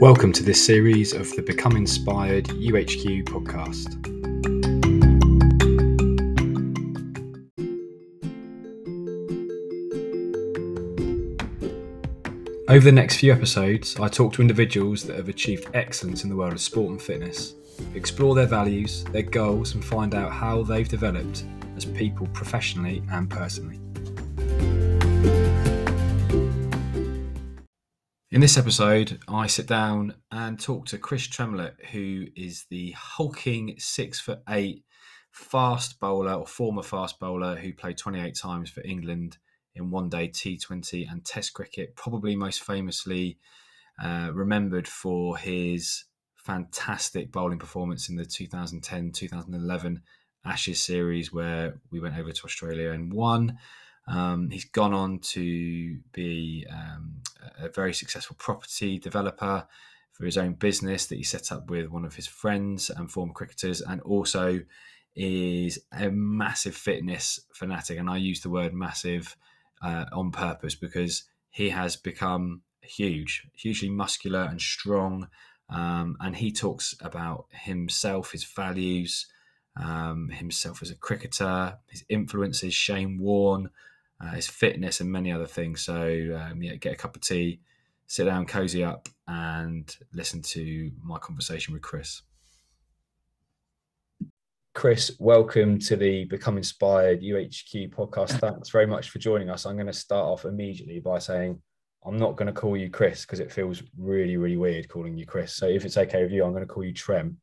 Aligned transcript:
Welcome 0.00 0.32
to 0.32 0.42
this 0.42 0.62
series 0.62 1.12
of 1.12 1.30
the 1.36 1.42
Become 1.42 1.76
Inspired 1.76 2.46
UHQ 2.46 3.24
podcast. 3.26 3.94
Over 12.68 12.84
the 12.84 12.92
next 12.92 13.18
few 13.18 13.32
episodes, 13.32 13.98
I 14.00 14.08
talk 14.08 14.32
to 14.34 14.42
individuals 14.42 15.04
that 15.04 15.16
have 15.16 15.28
achieved 15.28 15.68
excellence 15.74 16.24
in 16.24 16.28
the 16.28 16.36
world 16.36 16.54
of 16.54 16.60
sport 16.60 16.90
and 16.90 17.00
fitness, 17.00 17.54
explore 17.94 18.34
their 18.34 18.46
values, 18.46 19.04
their 19.04 19.22
goals, 19.22 19.74
and 19.74 19.84
find 19.84 20.16
out 20.16 20.32
how 20.32 20.64
they've 20.64 20.88
developed 20.88 21.44
as 21.76 21.84
people 21.84 22.26
professionally 22.32 23.00
and 23.12 23.30
personally. 23.30 23.83
This 28.44 28.58
episode, 28.58 29.18
I 29.26 29.46
sit 29.46 29.66
down 29.66 30.16
and 30.30 30.60
talk 30.60 30.84
to 30.88 30.98
Chris 30.98 31.26
Tremlett, 31.26 31.76
who 31.92 32.26
is 32.36 32.66
the 32.68 32.90
hulking 32.90 33.74
six 33.78 34.20
foot 34.20 34.40
eight 34.50 34.84
fast 35.30 35.98
bowler 35.98 36.34
or 36.34 36.46
former 36.46 36.82
fast 36.82 37.18
bowler 37.18 37.56
who 37.56 37.72
played 37.72 37.96
28 37.96 38.34
times 38.34 38.68
for 38.68 38.82
England 38.82 39.38
in 39.74 39.90
one 39.90 40.10
day 40.10 40.28
T20 40.28 41.10
and 41.10 41.24
Test 41.24 41.54
cricket, 41.54 41.96
probably 41.96 42.36
most 42.36 42.62
famously 42.62 43.38
uh, 43.98 44.28
remembered 44.34 44.86
for 44.86 45.38
his 45.38 46.04
fantastic 46.34 47.32
bowling 47.32 47.58
performance 47.58 48.10
in 48.10 48.16
the 48.16 48.26
2010 48.26 49.12
2011 49.12 50.02
Ashes 50.44 50.82
series, 50.82 51.32
where 51.32 51.80
we 51.90 51.98
went 51.98 52.18
over 52.18 52.30
to 52.30 52.44
Australia 52.44 52.90
and 52.90 53.10
won. 53.10 53.56
Um, 54.06 54.50
he's 54.50 54.66
gone 54.66 54.92
on 54.92 55.18
to 55.20 55.98
be 56.12 56.66
um, 56.70 57.22
a 57.58 57.68
very 57.68 57.94
successful 57.94 58.36
property 58.38 58.98
developer 58.98 59.66
for 60.12 60.24
his 60.24 60.38
own 60.38 60.54
business 60.54 61.06
that 61.06 61.16
he 61.16 61.24
set 61.24 61.50
up 61.50 61.70
with 61.70 61.88
one 61.88 62.04
of 62.04 62.14
his 62.14 62.26
friends 62.26 62.90
and 62.90 63.10
former 63.10 63.32
cricketers, 63.32 63.80
and 63.80 64.00
also 64.02 64.60
is 65.16 65.78
a 65.92 66.10
massive 66.10 66.74
fitness 66.74 67.40
fanatic. 67.52 67.98
And 67.98 68.10
I 68.10 68.16
use 68.16 68.40
the 68.40 68.50
word 68.50 68.74
massive 68.74 69.36
uh, 69.82 70.06
on 70.12 70.30
purpose 70.30 70.74
because 70.74 71.24
he 71.50 71.70
has 71.70 71.96
become 71.96 72.62
huge, 72.82 73.46
hugely 73.54 73.90
muscular 73.90 74.42
and 74.42 74.60
strong. 74.60 75.28
Um, 75.70 76.16
and 76.20 76.36
he 76.36 76.52
talks 76.52 76.94
about 77.00 77.46
himself, 77.50 78.32
his 78.32 78.44
values, 78.44 79.26
um, 79.76 80.30
himself 80.30 80.82
as 80.82 80.90
a 80.90 80.96
cricketer, 80.96 81.78
his 81.86 82.04
influences, 82.08 82.74
Shane 82.74 83.18
Warne, 83.18 83.70
uh, 84.20 84.30
his 84.32 84.46
fitness, 84.46 85.00
and 85.00 85.10
many 85.10 85.32
other 85.32 85.46
things. 85.46 85.82
So, 85.84 85.94
um, 86.40 86.62
yeah, 86.62 86.74
get 86.76 86.92
a 86.92 86.96
cup 86.96 87.16
of 87.16 87.22
tea, 87.22 87.60
sit 88.06 88.24
down, 88.24 88.46
cozy 88.46 88.84
up, 88.84 89.08
and 89.26 89.94
listen 90.12 90.42
to 90.42 90.90
my 91.02 91.18
conversation 91.18 91.74
with 91.74 91.82
Chris. 91.82 92.22
Chris, 94.74 95.12
welcome 95.20 95.78
to 95.78 95.96
the 95.96 96.24
Become 96.24 96.56
Inspired 96.56 97.22
UHQ 97.22 97.94
podcast. 97.94 98.40
Thanks 98.40 98.70
very 98.70 98.86
much 98.86 99.10
for 99.10 99.20
joining 99.20 99.48
us. 99.48 99.66
I'm 99.66 99.76
going 99.76 99.86
to 99.86 99.92
start 99.92 100.26
off 100.26 100.44
immediately 100.44 100.98
by 100.98 101.20
saying 101.20 101.62
I'm 102.04 102.18
not 102.18 102.36
going 102.36 102.52
to 102.52 102.60
call 102.60 102.76
you 102.76 102.90
Chris 102.90 103.22
because 103.22 103.40
it 103.40 103.52
feels 103.52 103.82
really, 103.96 104.36
really 104.36 104.56
weird 104.56 104.88
calling 104.88 105.16
you 105.16 105.26
Chris. 105.26 105.54
So 105.54 105.68
if 105.68 105.84
it's 105.84 105.96
okay 105.96 106.24
with 106.24 106.32
you, 106.32 106.44
I'm 106.44 106.52
going 106.52 106.66
to 106.66 106.72
call 106.72 106.84
you 106.84 106.92
Trem. 106.92 107.38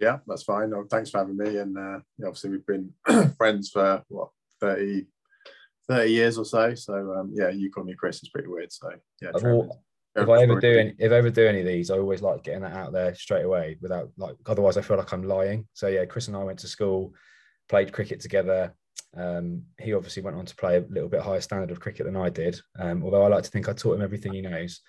Yeah, 0.00 0.18
that's 0.26 0.42
fine. 0.42 0.72
Thanks 0.90 1.10
for 1.10 1.18
having 1.18 1.36
me. 1.36 1.58
And 1.58 1.78
uh, 1.78 2.00
obviously, 2.26 2.50
we've 2.50 2.66
been 2.66 2.92
friends 3.36 3.70
for 3.70 4.02
what 4.08 4.30
30, 4.60 5.06
30 5.88 6.10
years 6.10 6.38
or 6.38 6.44
so. 6.44 6.74
So 6.74 7.14
um, 7.14 7.32
yeah, 7.34 7.48
you 7.48 7.70
call 7.70 7.84
me 7.84 7.94
Chris 7.94 8.22
is 8.22 8.28
pretty 8.28 8.48
weird. 8.48 8.72
So 8.72 8.90
yeah. 9.20 9.30
All, 9.30 9.82
if 10.14 10.28
I 10.28 10.42
ever 10.42 10.60
do 10.60 10.78
any, 10.78 10.94
if 10.98 11.12
I 11.12 11.16
ever 11.16 11.30
do 11.30 11.46
any 11.46 11.60
of 11.60 11.66
these, 11.66 11.90
I 11.90 11.98
always 11.98 12.22
like 12.22 12.42
getting 12.42 12.62
that 12.62 12.76
out 12.76 12.92
there 12.92 13.14
straight 13.14 13.44
away 13.44 13.76
without 13.80 14.10
like 14.16 14.36
otherwise 14.46 14.76
I 14.76 14.82
feel 14.82 14.96
like 14.96 15.12
I'm 15.12 15.22
lying. 15.22 15.66
So 15.74 15.88
yeah, 15.88 16.04
Chris 16.04 16.28
and 16.28 16.36
I 16.36 16.44
went 16.44 16.58
to 16.60 16.68
school, 16.68 17.14
played 17.68 17.92
cricket 17.92 18.20
together. 18.20 18.74
Um, 19.16 19.62
he 19.78 19.94
obviously 19.94 20.22
went 20.22 20.36
on 20.36 20.46
to 20.46 20.56
play 20.56 20.76
a 20.76 20.84
little 20.88 21.08
bit 21.08 21.22
higher 21.22 21.40
standard 21.40 21.70
of 21.70 21.80
cricket 21.80 22.06
than 22.06 22.16
I 22.16 22.30
did. 22.30 22.60
Um, 22.78 23.02
although 23.02 23.22
I 23.22 23.28
like 23.28 23.44
to 23.44 23.50
think 23.50 23.68
I 23.68 23.72
taught 23.72 23.96
him 23.96 24.02
everything 24.02 24.32
he 24.32 24.42
knows. 24.42 24.80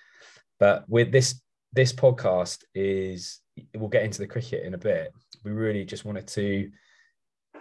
But 0.59 0.85
with 0.89 1.11
this 1.11 1.41
this 1.73 1.93
podcast 1.93 2.63
is 2.73 3.39
we'll 3.75 3.89
get 3.89 4.03
into 4.03 4.19
the 4.19 4.27
cricket 4.27 4.65
in 4.65 4.73
a 4.73 4.79
bit. 4.79 5.13
We 5.43 5.51
really 5.51 5.85
just 5.85 6.05
wanted 6.05 6.27
to 6.29 6.71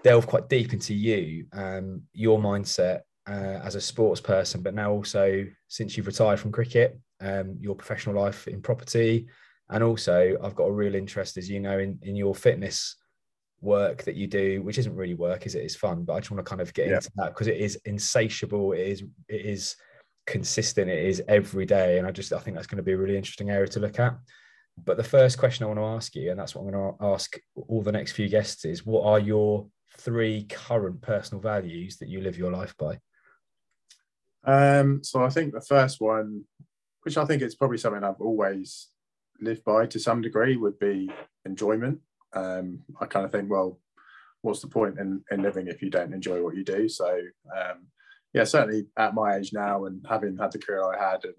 delve 0.02 0.26
quite 0.26 0.48
deep 0.48 0.72
into 0.72 0.94
you, 0.94 1.46
um, 1.52 2.02
your 2.12 2.38
mindset 2.38 3.00
uh, 3.28 3.60
as 3.62 3.74
a 3.74 3.80
sports 3.80 4.20
person, 4.20 4.62
but 4.62 4.74
now 4.74 4.90
also 4.90 5.46
since 5.68 5.96
you've 5.96 6.06
retired 6.06 6.40
from 6.40 6.52
cricket, 6.52 6.98
um, 7.20 7.56
your 7.60 7.74
professional 7.74 8.14
life 8.14 8.48
in 8.48 8.62
property, 8.62 9.26
and 9.70 9.84
also 9.84 10.36
I've 10.42 10.54
got 10.54 10.64
a 10.64 10.72
real 10.72 10.94
interest, 10.94 11.36
as 11.36 11.50
you 11.50 11.60
know, 11.60 11.78
in 11.78 11.98
in 12.02 12.16
your 12.16 12.34
fitness 12.34 12.96
work 13.60 14.04
that 14.04 14.14
you 14.14 14.26
do, 14.26 14.62
which 14.62 14.78
isn't 14.78 14.94
really 14.94 15.14
work, 15.14 15.44
is 15.46 15.54
it? 15.54 15.64
It's 15.64 15.74
fun, 15.74 16.04
but 16.04 16.14
I 16.14 16.20
just 16.20 16.30
want 16.30 16.44
to 16.44 16.48
kind 16.48 16.60
of 16.60 16.72
get 16.72 16.88
yeah. 16.88 16.96
into 16.96 17.10
that 17.16 17.30
because 17.30 17.48
it 17.48 17.58
is 17.58 17.76
insatiable. 17.84 18.72
It 18.72 18.80
is 18.80 19.02
it 19.28 19.44
is 19.44 19.76
consistent. 20.26 20.90
It 20.90 21.04
is 21.04 21.22
every 21.28 21.66
day, 21.66 21.98
and 21.98 22.06
I 22.06 22.12
just 22.12 22.32
I 22.32 22.38
think 22.38 22.56
that's 22.56 22.66
going 22.66 22.78
to 22.78 22.82
be 22.82 22.92
a 22.92 22.98
really 22.98 23.16
interesting 23.16 23.50
area 23.50 23.68
to 23.68 23.80
look 23.80 23.98
at. 23.98 24.16
But 24.84 24.96
the 24.96 25.04
first 25.04 25.38
question 25.38 25.64
I 25.64 25.66
want 25.66 25.80
to 25.80 25.84
ask 25.84 26.14
you, 26.14 26.30
and 26.30 26.38
that's 26.38 26.54
what 26.54 26.62
I'm 26.62 26.70
going 26.70 26.94
to 26.94 27.04
ask 27.04 27.36
all 27.56 27.82
the 27.82 27.92
next 27.92 28.12
few 28.12 28.28
guests, 28.28 28.64
is 28.64 28.86
what 28.86 29.04
are 29.04 29.18
your 29.18 29.66
three 29.98 30.44
current 30.44 31.02
personal 31.02 31.42
values 31.42 31.96
that 31.98 32.08
you 32.08 32.20
live 32.20 32.38
your 32.38 32.52
life 32.52 32.76
by? 32.78 32.98
Um, 34.48 35.04
so 35.04 35.22
I 35.22 35.28
think 35.28 35.52
the 35.52 35.60
first 35.60 36.00
one, 36.00 36.44
which 37.02 37.18
I 37.18 37.26
think 37.26 37.42
is 37.42 37.54
probably 37.54 37.76
something 37.76 38.02
I've 38.02 38.20
always 38.20 38.88
lived 39.40 39.62
by 39.64 39.86
to 39.86 40.00
some 40.00 40.22
degree, 40.22 40.56
would 40.56 40.78
be 40.78 41.10
enjoyment. 41.44 42.00
Um, 42.32 42.80
I 42.98 43.04
kind 43.04 43.26
of 43.26 43.32
think, 43.32 43.50
well, 43.50 43.78
what's 44.40 44.60
the 44.60 44.68
point 44.68 44.98
in, 44.98 45.22
in 45.30 45.42
living 45.42 45.68
if 45.68 45.82
you 45.82 45.90
don't 45.90 46.14
enjoy 46.14 46.42
what 46.42 46.56
you 46.56 46.64
do? 46.64 46.88
So 46.88 47.20
um, 47.54 47.88
yeah, 48.32 48.44
certainly 48.44 48.86
at 48.96 49.14
my 49.14 49.36
age 49.36 49.52
now 49.52 49.84
and 49.84 50.04
having 50.08 50.38
had 50.38 50.52
the 50.52 50.58
career 50.58 50.82
I 50.82 51.10
had 51.10 51.24
and 51.24 51.34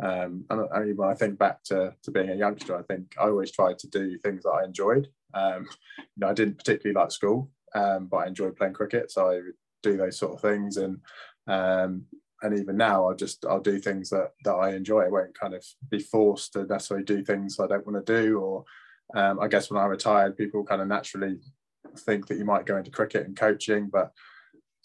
um, 0.00 0.44
and 0.48 0.68
I 0.72 0.80
mean, 0.80 0.96
when 0.96 1.08
I 1.08 1.14
think 1.14 1.38
back 1.38 1.64
to, 1.64 1.92
to 2.04 2.10
being 2.12 2.30
a 2.30 2.36
youngster, 2.36 2.76
I 2.76 2.82
think 2.82 3.16
I 3.20 3.24
always 3.24 3.50
tried 3.50 3.80
to 3.80 3.88
do 3.88 4.16
things 4.18 4.44
that 4.44 4.50
I 4.50 4.64
enjoyed. 4.64 5.08
Um, 5.34 5.66
you 5.98 6.04
know, 6.18 6.28
I 6.28 6.34
didn't 6.34 6.58
particularly 6.58 6.94
like 6.94 7.10
school, 7.10 7.50
um, 7.74 8.06
but 8.06 8.18
I 8.18 8.26
enjoyed 8.28 8.54
playing 8.54 8.74
cricket, 8.74 9.10
so 9.10 9.28
I 9.28 9.34
would 9.34 9.56
do 9.82 9.96
those 9.96 10.16
sort 10.16 10.34
of 10.34 10.40
things. 10.40 10.76
And 10.76 11.00
um, 11.48 12.04
and 12.42 12.58
even 12.58 12.76
now, 12.76 13.08
I'll 13.08 13.16
just 13.16 13.44
I'll 13.44 13.60
do 13.60 13.78
things 13.78 14.10
that 14.10 14.32
that 14.44 14.54
I 14.54 14.74
enjoy. 14.74 15.02
I 15.02 15.08
won't 15.08 15.38
kind 15.38 15.54
of 15.54 15.64
be 15.90 15.98
forced 15.98 16.52
to 16.52 16.64
necessarily 16.64 17.04
do 17.04 17.24
things 17.24 17.58
I 17.58 17.66
don't 17.66 17.86
want 17.86 18.04
to 18.04 18.22
do. 18.22 18.38
Or 18.38 18.64
um, 19.14 19.40
I 19.40 19.48
guess 19.48 19.70
when 19.70 19.80
I 19.80 19.86
retired, 19.86 20.36
people 20.36 20.64
kind 20.64 20.82
of 20.82 20.88
naturally 20.88 21.38
think 22.00 22.26
that 22.26 22.38
you 22.38 22.44
might 22.44 22.66
go 22.66 22.76
into 22.76 22.90
cricket 22.90 23.26
and 23.26 23.36
coaching, 23.36 23.88
but 23.90 24.12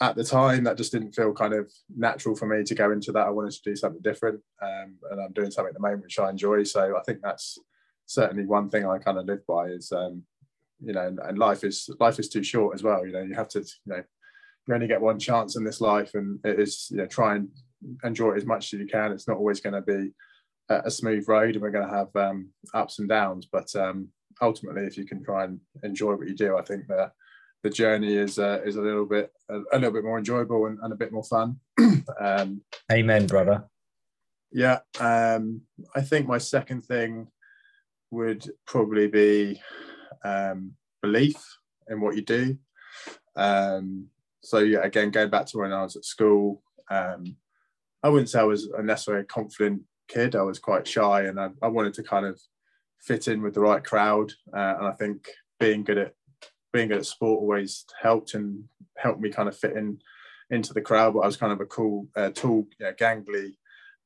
at 0.02 0.16
the 0.16 0.24
time 0.24 0.64
that 0.64 0.78
just 0.78 0.92
didn't 0.92 1.14
feel 1.14 1.34
kind 1.34 1.54
of 1.54 1.72
natural 1.96 2.36
for 2.36 2.46
me 2.46 2.64
to 2.64 2.76
go 2.76 2.92
into 2.92 3.12
that 3.12 3.28
i 3.28 3.30
wanted 3.30 3.52
to 3.52 3.62
do 3.64 3.76
something 3.76 4.02
different 4.02 4.42
um, 4.62 4.96
and 5.12 5.22
i'm 5.22 5.32
doing 5.34 5.52
something 5.52 5.70
at 5.70 5.74
the 5.74 5.80
moment 5.80 6.04
which 6.04 6.20
i 6.20 6.30
enjoy 6.30 6.64
so 6.64 6.98
i 6.98 7.04
think 7.04 7.20
that's 7.22 7.58
certainly 8.06 8.46
one 8.46 8.70
thing 8.70 8.86
i 8.86 8.98
kind 8.98 9.18
of 9.18 9.26
live 9.26 9.46
by 9.48 9.68
is 9.68 9.92
um, 9.92 10.24
you 10.84 10.94
know 10.94 11.08
and, 11.08 11.20
and, 11.20 11.38
life 11.38 11.64
is 11.64 11.90
life 12.00 12.20
is 12.20 12.28
too 12.28 12.44
short 12.44 12.76
as 12.76 12.84
well 12.84 13.06
you 13.06 13.14
know 13.14 13.22
you 13.22 13.36
have 13.36 13.48
to 13.48 13.60
you 13.60 13.94
know 13.94 14.04
you 14.68 14.74
only 14.74 14.88
get 14.88 15.02
one 15.02 15.20
chance 15.20 15.56
in 15.56 15.64
this 15.64 15.82
life 15.82 16.12
and 16.14 16.40
it 16.44 16.60
is 16.60 16.88
you 16.92 16.98
know 16.98 17.06
try 17.06 17.36
and 17.36 17.50
enjoy 18.04 18.32
it 18.32 18.38
as 18.38 18.46
much 18.46 18.74
as 18.74 18.80
you 18.80 18.88
can 18.88 19.12
it's 19.12 19.28
not 19.28 19.38
always 19.38 19.60
going 19.60 19.74
to 19.74 19.82
be 19.82 20.12
a, 20.70 20.84
a, 20.86 20.92
smooth 20.92 21.26
road 21.28 21.56
and 21.56 21.62
we're 21.62 21.70
going 21.70 21.88
to 21.88 21.94
have 21.94 22.16
um, 22.16 22.50
ups 22.74 23.00
and 23.00 23.10
downs 23.10 23.48
but 23.52 23.74
um, 23.76 24.08
ultimately 24.42 24.84
if 24.84 24.98
you 24.98 25.06
can 25.06 25.24
try 25.24 25.44
and 25.44 25.60
enjoy 25.84 26.16
what 26.16 26.28
you 26.28 26.36
do 26.36 26.58
i 26.58 26.62
think 26.62 26.88
that 26.88 27.12
the 27.64 27.70
journey 27.70 28.14
is 28.14 28.38
uh, 28.38 28.60
is 28.66 28.76
a 28.76 28.82
little 28.82 29.06
bit 29.06 29.32
a, 29.50 29.60
a, 29.72 29.78
little 29.78 29.92
bit 29.92 30.04
more 30.04 30.18
enjoyable 30.18 30.66
and, 30.66 30.78
and 30.84 30.92
a 30.92 30.98
bit 30.98 31.14
more 31.14 31.24
fun. 31.24 31.60
um, 32.20 32.62
Amen, 32.92 33.26
brother. 33.26 33.64
Yeah, 34.52 34.80
um, 35.00 35.62
I 35.96 36.02
think 36.02 36.28
my 36.28 36.38
second 36.38 36.82
thing 36.84 37.28
would 38.12 38.48
probably 38.68 39.08
be 39.08 39.62
um, 40.24 40.74
belief 41.02 41.38
in 41.88 42.02
what 42.02 42.16
you 42.16 42.22
do. 42.22 42.58
Um, 43.36 44.08
so 44.44 44.60
yeah, 44.60 44.80
again, 44.84 45.10
going 45.10 45.30
back 45.30 45.46
to 45.48 45.58
when 45.58 45.72
I 45.72 45.84
was 45.84 45.96
at 45.96 46.06
school, 46.06 46.62
um, 46.92 47.38
I 48.04 48.10
wouldn't 48.10 48.30
say 48.30 48.40
I 48.40 48.44
was 48.44 48.70
necessarily 48.82 49.24
a 49.24 49.26
confident 49.26 49.82
kid. 50.10 50.36
I 50.36 50.42
was 50.42 50.60
quite 50.60 50.88
shy, 50.88 51.24
and 51.24 51.40
I, 51.40 51.50
I 51.62 51.68
wanted 51.68 51.94
to 51.96 52.04
kind 52.04 52.26
of 52.26 52.40
fit 53.00 53.28
in 53.28 53.42
with 53.42 53.54
the 53.54 53.62
right 53.62 53.84
crowd. 53.84 54.32
Uh, 54.54 54.76
and 54.78 54.88
I 54.88 54.92
think 54.92 55.30
being 55.60 55.84
good 55.84 55.98
at 55.98 56.14
being 56.74 56.90
good 56.90 56.98
at 56.98 57.06
sport 57.06 57.40
always 57.40 57.86
helped 58.02 58.34
and 58.34 58.66
helped 58.98 59.22
me 59.22 59.30
kind 59.30 59.48
of 59.48 59.58
fit 59.58 59.78
in 59.78 60.00
into 60.50 60.74
the 60.74 60.82
crowd. 60.82 61.14
But 61.14 61.22
I 61.22 61.28
was 61.28 61.38
kind 61.38 61.54
of 61.54 61.62
a 61.62 61.66
cool, 61.66 62.08
uh, 62.16 62.32
tall, 62.32 62.68
you 62.78 62.86
know, 62.86 62.94
gangly 62.94 63.54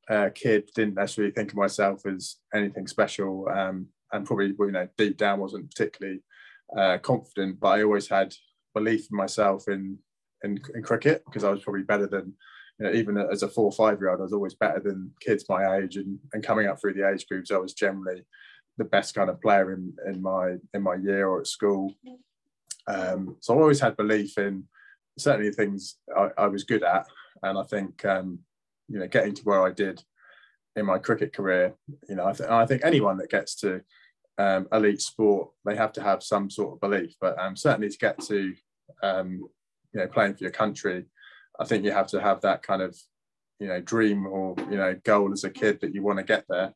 uh, 0.07 0.29
kid. 0.35 0.69
Didn't 0.75 0.95
necessarily 0.95 1.33
think 1.33 1.51
of 1.51 1.57
myself 1.57 2.05
as 2.05 2.35
anything 2.53 2.85
special, 2.85 3.49
um, 3.49 3.87
and 4.11 4.25
probably 4.25 4.53
you 4.59 4.71
know 4.71 4.87
deep 4.97 5.17
down 5.17 5.39
wasn't 5.39 5.71
particularly 5.71 6.21
uh, 6.77 6.99
confident. 6.99 7.59
But 7.59 7.79
I 7.79 7.83
always 7.83 8.07
had 8.07 8.35
belief 8.75 9.07
in 9.09 9.17
myself 9.17 9.67
in 9.67 9.97
in, 10.43 10.59
in 10.75 10.83
cricket 10.83 11.23
because 11.25 11.43
I 11.43 11.49
was 11.49 11.63
probably 11.63 11.83
better 11.83 12.07
than 12.07 12.33
you 12.79 12.85
know, 12.85 12.93
even 12.93 13.17
as 13.17 13.43
a 13.43 13.47
four 13.47 13.65
or 13.65 13.71
five 13.71 13.99
year 13.99 14.09
old, 14.09 14.19
I 14.19 14.23
was 14.23 14.33
always 14.33 14.53
better 14.53 14.79
than 14.79 15.11
kids 15.19 15.45
my 15.49 15.77
age, 15.77 15.97
and 15.97 16.19
and 16.33 16.43
coming 16.43 16.67
up 16.67 16.79
through 16.79 16.93
the 16.93 17.09
age 17.09 17.27
groups, 17.27 17.51
I 17.51 17.57
was 17.57 17.73
generally 17.73 18.23
the 18.77 18.85
best 18.85 19.15
kind 19.15 19.29
of 19.29 19.41
player 19.41 19.73
in 19.73 19.93
in 20.05 20.21
my 20.21 20.57
in 20.73 20.83
my 20.83 20.95
year 20.95 21.27
or 21.27 21.41
at 21.41 21.47
school. 21.47 21.93
Um, 22.87 23.37
so 23.39 23.55
I 23.55 23.61
always 23.61 23.79
had 23.79 23.97
belief 23.97 24.37
in 24.37 24.63
certainly 25.17 25.51
things 25.51 25.97
I, 26.15 26.29
I 26.37 26.47
was 26.47 26.63
good 26.63 26.83
at, 26.83 27.07
and 27.41 27.57
I 27.57 27.63
think 27.63 28.05
um, 28.05 28.39
you 28.87 28.99
know 28.99 29.07
getting 29.07 29.33
to 29.33 29.43
where 29.43 29.65
I 29.65 29.71
did 29.71 30.03
in 30.77 30.85
my 30.85 30.99
cricket 30.99 31.33
career, 31.33 31.73
you 32.07 32.15
know, 32.15 32.27
I, 32.27 32.33
th- 32.33 32.49
I 32.49 32.65
think 32.67 32.83
anyone 32.85 33.17
that 33.17 33.31
gets 33.31 33.55
to 33.61 33.81
um, 34.37 34.67
elite 34.71 35.01
sport, 35.01 35.49
they 35.65 35.75
have 35.75 35.91
to 35.93 36.03
have 36.03 36.21
some 36.21 36.51
sort 36.51 36.73
of 36.73 36.79
belief. 36.79 37.15
But 37.19 37.37
um, 37.39 37.55
certainly 37.55 37.89
to 37.89 37.97
get 37.97 38.19
to 38.25 38.53
um, 39.01 39.49
you 39.97 40.03
know 40.03 40.07
playing 40.07 40.35
for 40.35 40.43
your 40.43 40.51
country, 40.51 41.05
I 41.59 41.65
think 41.65 41.83
you 41.83 41.91
have 41.91 42.07
to 42.07 42.21
have 42.21 42.41
that 42.41 42.61
kind 42.61 42.81
of 42.81 42.95
you 43.59 43.67
know 43.67 43.81
dream 43.81 44.27
or 44.27 44.55
you 44.69 44.77
know 44.77 44.95
goal 45.03 45.33
as 45.33 45.43
a 45.43 45.49
kid 45.49 45.81
that 45.81 45.93
you 45.93 46.03
want 46.03 46.19
to 46.19 46.23
get 46.23 46.45
there. 46.47 46.73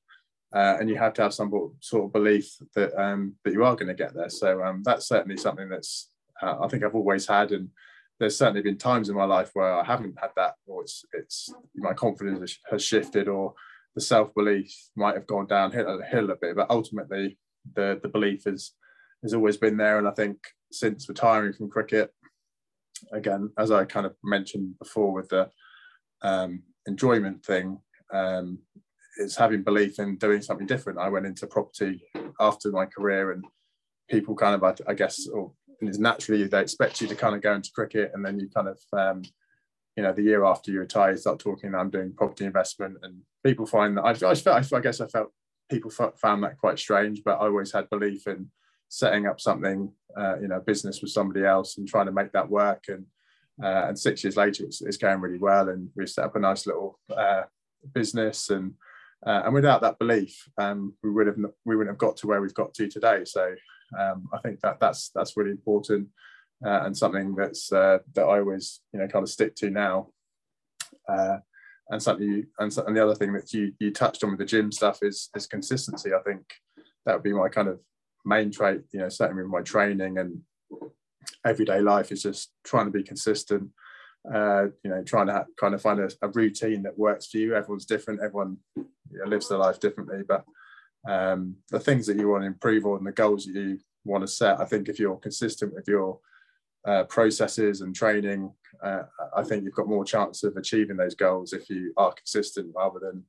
Uh, 0.54 0.76
and 0.82 0.90
you 0.90 0.98
have 0.98 1.14
to 1.14 1.22
have 1.22 1.34
some 1.34 1.50
sort 1.80 2.04
of 2.04 2.12
belief 2.12 2.58
that 2.76 2.94
um, 3.02 3.36
that 3.46 3.54
you 3.54 3.64
are 3.64 3.76
going 3.76 3.88
to 3.88 3.94
get 3.94 4.14
there. 4.14 4.30
So 4.30 4.64
um, 4.64 4.82
that's 4.84 5.08
certainly 5.08 5.38
something 5.38 5.70
that's 5.70 6.10
uh, 6.42 6.58
I 6.62 6.68
think 6.68 6.84
I've 6.84 6.96
always 6.96 7.28
had, 7.28 7.52
and 7.52 7.70
there's 8.20 8.38
certainly 8.38 8.62
been 8.62 8.78
times 8.78 9.08
in 9.08 9.16
my 9.16 9.24
life 9.24 9.52
where 9.54 9.74
I 9.74 9.86
haven't 9.86 10.20
had 10.20 10.32
that, 10.36 10.56
or 10.66 10.82
it's 10.82 11.06
it's 11.14 11.54
my 11.76 11.94
confidence 11.94 12.58
has 12.70 12.84
shifted, 12.84 13.28
or 13.28 13.54
the 13.96 14.02
self 14.02 14.34
belief 14.34 14.76
might 14.96 15.16
have 15.16 15.28
gone 15.28 15.46
downhill 15.46 16.02
a 16.02 16.06
hill 16.06 16.32
a 16.32 16.36
bit. 16.36 16.56
But 16.56 16.72
ultimately, 16.72 17.38
the 17.76 18.00
the 18.02 18.10
belief 18.10 18.48
is 18.48 18.74
has 19.24 19.34
always 19.34 19.58
been 19.58 19.78
there, 19.78 20.00
and 20.00 20.08
I 20.08 20.12
think 20.12 20.38
since 20.72 21.08
retiring 21.08 21.54
from 21.54 21.70
cricket, 21.70 22.12
again, 23.12 23.52
as 23.58 23.72
I 23.72 23.86
kind 23.86 24.06
of 24.06 24.16
mentioned 24.24 24.78
before 24.80 25.12
with 25.12 25.30
the 25.30 25.50
um, 26.22 26.64
enjoyment 26.88 27.46
thing, 27.46 27.80
um, 28.14 28.60
is 29.18 29.36
having 29.36 29.64
belief 29.64 30.00
in 30.00 30.18
doing 30.18 30.42
something 30.42 30.68
different. 30.68 31.00
I 31.00 31.10
went 31.10 31.26
into 31.26 31.48
property 31.48 32.02
after 32.40 32.72
my 32.72 32.86
career, 32.86 33.32
and 33.32 33.44
people 34.10 34.36
kind 34.36 34.56
of, 34.56 34.64
I, 34.64 34.92
I 34.92 34.94
guess, 34.94 35.28
or 35.28 35.52
it's 35.82 35.98
naturally 35.98 36.48
they 36.48 36.62
expect 36.62 37.02
you 37.02 37.08
to 37.08 37.16
kind 37.16 37.36
of 37.36 37.42
go 37.42 37.54
into 37.54 37.72
cricket, 37.72 38.12
and 38.14 38.26
then 38.26 38.40
you 38.40 38.50
kind 38.50 38.68
of, 38.68 38.80
um, 38.94 39.24
you 39.96 40.04
know, 40.04 40.14
the 40.14 40.22
year 40.22 40.46
after 40.46 40.72
you 40.72 40.80
retire, 40.80 41.12
you 41.12 41.18
start 41.18 41.40
talking. 41.40 41.76
I'm 41.76 41.90
doing 41.90 42.14
property 42.14 42.46
investment, 42.46 42.98
and 43.04 43.22
people 43.44 43.66
find 43.66 43.98
that 43.98 44.04
I, 44.04 44.12
I 44.32 44.36
felt, 44.36 44.74
I 44.74 44.80
guess, 44.80 45.02
I 45.02 45.08
felt 45.08 45.32
people 45.70 45.92
found 45.92 46.44
that 46.44 46.58
quite 46.58 46.80
strange, 46.80 47.24
but 47.24 47.38
I 47.40 47.46
always 47.46 47.72
had 47.72 47.90
belief 47.90 48.28
in 48.28 48.52
setting 48.90 49.26
up 49.26 49.40
something, 49.40 49.92
uh, 50.18 50.40
you 50.40 50.48
know, 50.48 50.60
business 50.60 51.02
with 51.02 51.12
somebody 51.12 51.46
else 51.46 51.78
and 51.78 51.88
trying 51.88 52.06
to 52.06 52.12
make 52.12 52.32
that 52.32 52.50
work. 52.50 52.86
And 52.88 53.06
uh, 53.64 53.88
and 53.88 54.00
six 54.00 54.24
years 54.24 54.38
later, 54.38 54.64
it's, 54.64 54.82
it's, 54.82 54.98
going 54.98 55.20
really 55.20 55.38
well, 55.38 55.70
and 55.70 55.90
we 55.96 56.08
set 56.08 56.26
up 56.26 56.36
a 56.36 56.40
nice 56.40 56.66
little 56.66 57.00
uh, 57.16 57.44
business. 57.94 58.50
And 58.50 58.74
uh, 59.26 59.44
and 59.46 59.54
without 59.54 59.82
that 59.82 60.00
belief, 60.00 60.48
um, 60.58 60.94
we 61.04 61.12
would 61.12 61.28
have 61.28 61.38
we 61.66 61.76
wouldn't 61.76 61.94
have 61.94 62.00
got 62.00 62.18
to 62.18 62.28
where 62.28 62.42
we've 62.42 62.54
got 62.54 62.74
to 62.76 62.88
today. 62.88 63.24
So 63.26 63.54
um, 64.00 64.28
I 64.34 64.40
think 64.40 64.62
that 64.62 64.80
that's 64.80 65.12
that's 65.14 65.38
really 65.38 65.52
important 65.52 66.08
uh, 66.66 66.82
and 66.86 66.98
something 66.98 67.36
that's 67.36 67.72
uh, 67.72 68.00
that 68.16 68.24
I 68.24 68.40
always 68.40 68.80
you 68.94 69.00
know 69.00 69.08
kind 69.08 69.24
of 69.24 69.30
stick 69.30 69.56
to 69.58 69.70
now. 69.70 70.10
and 71.08 72.02
something 72.02 72.26
you, 72.26 72.46
and, 72.58 72.76
and 72.88 72.96
the 72.96 73.04
other 73.04 73.16
thing 73.16 73.34
that 73.34 73.54
you 73.54 73.74
you 73.80 73.92
touched 73.92 74.24
on 74.24 74.32
with 74.32 74.40
the 74.40 74.46
gym 74.46 74.72
stuff 74.72 75.00
is 75.02 75.30
is 75.36 75.46
consistency. 75.46 76.12
I 76.14 76.22
think 76.24 76.42
that 77.06 77.14
would 77.14 77.24
be 77.24 77.34
my 77.34 77.50
kind 77.50 77.68
of 77.68 77.80
main 78.26 78.52
trait, 78.52 78.82
you 78.92 79.00
know, 79.00 79.10
certainly 79.10 79.44
with 79.44 79.52
my 79.52 79.62
training 79.62 80.18
and 80.18 80.42
everyday 81.46 81.82
life 81.82 82.12
is 82.12 82.24
just 82.24 82.52
trying 82.64 82.86
to 82.86 82.92
be 82.92 83.04
consistent. 83.04 83.70
Uh, 84.32 84.66
you 84.84 84.92
know, 84.92 85.04
trying 85.04 85.26
to 85.26 85.44
kind 85.60 85.74
of 85.74 85.82
find 85.82 86.00
a, 86.00 86.08
a, 86.22 86.28
routine 86.28 86.84
that 86.84 86.96
works 86.96 87.26
for 87.26 87.38
you. 87.38 87.56
Everyone's 87.56 87.88
different. 87.88 88.22
Everyone 88.24 88.56
you 88.76 88.86
know, 89.12 89.26
lives 89.26 89.50
their 89.50 89.58
life 89.58 89.80
differently, 89.80 90.22
but 90.28 90.46
um, 91.10 91.56
the 91.72 91.80
things 91.80 92.06
that 92.06 92.18
you 92.18 92.30
want 92.30 92.44
to 92.44 92.48
improve 92.48 92.86
on, 92.86 93.04
the 93.04 93.12
goals 93.12 93.46
that 93.46 93.56
you 93.56 93.80
want 94.06 94.22
to 94.24 94.28
set, 94.28 94.60
I 94.60 94.66
think 94.66 94.90
if 94.90 95.00
you're 95.00 95.18
consistent 95.18 95.74
with 95.74 95.88
your 95.88 96.20
uh, 96.86 97.06
processes 97.06 97.82
and 97.82 97.96
training, 97.96 98.54
uh, 98.84 99.04
I 99.36 99.44
think 99.44 99.64
you've 99.64 99.74
got 99.74 99.88
more 99.88 100.06
chance 100.06 100.44
of 100.44 100.56
achieving 100.56 100.98
those 100.98 101.16
goals 101.16 101.54
if 101.54 101.70
you 101.70 101.92
are 101.98 102.14
consistent 102.14 102.72
rather 102.76 103.00
than 103.00 103.24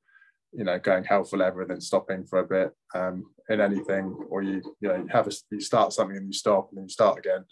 you 0.52 0.64
know 0.64 0.78
going 0.78 1.04
hell 1.04 1.24
for 1.24 1.38
leather 1.38 1.62
and 1.62 1.70
then 1.70 1.80
stopping 1.80 2.24
for 2.24 2.40
a 2.40 2.46
bit 2.46 2.72
um, 2.94 3.24
in 3.48 3.60
anything 3.60 4.14
or 4.30 4.42
you 4.42 4.62
you 4.80 4.88
know 4.88 4.96
you 4.96 5.08
have 5.10 5.26
a, 5.26 5.32
you 5.50 5.60
start 5.60 5.92
something 5.92 6.16
and 6.16 6.26
you 6.26 6.32
stop 6.32 6.68
and 6.70 6.78
then 6.78 6.84
you 6.84 6.90
start 6.90 7.18
again. 7.18 7.44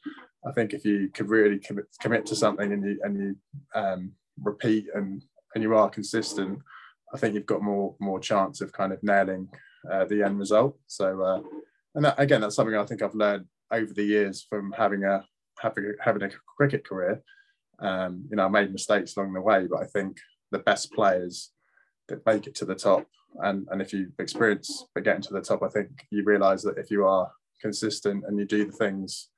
I 0.47 0.53
think 0.53 0.73
if 0.73 0.85
you 0.87 1.11
could 1.13 1.29
really 1.29 1.59
commit, 1.59 1.85
commit 2.01 2.25
to 2.27 2.37
something 2.37 2.73
and 2.73 2.85
you 2.85 3.01
and 3.03 3.17
you 3.17 3.37
um, 3.75 4.13
repeat 4.43 4.87
and 4.95 5.23
and 5.55 5.63
you 5.63 5.75
are 5.75 5.91
consistent 5.91 6.61
i 7.13 7.19
think 7.19 7.35
you've 7.35 7.47
got 7.47 7.63
more 7.63 7.95
more 8.01 8.21
chance 8.21 8.61
of 8.61 8.73
kind 8.73 8.93
of 8.93 9.03
nailing 9.03 9.49
uh, 9.91 10.05
the 10.05 10.23
end 10.23 10.39
result. 10.39 10.79
So 10.87 11.23
uh, 11.23 11.41
and 11.95 12.05
that, 12.05 12.19
again 12.19 12.41
that's 12.41 12.55
something 12.55 12.77
i 12.77 12.85
think 12.85 13.03
i've 13.03 13.15
learned 13.15 13.47
over 13.71 13.93
the 13.93 14.05
years 14.05 14.47
from 14.49 14.73
having 14.73 15.05
a 15.05 15.25
having 15.59 15.85
a, 15.87 16.03
having 16.03 16.23
a 16.23 16.31
cricket 16.57 16.87
career. 16.87 17.23
Um, 17.79 18.27
you 18.31 18.37
know 18.37 18.45
i 18.45 18.49
made 18.49 18.73
mistakes 18.73 19.17
along 19.17 19.33
the 19.33 19.41
way 19.41 19.67
but 19.67 19.83
i 19.83 19.87
think 19.87 20.19
the 20.51 20.59
best 20.59 20.93
players 20.93 21.51
make 22.27 22.47
it 22.47 22.55
to 22.57 22.65
the 22.65 22.75
top. 22.75 23.07
And, 23.43 23.67
and 23.71 23.81
if 23.81 23.93
you 23.93 24.13
experience 24.19 24.87
but 24.95 25.05
getting 25.05 25.23
to 25.23 25.33
the 25.33 25.41
top, 25.41 25.63
I 25.63 25.69
think 25.69 26.07
you 26.11 26.25
realize 26.25 26.63
that 26.63 26.79
if 26.79 26.91
you 26.91 27.07
are 27.07 27.31
consistent 27.61 28.25
and 28.27 28.39
you 28.39 28.45
do 28.45 28.67
the 28.67 28.73
things, 28.73 29.29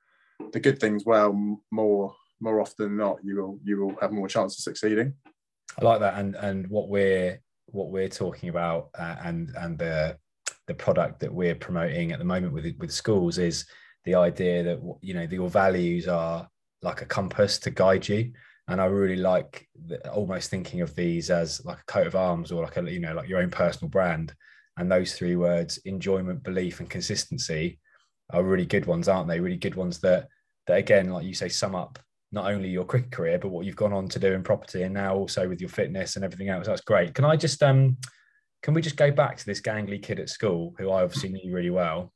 the 0.51 0.59
good 0.59 0.79
things 0.79 1.03
well 1.05 1.59
more 1.71 2.15
more 2.39 2.59
often 2.59 2.87
than 2.89 2.97
not, 2.97 3.17
you 3.23 3.41
will 3.41 3.59
you 3.63 3.79
will 3.79 3.95
have 4.01 4.11
more 4.11 4.27
chance 4.27 4.57
of 4.57 4.63
succeeding. 4.63 5.13
I 5.79 5.85
like 5.85 5.99
that, 6.01 6.19
and 6.19 6.35
and 6.35 6.67
what 6.67 6.89
we're 6.89 7.39
what 7.67 7.89
we're 7.89 8.09
talking 8.09 8.49
about, 8.49 8.89
uh, 8.97 9.15
and 9.23 9.49
and 9.57 9.77
the 9.77 10.17
the 10.67 10.73
product 10.73 11.19
that 11.21 11.33
we're 11.33 11.55
promoting 11.55 12.11
at 12.11 12.19
the 12.19 12.25
moment 12.25 12.53
with 12.53 12.75
with 12.79 12.91
schools 12.91 13.37
is 13.37 13.65
the 14.05 14.15
idea 14.15 14.63
that 14.63 14.79
you 15.01 15.13
know 15.13 15.21
your 15.23 15.49
values 15.49 16.07
are 16.07 16.47
like 16.81 17.01
a 17.01 17.05
compass 17.05 17.57
to 17.59 17.71
guide 17.71 18.07
you 18.07 18.33
and 18.67 18.79
I 18.79 18.85
really 18.85 19.17
like 19.17 19.67
the, 19.87 20.09
almost 20.11 20.49
thinking 20.49 20.81
of 20.81 20.95
these 20.95 21.29
as 21.29 21.63
like 21.65 21.79
a 21.79 21.91
coat 21.91 22.07
of 22.07 22.15
arms 22.15 22.51
or 22.51 22.63
like 22.63 22.77
a 22.77 22.91
you 22.91 22.99
know 22.99 23.13
like 23.13 23.27
your 23.27 23.41
own 23.41 23.49
personal 23.49 23.89
brand. 23.89 24.33
And 24.75 24.91
those 24.91 25.13
three 25.13 25.35
words, 25.35 25.77
enjoyment, 25.85 26.41
belief, 26.41 26.79
and 26.79 26.89
consistency, 26.89 27.79
are 28.31 28.43
really 28.43 28.65
good 28.65 28.87
ones, 28.87 29.07
aren't 29.07 29.27
they? 29.27 29.39
Really 29.39 29.57
good 29.57 29.75
ones 29.75 29.99
that 29.99 30.27
that 30.67 30.77
again, 30.77 31.09
like 31.09 31.25
you 31.25 31.33
say, 31.33 31.49
sum 31.49 31.75
up 31.75 31.99
not 32.33 32.51
only 32.51 32.67
your 32.67 32.83
cricket 32.83 33.11
career 33.11 33.37
but 33.37 33.49
what 33.49 33.63
you've 33.65 33.75
gone 33.75 33.93
on 33.93 34.09
to 34.09 34.19
do 34.19 34.33
in 34.33 34.43
property 34.43 34.81
and 34.81 34.93
now 34.93 35.15
also 35.15 35.47
with 35.47 35.61
your 35.61 35.69
fitness 35.69 36.15
and 36.15 36.25
everything 36.25 36.49
else. 36.49 36.65
That's 36.65 36.81
great. 36.81 37.13
Can 37.13 37.25
I 37.25 37.37
just 37.37 37.61
um 37.63 37.97
can 38.63 38.73
we 38.73 38.81
just 38.81 38.97
go 38.97 39.11
back 39.11 39.37
to 39.37 39.45
this 39.45 39.61
gangly 39.61 40.01
kid 40.01 40.19
at 40.19 40.29
school 40.29 40.73
who 40.77 40.89
I 40.89 41.03
obviously 41.03 41.29
knew 41.29 41.53
really 41.53 41.69
well 41.69 42.11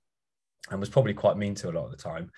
and 0.70 0.80
was 0.80 0.90
probably 0.90 1.14
quite 1.14 1.38
mean 1.38 1.56
to 1.56 1.70
a 1.70 1.72
lot 1.72 1.86
of 1.86 1.92
the 1.92 1.98
time. 1.98 2.30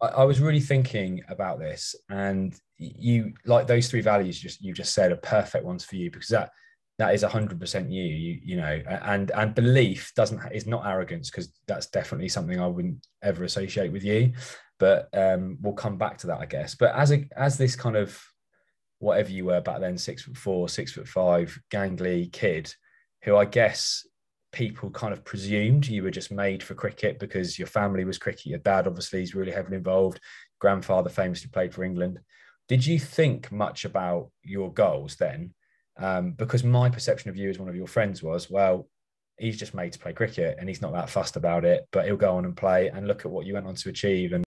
I, 0.00 0.08
I, 0.08 0.24
was 0.24 0.40
really 0.40 0.60
thinking 0.60 1.22
about 1.28 1.58
this, 1.58 1.94
and 2.10 2.54
you 2.78 3.32
like 3.46 3.66
those 3.66 3.88
three 3.88 4.00
values 4.00 4.38
just 4.38 4.62
you 4.62 4.72
just 4.72 4.94
said 4.94 5.12
are 5.12 5.16
perfect 5.16 5.64
ones 5.64 5.84
for 5.84 5.96
you 5.96 6.10
because 6.10 6.28
that 6.28 6.50
that 6.98 7.14
is 7.14 7.22
hundred 7.22 7.58
percent 7.58 7.90
you. 7.90 8.04
You 8.04 8.40
you 8.44 8.56
know, 8.56 8.82
and 8.86 9.30
and 9.32 9.54
belief 9.54 10.12
doesn't 10.14 10.40
is 10.52 10.66
not 10.66 10.86
arrogance 10.86 11.30
because 11.30 11.52
that's 11.66 11.86
definitely 11.86 12.28
something 12.28 12.60
I 12.60 12.66
wouldn't 12.66 13.06
ever 13.22 13.44
associate 13.44 13.92
with 13.92 14.04
you. 14.04 14.32
But 14.78 15.08
um, 15.14 15.58
we'll 15.60 15.74
come 15.74 15.96
back 15.96 16.18
to 16.18 16.26
that, 16.28 16.40
I 16.40 16.46
guess. 16.46 16.74
But 16.74 16.94
as 16.94 17.12
a 17.12 17.26
as 17.36 17.56
this 17.56 17.76
kind 17.76 17.96
of 17.96 18.20
whatever 18.98 19.30
you 19.30 19.46
were 19.46 19.60
back 19.60 19.80
then, 19.80 19.98
six 19.98 20.22
foot 20.22 20.36
four, 20.36 20.68
six 20.68 20.92
foot 20.92 21.08
five, 21.08 21.58
gangly 21.70 22.30
kid, 22.32 22.72
who 23.22 23.36
I 23.36 23.46
guess 23.46 24.06
people 24.52 24.90
kind 24.90 25.12
of 25.12 25.24
presumed 25.24 25.86
you 25.86 26.02
were 26.02 26.10
just 26.10 26.30
made 26.30 26.62
for 26.62 26.74
cricket 26.74 27.18
because 27.18 27.58
your 27.58 27.68
family 27.68 28.04
was 28.04 28.18
cricket. 28.18 28.46
Your 28.46 28.58
dad 28.58 28.86
obviously 28.86 29.22
is 29.22 29.34
really 29.34 29.52
heavily 29.52 29.76
involved. 29.76 30.20
Grandfather 30.60 31.10
famously 31.10 31.50
played 31.50 31.74
for 31.74 31.84
England. 31.84 32.20
Did 32.68 32.86
you 32.86 32.98
think 32.98 33.50
much 33.50 33.84
about 33.84 34.30
your 34.42 34.72
goals 34.72 35.16
then? 35.16 35.54
Um, 35.96 36.32
because 36.32 36.64
my 36.64 36.88
perception 36.88 37.30
of 37.30 37.36
you 37.36 37.50
as 37.50 37.58
one 37.58 37.68
of 37.68 37.76
your 37.76 37.86
friends 37.86 38.22
was, 38.22 38.50
well, 38.50 38.88
he's 39.38 39.58
just 39.58 39.74
made 39.74 39.92
to 39.92 39.98
play 39.98 40.12
cricket 40.12 40.56
and 40.58 40.68
he's 40.68 40.82
not 40.82 40.92
that 40.92 41.10
fussed 41.10 41.36
about 41.36 41.64
it, 41.64 41.86
but 41.90 42.04
he'll 42.04 42.16
go 42.16 42.36
on 42.36 42.44
and 42.44 42.56
play 42.56 42.88
and 42.88 43.08
look 43.08 43.24
at 43.24 43.30
what 43.30 43.46
you 43.46 43.54
went 43.54 43.66
on 43.66 43.74
to 43.74 43.88
achieve. 43.88 44.32
And 44.32 44.44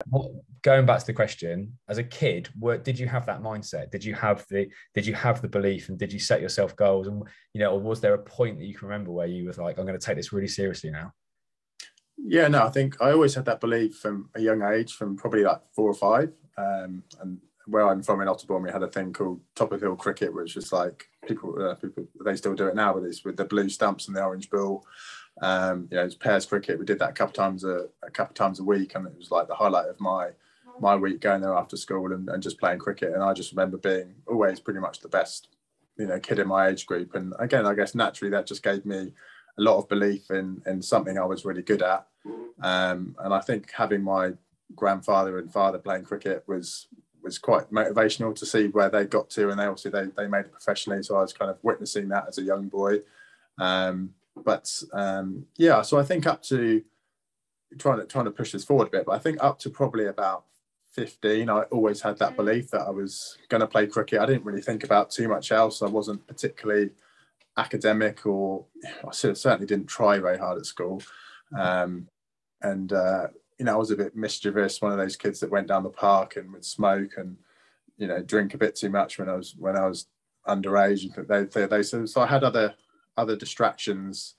going 0.62 0.86
back 0.86 1.00
to 1.00 1.06
the 1.06 1.12
question, 1.12 1.78
as 1.88 1.98
a 1.98 2.04
kid, 2.04 2.48
were, 2.58 2.78
did 2.78 2.98
you 2.98 3.06
have 3.06 3.26
that 3.26 3.42
mindset? 3.42 3.90
Did 3.90 4.04
you 4.04 4.14
have 4.14 4.44
the 4.48 4.68
did 4.94 5.06
you 5.06 5.14
have 5.14 5.40
the 5.40 5.48
belief 5.48 5.88
and 5.88 5.98
did 5.98 6.12
you 6.12 6.18
set 6.18 6.40
yourself 6.40 6.76
goals? 6.76 7.06
And 7.06 7.22
you 7.54 7.60
know, 7.60 7.72
or 7.72 7.80
was 7.80 8.00
there 8.00 8.14
a 8.14 8.18
point 8.18 8.58
that 8.58 8.66
you 8.66 8.74
can 8.74 8.88
remember 8.88 9.12
where 9.12 9.26
you 9.26 9.46
was 9.46 9.58
like, 9.58 9.78
I'm 9.78 9.86
going 9.86 9.98
to 9.98 10.04
take 10.04 10.16
this 10.16 10.32
really 10.32 10.48
seriously 10.48 10.90
now? 10.90 11.12
Yeah, 12.18 12.48
no, 12.48 12.64
I 12.66 12.70
think 12.70 13.00
I 13.00 13.12
always 13.12 13.34
had 13.34 13.46
that 13.46 13.60
belief 13.60 13.96
from 13.96 14.28
a 14.34 14.40
young 14.40 14.62
age, 14.62 14.92
from 14.92 15.16
probably 15.16 15.42
like 15.42 15.60
four 15.74 15.90
or 15.90 15.94
five. 15.94 16.32
Um, 16.56 17.02
and 17.20 17.38
where 17.66 17.88
I'm 17.88 18.02
from 18.02 18.20
in 18.20 18.28
Otterbourne, 18.28 18.62
we 18.62 18.70
had 18.70 18.82
a 18.82 18.88
thing 18.88 19.12
called 19.12 19.40
top 19.54 19.72
of 19.72 19.80
hill 19.80 19.96
cricket, 19.96 20.34
which 20.34 20.56
is 20.56 20.72
like 20.72 21.08
people, 21.26 21.54
uh, 21.62 21.74
people 21.74 22.06
they 22.24 22.36
still 22.36 22.54
do 22.54 22.68
it 22.68 22.74
now, 22.74 22.92
but 22.92 23.04
it's 23.04 23.24
with 23.24 23.36
the 23.36 23.44
blue 23.44 23.68
stumps 23.68 24.08
and 24.08 24.16
the 24.16 24.24
orange 24.24 24.50
ball. 24.50 24.84
Um, 25.40 25.88
you 25.90 25.96
know, 25.96 26.04
it's 26.04 26.14
pairs 26.14 26.46
cricket. 26.46 26.78
We 26.78 26.84
did 26.84 26.98
that 26.98 27.10
a 27.10 27.14
couple 27.14 27.34
times 27.34 27.64
a, 27.64 27.86
a 28.02 28.10
couple 28.10 28.34
times 28.34 28.60
a 28.60 28.64
week, 28.64 28.94
and 28.94 29.06
it 29.06 29.16
was 29.16 29.30
like 29.30 29.48
the 29.48 29.54
highlight 29.54 29.88
of 29.88 30.00
my 30.00 30.30
my 30.80 30.96
week 30.96 31.20
going 31.20 31.42
there 31.42 31.54
after 31.54 31.76
school 31.76 32.12
and, 32.12 32.28
and 32.28 32.42
just 32.42 32.58
playing 32.58 32.78
cricket. 32.78 33.12
And 33.12 33.22
I 33.22 33.32
just 33.32 33.52
remember 33.52 33.76
being 33.76 34.14
always 34.26 34.58
pretty 34.58 34.80
much 34.80 35.00
the 35.00 35.08
best 35.08 35.48
you 35.98 36.06
know 36.06 36.18
kid 36.18 36.38
in 36.38 36.48
my 36.48 36.68
age 36.68 36.86
group. 36.86 37.14
And 37.14 37.32
again, 37.38 37.66
I 37.66 37.74
guess 37.74 37.94
naturally 37.94 38.30
that 38.30 38.46
just 38.46 38.62
gave 38.62 38.84
me 38.84 39.12
a 39.58 39.62
lot 39.62 39.78
of 39.78 39.88
belief 39.88 40.30
in 40.30 40.62
in 40.66 40.82
something 40.82 41.18
I 41.18 41.24
was 41.24 41.44
really 41.44 41.62
good 41.62 41.82
at. 41.82 42.06
Um, 42.62 43.16
and 43.18 43.34
I 43.34 43.40
think 43.40 43.70
having 43.72 44.02
my 44.02 44.32
grandfather 44.74 45.38
and 45.38 45.52
father 45.52 45.78
playing 45.78 46.04
cricket 46.04 46.44
was 46.46 46.86
was 47.22 47.38
quite 47.38 47.70
motivational 47.70 48.34
to 48.36 48.46
see 48.46 48.68
where 48.68 48.90
they 48.90 49.04
got 49.04 49.30
to, 49.30 49.50
and 49.50 49.58
they 49.58 49.64
obviously 49.64 49.90
they, 49.90 50.06
they 50.16 50.26
made 50.26 50.46
it 50.46 50.52
professionally. 50.52 51.02
So 51.02 51.16
I 51.16 51.22
was 51.22 51.32
kind 51.32 51.50
of 51.50 51.58
witnessing 51.62 52.08
that 52.08 52.26
as 52.28 52.38
a 52.38 52.42
young 52.42 52.68
boy. 52.68 53.00
Um, 53.58 54.14
but 54.36 54.70
um, 54.92 55.46
yeah, 55.56 55.82
so 55.82 55.98
I 55.98 56.04
think 56.04 56.26
up 56.26 56.42
to 56.44 56.82
trying 57.78 57.98
to 57.98 58.06
trying 58.06 58.24
to 58.24 58.30
push 58.30 58.52
this 58.52 58.64
forward 58.64 58.88
a 58.88 58.90
bit, 58.90 59.06
but 59.06 59.12
I 59.12 59.18
think 59.18 59.38
up 59.42 59.58
to 59.60 59.70
probably 59.70 60.06
about 60.06 60.44
15, 60.92 61.48
I 61.48 61.62
always 61.62 62.02
had 62.02 62.18
that 62.18 62.36
belief 62.36 62.70
that 62.70 62.82
I 62.82 62.90
was 62.90 63.38
going 63.48 63.62
to 63.62 63.66
play 63.66 63.86
cricket. 63.86 64.20
I 64.20 64.26
didn't 64.26 64.44
really 64.44 64.60
think 64.60 64.84
about 64.84 65.10
too 65.10 65.26
much 65.26 65.50
else. 65.50 65.82
I 65.82 65.86
wasn't 65.86 66.26
particularly 66.26 66.90
academic, 67.56 68.26
or 68.26 68.64
I 69.06 69.12
certainly 69.12 69.66
didn't 69.66 69.86
try 69.86 70.18
very 70.18 70.38
hard 70.38 70.58
at 70.58 70.66
school. 70.66 71.02
Um, 71.56 72.08
and 72.62 72.92
uh, 72.92 73.28
you 73.62 73.66
know, 73.66 73.74
I 73.74 73.76
was 73.76 73.92
a 73.92 73.96
bit 73.96 74.16
mischievous, 74.16 74.82
one 74.82 74.90
of 74.90 74.98
those 74.98 75.14
kids 75.14 75.38
that 75.38 75.52
went 75.52 75.68
down 75.68 75.84
the 75.84 75.88
park 75.88 76.34
and 76.34 76.52
would 76.52 76.64
smoke 76.64 77.12
and 77.16 77.36
you 77.96 78.08
know 78.08 78.20
drink 78.20 78.54
a 78.54 78.58
bit 78.58 78.74
too 78.74 78.90
much 78.90 79.20
when 79.20 79.28
I 79.28 79.36
was 79.36 79.54
when 79.56 79.76
I 79.76 79.86
was 79.86 80.08
underage. 80.48 81.04
And 81.16 81.28
they, 81.28 81.44
they, 81.44 81.66
they 81.66 81.84
so, 81.84 82.04
so 82.04 82.22
I 82.22 82.26
had 82.26 82.42
other 82.42 82.74
other 83.16 83.36
distractions, 83.36 84.34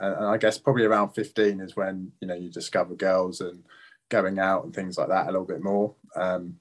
and, 0.00 0.12
and 0.16 0.26
I 0.26 0.38
guess 0.38 0.58
probably 0.58 0.86
around 0.86 1.10
15 1.10 1.60
is 1.60 1.76
when 1.76 2.10
you 2.20 2.26
know 2.26 2.34
you 2.34 2.50
discover 2.50 2.96
girls 2.96 3.40
and 3.40 3.62
going 4.08 4.40
out 4.40 4.64
and 4.64 4.74
things 4.74 4.98
like 4.98 5.06
that 5.06 5.26
a 5.28 5.30
little 5.30 5.46
bit 5.46 5.62
more. 5.62 5.94
Um, 6.16 6.56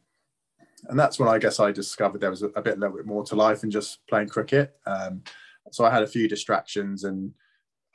and 0.89 0.99
that's 0.99 1.17
when 1.17 1.29
I 1.29 1.39
guess 1.39 1.59
I 1.59 1.71
discovered 1.71 2.21
there 2.21 2.29
was 2.29 2.43
a, 2.43 2.49
a, 2.49 2.61
bit, 2.61 2.77
a 2.77 2.79
little 2.79 2.95
bit 2.95 3.07
more 3.07 3.23
to 3.23 3.35
life 3.35 3.61
than 3.61 3.71
just 3.71 4.05
playing 4.05 4.29
cricket. 4.29 4.77
Um, 4.85 5.23
so 5.71 5.83
I 5.83 5.89
had 5.89 6.03
a 6.03 6.07
few 6.07 6.27
distractions, 6.27 7.05
and 7.05 7.33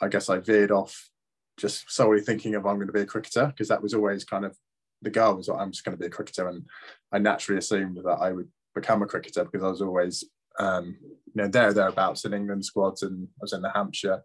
I 0.01 0.09
guess 0.09 0.29
I 0.29 0.39
veered 0.39 0.73
off 0.73 1.09
just 1.59 1.91
solely 1.91 2.21
thinking 2.21 2.55
of 2.55 2.67
I'm 2.67 2.77
going 2.77 2.87
to 2.87 2.93
be 2.93 3.01
a 3.01 3.07
cricketer 3.07 3.47
because 3.47 3.69
that 3.69 3.83
was 3.83 3.93
always 3.93 4.25
kind 4.25 4.45
of 4.45 4.57
the 5.03 5.11
goal 5.11 5.37
was 5.37 5.49
I'm 5.49 5.73
just 5.73 5.85
going 5.85 5.97
to 5.97 6.01
be 6.01 6.07
a 6.07 6.11
cricketer, 6.11 6.49
and 6.49 6.65
I 7.13 7.19
naturally 7.19 7.59
assumed 7.59 7.99
that 7.99 8.19
I 8.21 8.33
would 8.33 8.49
become 8.75 9.03
a 9.03 9.07
cricketer 9.07 9.45
because 9.45 9.63
I 9.63 9.69
was 9.69 9.83
always 9.83 10.25
um, 10.59 10.97
you 11.01 11.43
know 11.43 11.49
there 11.49 11.73
thereabouts 11.73 12.25
in 12.25 12.35
England 12.35 12.65
squads, 12.65 13.03
and 13.03 13.27
I 13.27 13.41
was 13.41 13.53
in 13.53 13.63
the 13.63 13.71
Hampshire, 13.71 14.23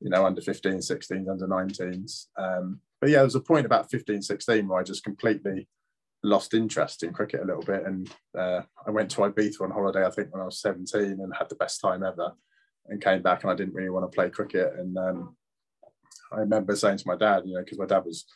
you 0.00 0.10
know, 0.10 0.24
under 0.24 0.40
15, 0.40 0.74
16s, 0.74 1.30
under 1.30 1.46
19s. 1.46 2.26
Um, 2.38 2.80
but 3.00 3.10
yeah, 3.10 3.16
there 3.16 3.24
was 3.24 3.34
a 3.34 3.40
point 3.40 3.66
about 3.66 3.90
15, 3.90 4.22
16 4.22 4.68
where 4.68 4.80
I 4.80 4.82
just 4.82 5.04
completely 5.04 5.68
lost 6.22 6.54
interest 6.54 7.02
in 7.02 7.12
cricket 7.12 7.42
a 7.42 7.46
little 7.46 7.62
bit, 7.62 7.84
and 7.84 8.10
uh, 8.38 8.62
I 8.86 8.90
went 8.90 9.10
to 9.12 9.20
Ibiza 9.20 9.60
on 9.60 9.70
holiday, 9.70 10.04
I 10.04 10.10
think 10.10 10.32
when 10.32 10.42
I 10.42 10.46
was 10.46 10.60
17, 10.60 11.02
and 11.02 11.34
had 11.36 11.48
the 11.48 11.56
best 11.56 11.80
time 11.80 12.02
ever, 12.02 12.32
and 12.86 13.02
came 13.02 13.22
back 13.22 13.42
and 13.42 13.50
I 13.50 13.54
didn't 13.54 13.74
really 13.74 13.90
want 13.90 14.10
to 14.10 14.14
play 14.14 14.30
cricket, 14.30 14.72
and 14.78 14.96
um, 14.96 15.36
I 16.32 16.38
remember 16.38 16.74
saying 16.76 16.98
to 16.98 17.06
my 17.06 17.16
dad, 17.16 17.42
you 17.46 17.54
know, 17.54 17.60
because 17.60 17.78
my 17.78 17.86
dad 17.86 18.04
was 18.04 18.26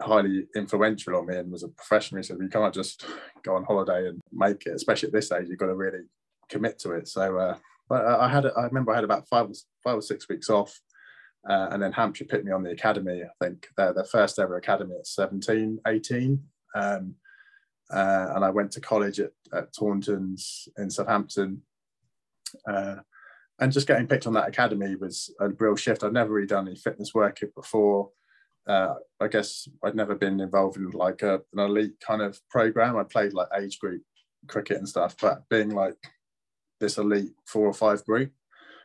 highly 0.00 0.46
influential 0.56 1.16
on 1.16 1.26
me 1.26 1.36
and 1.36 1.50
was 1.50 1.62
a 1.62 1.68
professional. 1.68 2.18
He 2.18 2.24
said, 2.24 2.38
"You 2.40 2.48
can't 2.48 2.74
just 2.74 3.06
go 3.42 3.56
on 3.56 3.64
holiday 3.64 4.08
and 4.08 4.20
make 4.32 4.66
it, 4.66 4.74
especially 4.74 5.08
at 5.08 5.12
this 5.12 5.32
age. 5.32 5.48
You've 5.48 5.58
got 5.58 5.66
to 5.66 5.74
really 5.74 6.04
commit 6.48 6.78
to 6.80 6.92
it." 6.92 7.08
So, 7.08 7.38
uh, 7.38 7.56
but 7.88 8.04
I 8.04 8.28
had, 8.28 8.46
I 8.46 8.62
remember 8.62 8.92
I 8.92 8.96
had 8.96 9.04
about 9.04 9.28
five, 9.28 9.48
five 9.82 9.98
or 9.98 10.02
six 10.02 10.28
weeks 10.28 10.48
off, 10.48 10.80
uh, 11.48 11.68
and 11.70 11.82
then 11.82 11.92
Hampshire 11.92 12.24
picked 12.24 12.44
me 12.44 12.52
on 12.52 12.62
the 12.62 12.70
academy. 12.70 13.22
I 13.22 13.44
think 13.44 13.68
they're 13.76 13.92
their 13.92 14.04
first 14.04 14.38
ever 14.38 14.56
academy 14.56 14.94
at 14.98 15.06
17, 15.06 15.78
18. 15.86 16.42
Um, 16.74 17.14
uh, 17.92 18.32
and 18.34 18.44
I 18.44 18.50
went 18.50 18.72
to 18.72 18.80
college 18.80 19.20
at, 19.20 19.32
at 19.52 19.72
Taunton's 19.74 20.68
in 20.78 20.90
Southampton. 20.90 21.62
And 23.60 23.72
just 23.72 23.86
getting 23.86 24.08
picked 24.08 24.26
on 24.26 24.32
that 24.34 24.48
academy 24.48 24.96
was 24.96 25.32
a 25.40 25.48
real 25.48 25.76
shift. 25.76 26.02
I'd 26.02 26.12
never 26.12 26.32
really 26.32 26.46
done 26.46 26.66
any 26.66 26.76
fitness 26.76 27.14
work 27.14 27.40
before. 27.54 28.10
Uh, 28.66 28.94
I 29.20 29.28
guess 29.28 29.68
I'd 29.84 29.94
never 29.94 30.14
been 30.14 30.40
involved 30.40 30.76
in 30.76 30.90
like 30.90 31.22
a, 31.22 31.34
an 31.52 31.58
elite 31.60 31.94
kind 32.00 32.22
of 32.22 32.40
program. 32.50 32.96
I 32.96 33.04
played 33.04 33.32
like 33.32 33.48
age 33.56 33.78
group 33.78 34.02
cricket 34.48 34.78
and 34.78 34.88
stuff, 34.88 35.16
but 35.20 35.48
being 35.48 35.70
like 35.70 35.96
this 36.80 36.98
elite 36.98 37.32
four 37.46 37.66
or 37.66 37.74
five 37.74 38.04
group 38.04 38.32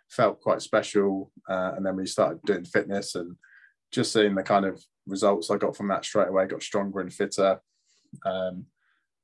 felt 0.10 0.42
quite 0.42 0.62
special. 0.62 1.32
Uh, 1.50 1.74
and 1.76 1.86
then 1.86 1.96
we 1.96 2.06
started 2.06 2.42
doing 2.44 2.66
fitness 2.66 3.16
and 3.16 3.36
just 3.92 4.14
seeing 4.14 4.36
the 4.36 4.44
kind 4.44 4.66
of 4.66 4.84
results 5.08 5.50
I 5.50 5.58
got 5.58 5.76
from 5.76 5.88
that 5.88 6.06
straight 6.06 6.28
away, 6.28 6.46
got 6.46 6.62
stronger 6.62 7.00
and 7.00 7.14
fitter. 7.14 7.60
Um, 8.26 8.66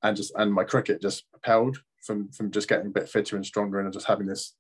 and 0.04 0.16
just 0.16 0.34
and 0.36 0.54
my 0.54 0.64
cricket 0.64 1.02
just 1.02 1.30
propelled 1.32 1.78
from 2.04 2.32
from 2.32 2.52
just 2.52 2.68
getting 2.68 2.88
a 2.88 2.92
bit 2.92 3.10
fitter 3.10 3.36
and 3.36 3.46
stronger 3.46 3.80
and 3.80 3.92
just 3.92 4.06
having 4.06 4.28
this 4.28 4.56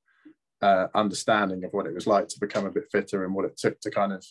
uh, 0.65 0.87
understanding 0.95 1.63
of 1.63 1.71
what 1.73 1.85
it 1.85 1.93
was 1.93 2.07
like 2.07 2.27
to 2.29 2.39
become 2.39 2.65
a 2.65 2.71
bit 2.71 2.85
fitter 2.91 3.23
and 3.23 3.33
what 3.35 3.45
it 3.45 3.57
took 3.57 3.79
to 3.81 3.91
kind 3.91 4.11
of 4.13 4.25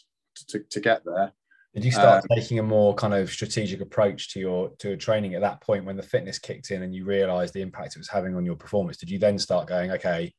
to, 0.48 0.58
to 0.70 0.80
get 0.80 1.04
there. 1.04 1.32
Did 1.74 1.84
you 1.84 1.90
start 1.90 2.22
um, 2.22 2.36
taking 2.36 2.58
a 2.60 2.62
more 2.62 2.94
kind 2.94 3.14
of 3.14 3.30
strategic 3.30 3.80
approach 3.80 4.32
to 4.32 4.40
your 4.40 4.70
to 4.78 4.88
your 4.88 4.96
training 4.96 5.34
at 5.34 5.40
that 5.40 5.60
point 5.60 5.84
when 5.84 5.96
the 5.96 6.02
fitness 6.02 6.38
kicked 6.38 6.70
in 6.70 6.82
and 6.82 6.94
you 6.94 7.04
realized 7.04 7.52
the 7.52 7.62
impact 7.62 7.96
it 7.96 7.98
was 7.98 8.08
having 8.08 8.36
on 8.36 8.44
your 8.44 8.56
performance? 8.56 8.96
Did 8.96 9.10
you 9.10 9.18
then 9.18 9.38
start 9.38 9.68
going, 9.68 9.90
okay, 9.92 10.32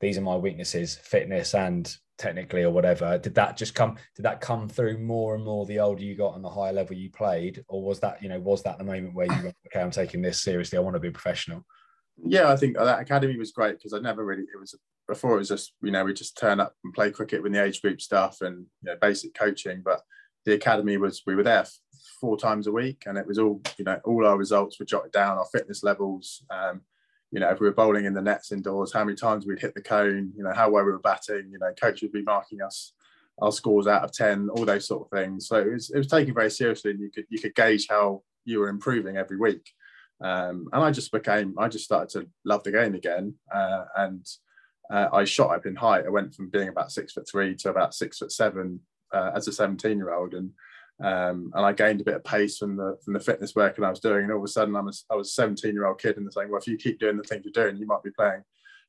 these 0.00 0.18
are 0.18 0.22
my 0.22 0.36
weaknesses, 0.36 0.96
fitness 0.96 1.54
and 1.54 1.94
technically 2.18 2.62
or 2.62 2.70
whatever? 2.70 3.18
Did 3.18 3.34
that 3.36 3.56
just 3.56 3.74
come 3.74 3.96
did 4.14 4.24
that 4.24 4.40
come 4.40 4.68
through 4.68 4.98
more 4.98 5.34
and 5.34 5.44
more 5.44 5.64
the 5.66 5.80
older 5.80 6.02
you 6.02 6.16
got 6.16 6.36
and 6.36 6.44
the 6.44 6.50
higher 6.50 6.72
level 6.72 6.96
you 6.96 7.10
played? 7.10 7.64
Or 7.68 7.82
was 7.82 8.00
that, 8.00 8.22
you 8.22 8.28
know, 8.28 8.40
was 8.40 8.62
that 8.64 8.78
the 8.78 8.84
moment 8.84 9.14
where 9.14 9.26
you 9.26 9.42
went, 9.42 9.56
okay, 9.66 9.80
I'm 9.80 9.90
taking 9.90 10.22
this 10.22 10.42
seriously, 10.42 10.78
I 10.78 10.82
want 10.82 10.96
to 10.96 11.00
be 11.00 11.10
professional? 11.10 11.64
Yeah, 12.16 12.50
I 12.50 12.56
think 12.56 12.76
that 12.76 13.00
academy 13.00 13.36
was 13.36 13.52
great 13.52 13.78
because 13.78 13.92
I 13.92 13.98
never 13.98 14.24
really 14.24 14.42
it 14.42 14.60
was 14.60 14.74
before 15.08 15.34
it 15.34 15.38
was 15.38 15.48
just 15.48 15.72
you 15.82 15.90
know 15.90 16.04
we 16.04 16.14
just 16.14 16.38
turn 16.38 16.60
up 16.60 16.74
and 16.84 16.94
play 16.94 17.10
cricket 17.10 17.42
with 17.42 17.52
the 17.52 17.62
age 17.62 17.82
group 17.82 18.00
stuff 18.00 18.40
and 18.40 18.66
you 18.82 18.90
know 18.90 18.96
basic 19.00 19.34
coaching 19.34 19.82
but 19.84 20.00
the 20.46 20.54
academy 20.54 20.96
was 20.96 21.22
we 21.26 21.34
were 21.34 21.42
there 21.42 21.66
four 22.20 22.38
times 22.38 22.66
a 22.66 22.72
week 22.72 23.02
and 23.06 23.18
it 23.18 23.26
was 23.26 23.38
all 23.38 23.60
you 23.76 23.84
know 23.84 24.00
all 24.04 24.26
our 24.26 24.38
results 24.38 24.78
were 24.78 24.86
jotted 24.86 25.12
down 25.12 25.36
our 25.36 25.46
fitness 25.52 25.82
levels 25.82 26.42
um, 26.50 26.80
you 27.32 27.40
know 27.40 27.50
if 27.50 27.60
we 27.60 27.66
were 27.66 27.74
bowling 27.74 28.06
in 28.06 28.14
the 28.14 28.22
nets 28.22 28.52
indoors 28.52 28.92
how 28.94 29.04
many 29.04 29.16
times 29.16 29.44
we'd 29.44 29.60
hit 29.60 29.74
the 29.74 29.82
cone 29.82 30.32
you 30.34 30.42
know 30.42 30.54
how 30.54 30.70
well 30.70 30.84
we 30.84 30.92
were 30.92 30.98
batting 31.00 31.50
you 31.52 31.58
know 31.58 31.72
coach 31.74 32.00
would 32.00 32.12
be 32.12 32.22
marking 32.22 32.62
us 32.62 32.94
our 33.40 33.52
scores 33.52 33.86
out 33.86 34.04
of 34.04 34.12
10 34.12 34.48
all 34.50 34.64
those 34.64 34.86
sort 34.86 35.02
of 35.02 35.10
things. 35.10 35.48
So 35.48 35.56
it 35.56 35.72
was, 35.72 35.90
it 35.90 35.98
was 35.98 36.06
taken 36.06 36.34
very 36.34 36.50
seriously 36.50 36.92
and 36.92 37.00
you 37.00 37.10
could 37.10 37.26
you 37.28 37.40
could 37.40 37.54
gauge 37.54 37.86
how 37.88 38.22
you 38.44 38.60
were 38.60 38.68
improving 38.68 39.16
every 39.16 39.38
week 39.38 39.70
um, 40.22 40.68
and 40.72 40.84
I 40.84 40.90
just 40.90 41.12
became 41.12 41.54
I 41.58 41.68
just 41.68 41.84
started 41.84 42.10
to 42.10 42.28
love 42.44 42.62
the 42.62 42.72
game 42.72 42.94
again 42.94 43.34
uh, 43.54 43.84
and 43.96 44.26
uh, 44.90 45.08
I 45.12 45.24
shot 45.24 45.54
up 45.54 45.66
in 45.66 45.76
height. 45.76 46.04
I 46.06 46.10
went 46.10 46.34
from 46.34 46.50
being 46.50 46.68
about 46.68 46.92
six 46.92 47.12
foot 47.12 47.26
three 47.28 47.54
to 47.56 47.70
about 47.70 47.94
six 47.94 48.18
foot 48.18 48.32
seven 48.32 48.80
uh, 49.12 49.30
as 49.34 49.48
a 49.48 49.52
17 49.52 49.96
year 49.96 50.12
old, 50.12 50.34
and 50.34 50.50
um, 51.02 51.50
and 51.54 51.64
I 51.66 51.72
gained 51.72 52.00
a 52.00 52.04
bit 52.04 52.16
of 52.16 52.24
pace 52.24 52.58
from 52.58 52.76
the 52.76 52.98
from 53.04 53.14
the 53.14 53.20
fitness 53.20 53.54
work 53.54 53.76
that 53.76 53.84
I 53.84 53.90
was 53.90 54.00
doing. 54.00 54.24
And 54.24 54.32
all 54.32 54.38
of 54.38 54.44
a 54.44 54.48
sudden, 54.48 54.76
I'm 54.76 54.88
a, 54.88 54.92
I 55.10 55.14
was 55.14 55.28
a 55.28 55.32
17 55.32 55.72
year 55.72 55.86
old 55.86 56.00
kid, 56.00 56.16
and 56.16 56.26
they're 56.26 56.32
saying, 56.32 56.50
well, 56.50 56.60
if 56.60 56.66
you 56.66 56.76
keep 56.76 57.00
doing 57.00 57.16
the 57.16 57.22
things 57.22 57.44
you're 57.44 57.64
doing, 57.64 57.78
you 57.78 57.86
might 57.86 58.02
be 58.02 58.10
playing 58.10 58.42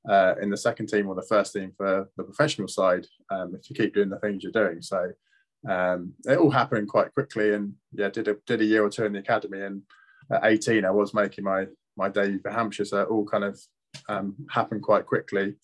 uh, 0.10 0.36
in 0.42 0.50
the 0.50 0.58
second 0.58 0.88
team 0.88 1.08
or 1.08 1.16
the 1.16 1.22
first 1.30 1.54
team 1.54 1.72
for 1.78 2.10
the 2.18 2.24
professional 2.24 2.68
side 2.68 3.08
um, 3.30 3.56
if 3.56 3.70
you 3.70 3.76
keep 3.76 3.94
doing 3.94 4.10
the 4.10 4.20
things 4.20 4.44
you're 4.44 4.52
doing. 4.52 4.82
So 4.82 5.12
um, 5.68 6.14
it 6.26 6.38
all 6.38 6.52
happened 6.52 6.90
quite 6.90 7.14
quickly, 7.14 7.54
and 7.54 7.74
yeah, 7.94 8.10
did 8.10 8.28
a 8.28 8.36
did 8.46 8.62
a 8.62 8.66
year 8.66 8.84
or 8.84 8.90
two 8.90 9.06
in 9.06 9.14
the 9.14 9.20
academy, 9.20 9.62
and 9.62 9.82
at 10.32 10.46
18, 10.46 10.86
I 10.86 10.92
was 10.92 11.14
making 11.14 11.44
my 11.44 11.68
my 11.98 12.10
debut 12.10 12.40
for 12.40 12.52
Hampshire, 12.52 12.86
so 12.86 13.02
it 13.02 13.08
all 13.08 13.26
kind 13.26 13.44
of 13.44 13.60
um, 14.10 14.36
happened 14.50 14.82
quite 14.82 15.06
quickly. 15.06 15.56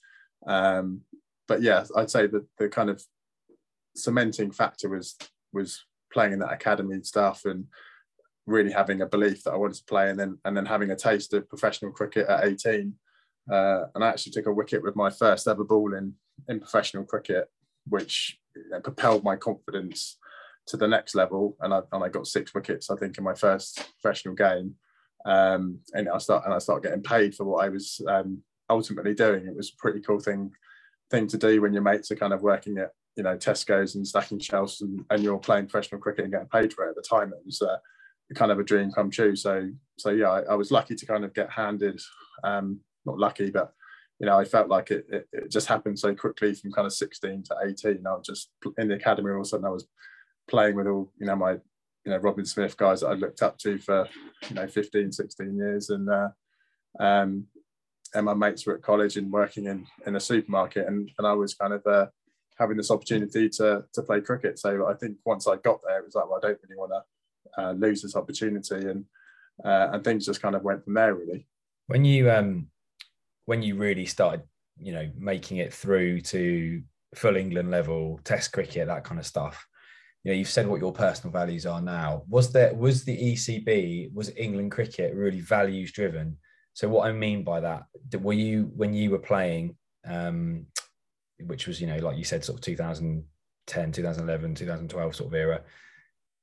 Um, 0.47 1.01
but 1.47 1.61
yeah, 1.61 1.83
I'd 1.95 2.09
say 2.09 2.27
that 2.27 2.45
the 2.57 2.69
kind 2.69 2.89
of 2.89 3.03
cementing 3.95 4.51
factor 4.51 4.89
was 4.89 5.17
was 5.53 5.83
playing 6.13 6.33
in 6.33 6.39
that 6.39 6.53
academy 6.53 7.01
stuff 7.03 7.45
and 7.45 7.65
really 8.45 8.71
having 8.71 9.01
a 9.01 9.05
belief 9.05 9.43
that 9.43 9.51
I 9.51 9.57
wanted 9.57 9.77
to 9.77 9.85
play, 9.85 10.09
and 10.09 10.19
then 10.19 10.37
and 10.45 10.55
then 10.55 10.65
having 10.65 10.91
a 10.91 10.95
taste 10.95 11.33
of 11.33 11.49
professional 11.49 11.91
cricket 11.91 12.27
at 12.27 12.45
18. 12.45 12.93
Uh, 13.51 13.85
and 13.95 14.03
I 14.03 14.09
actually 14.09 14.31
took 14.33 14.45
a 14.45 14.53
wicket 14.53 14.83
with 14.83 14.95
my 14.95 15.09
first 15.09 15.47
ever 15.47 15.63
ball 15.63 15.93
in 15.93 16.13
in 16.47 16.59
professional 16.59 17.03
cricket, 17.03 17.49
which 17.87 18.39
propelled 18.83 19.23
my 19.23 19.35
confidence 19.35 20.17
to 20.71 20.77
the 20.77 20.87
next 20.87 21.15
level. 21.15 21.55
And 21.59 21.73
I 21.73 21.81
and 21.91 22.03
I 22.03 22.09
got 22.09 22.27
six 22.27 22.53
wickets, 22.53 22.89
I 22.89 22.95
think, 22.95 23.17
in 23.17 23.23
my 23.23 23.35
first 23.35 23.85
professional 24.01 24.35
game. 24.35 24.75
Um, 25.25 25.79
and 25.93 26.09
I 26.09 26.17
start 26.17 26.45
and 26.45 26.53
I 26.53 26.57
started 26.57 26.87
getting 26.87 27.03
paid 27.03 27.35
for 27.35 27.43
what 27.43 27.63
I 27.63 27.69
was 27.69 28.01
um, 28.07 28.41
ultimately 28.69 29.13
doing. 29.13 29.45
It 29.45 29.55
was 29.55 29.69
a 29.69 29.81
pretty 29.81 29.99
cool 29.99 30.19
thing 30.19 30.51
thing 31.11 31.27
to 31.27 31.37
do 31.37 31.61
when 31.61 31.73
your 31.73 31.83
mates 31.83 32.09
are 32.09 32.15
kind 32.15 32.33
of 32.33 32.41
working 32.41 32.77
at 32.77 32.91
you 33.17 33.23
know 33.23 33.35
Tesco's 33.35 33.95
and 33.95 34.07
stacking 34.07 34.39
shelves 34.39 34.81
and, 34.81 35.03
and 35.09 35.21
you're 35.21 35.37
playing 35.37 35.67
professional 35.67 35.99
cricket 35.99 36.23
and 36.23 36.33
getting 36.33 36.47
paid 36.47 36.73
for 36.73 36.85
it 36.85 36.91
at 36.91 36.95
the 36.95 37.01
time. 37.01 37.33
It 37.33 37.45
was 37.45 37.61
uh, 37.61 37.77
kind 38.33 38.51
of 38.51 38.59
a 38.59 38.63
dream 38.63 38.91
come 38.91 39.11
true. 39.11 39.35
So 39.35 39.69
so 39.97 40.09
yeah, 40.11 40.29
I, 40.29 40.41
I 40.41 40.55
was 40.55 40.71
lucky 40.71 40.95
to 40.95 41.05
kind 41.05 41.25
of 41.25 41.33
get 41.33 41.51
handed, 41.51 41.99
um, 42.43 42.79
not 43.05 43.19
lucky, 43.19 43.51
but 43.51 43.73
you 44.19 44.25
know 44.25 44.39
I 44.39 44.45
felt 44.45 44.69
like 44.69 44.89
it, 44.89 45.05
it, 45.09 45.27
it 45.33 45.51
just 45.51 45.67
happened 45.67 45.99
so 45.99 46.15
quickly 46.15 46.53
from 46.55 46.71
kind 46.71 46.87
of 46.87 46.93
16 46.93 47.43
to 47.43 47.55
18. 47.63 48.07
I 48.07 48.11
was 48.13 48.25
just 48.25 48.51
in 48.77 48.87
the 48.87 48.95
academy 48.95 49.29
all 49.31 49.37
of 49.37 49.41
a 49.41 49.45
sudden 49.45 49.65
I 49.65 49.69
was 49.69 49.85
playing 50.47 50.75
with 50.75 50.87
all 50.87 51.11
you 51.19 51.25
know 51.25 51.35
my 51.35 51.53
you 51.53 52.11
know 52.11 52.17
Robin 52.17 52.45
Smith 52.45 52.75
guys 52.77 53.01
that 53.01 53.07
I 53.07 53.13
looked 53.13 53.41
up 53.41 53.57
to 53.59 53.77
for 53.79 54.07
you 54.49 54.55
know 54.55 54.67
15, 54.67 55.11
16 55.11 55.57
years 55.57 55.89
and. 55.89 56.09
Uh, 56.09 56.29
um, 56.99 57.47
and 58.13 58.25
my 58.25 58.33
mates 58.33 58.65
were 58.65 58.75
at 58.75 58.81
college 58.81 59.17
and 59.17 59.31
working 59.31 59.65
in 59.65 59.85
in 60.05 60.15
a 60.15 60.19
supermarket, 60.19 60.87
and 60.87 61.09
and 61.17 61.27
I 61.27 61.33
was 61.33 61.53
kind 61.53 61.73
of 61.73 61.85
uh, 61.85 62.07
having 62.57 62.77
this 62.77 62.91
opportunity 62.91 63.49
to 63.49 63.83
to 63.93 64.01
play 64.01 64.21
cricket. 64.21 64.59
So 64.59 64.87
I 64.87 64.93
think 64.93 65.17
once 65.25 65.47
I 65.47 65.55
got 65.57 65.79
there, 65.85 65.99
it 65.99 66.05
was 66.05 66.15
like, 66.15 66.25
well, 66.27 66.39
I 66.41 66.47
don't 66.47 66.59
really 66.63 66.77
want 66.77 66.91
to 66.91 67.61
uh, 67.61 67.71
lose 67.73 68.01
this 68.01 68.15
opportunity, 68.15 68.75
and 68.75 69.05
uh, 69.63 69.89
and 69.93 70.03
things 70.03 70.25
just 70.25 70.41
kind 70.41 70.55
of 70.55 70.63
went 70.63 70.83
from 70.83 70.95
there, 70.95 71.15
really. 71.15 71.47
When 71.87 72.05
you 72.05 72.29
um 72.31 72.67
when 73.45 73.61
you 73.61 73.75
really 73.75 74.05
started, 74.05 74.43
you 74.77 74.93
know, 74.93 75.09
making 75.17 75.57
it 75.57 75.73
through 75.73 76.21
to 76.21 76.83
full 77.15 77.35
England 77.35 77.71
level, 77.71 78.19
Test 78.23 78.51
cricket, 78.51 78.87
that 78.87 79.03
kind 79.03 79.19
of 79.19 79.25
stuff. 79.25 79.65
You 80.23 80.31
know, 80.31 80.37
you've 80.37 80.49
said 80.49 80.67
what 80.67 80.79
your 80.79 80.93
personal 80.93 81.31
values 81.31 81.65
are 81.65 81.81
now. 81.81 82.23
Was 82.29 82.51
there 82.51 82.73
was 82.73 83.03
the 83.03 83.17
ECB 83.17 84.13
was 84.13 84.31
England 84.37 84.71
cricket 84.71 85.15
really 85.15 85.39
values 85.39 85.91
driven? 85.91 86.37
So 86.73 86.87
what 86.87 87.07
I 87.07 87.11
mean 87.11 87.43
by 87.43 87.59
that, 87.61 87.83
were 88.19 88.33
you 88.33 88.71
when 88.75 88.93
you 88.93 89.11
were 89.11 89.19
playing, 89.19 89.75
um, 90.05 90.67
which 91.45 91.67
was 91.67 91.81
you 91.81 91.87
know 91.87 91.97
like 91.97 92.17
you 92.17 92.23
said, 92.23 92.45
sort 92.45 92.59
of 92.59 92.63
2010, 92.63 93.91
2011, 93.91 94.55
2012 94.55 95.15
sort 95.15 95.27
of 95.27 95.33
era, 95.33 95.61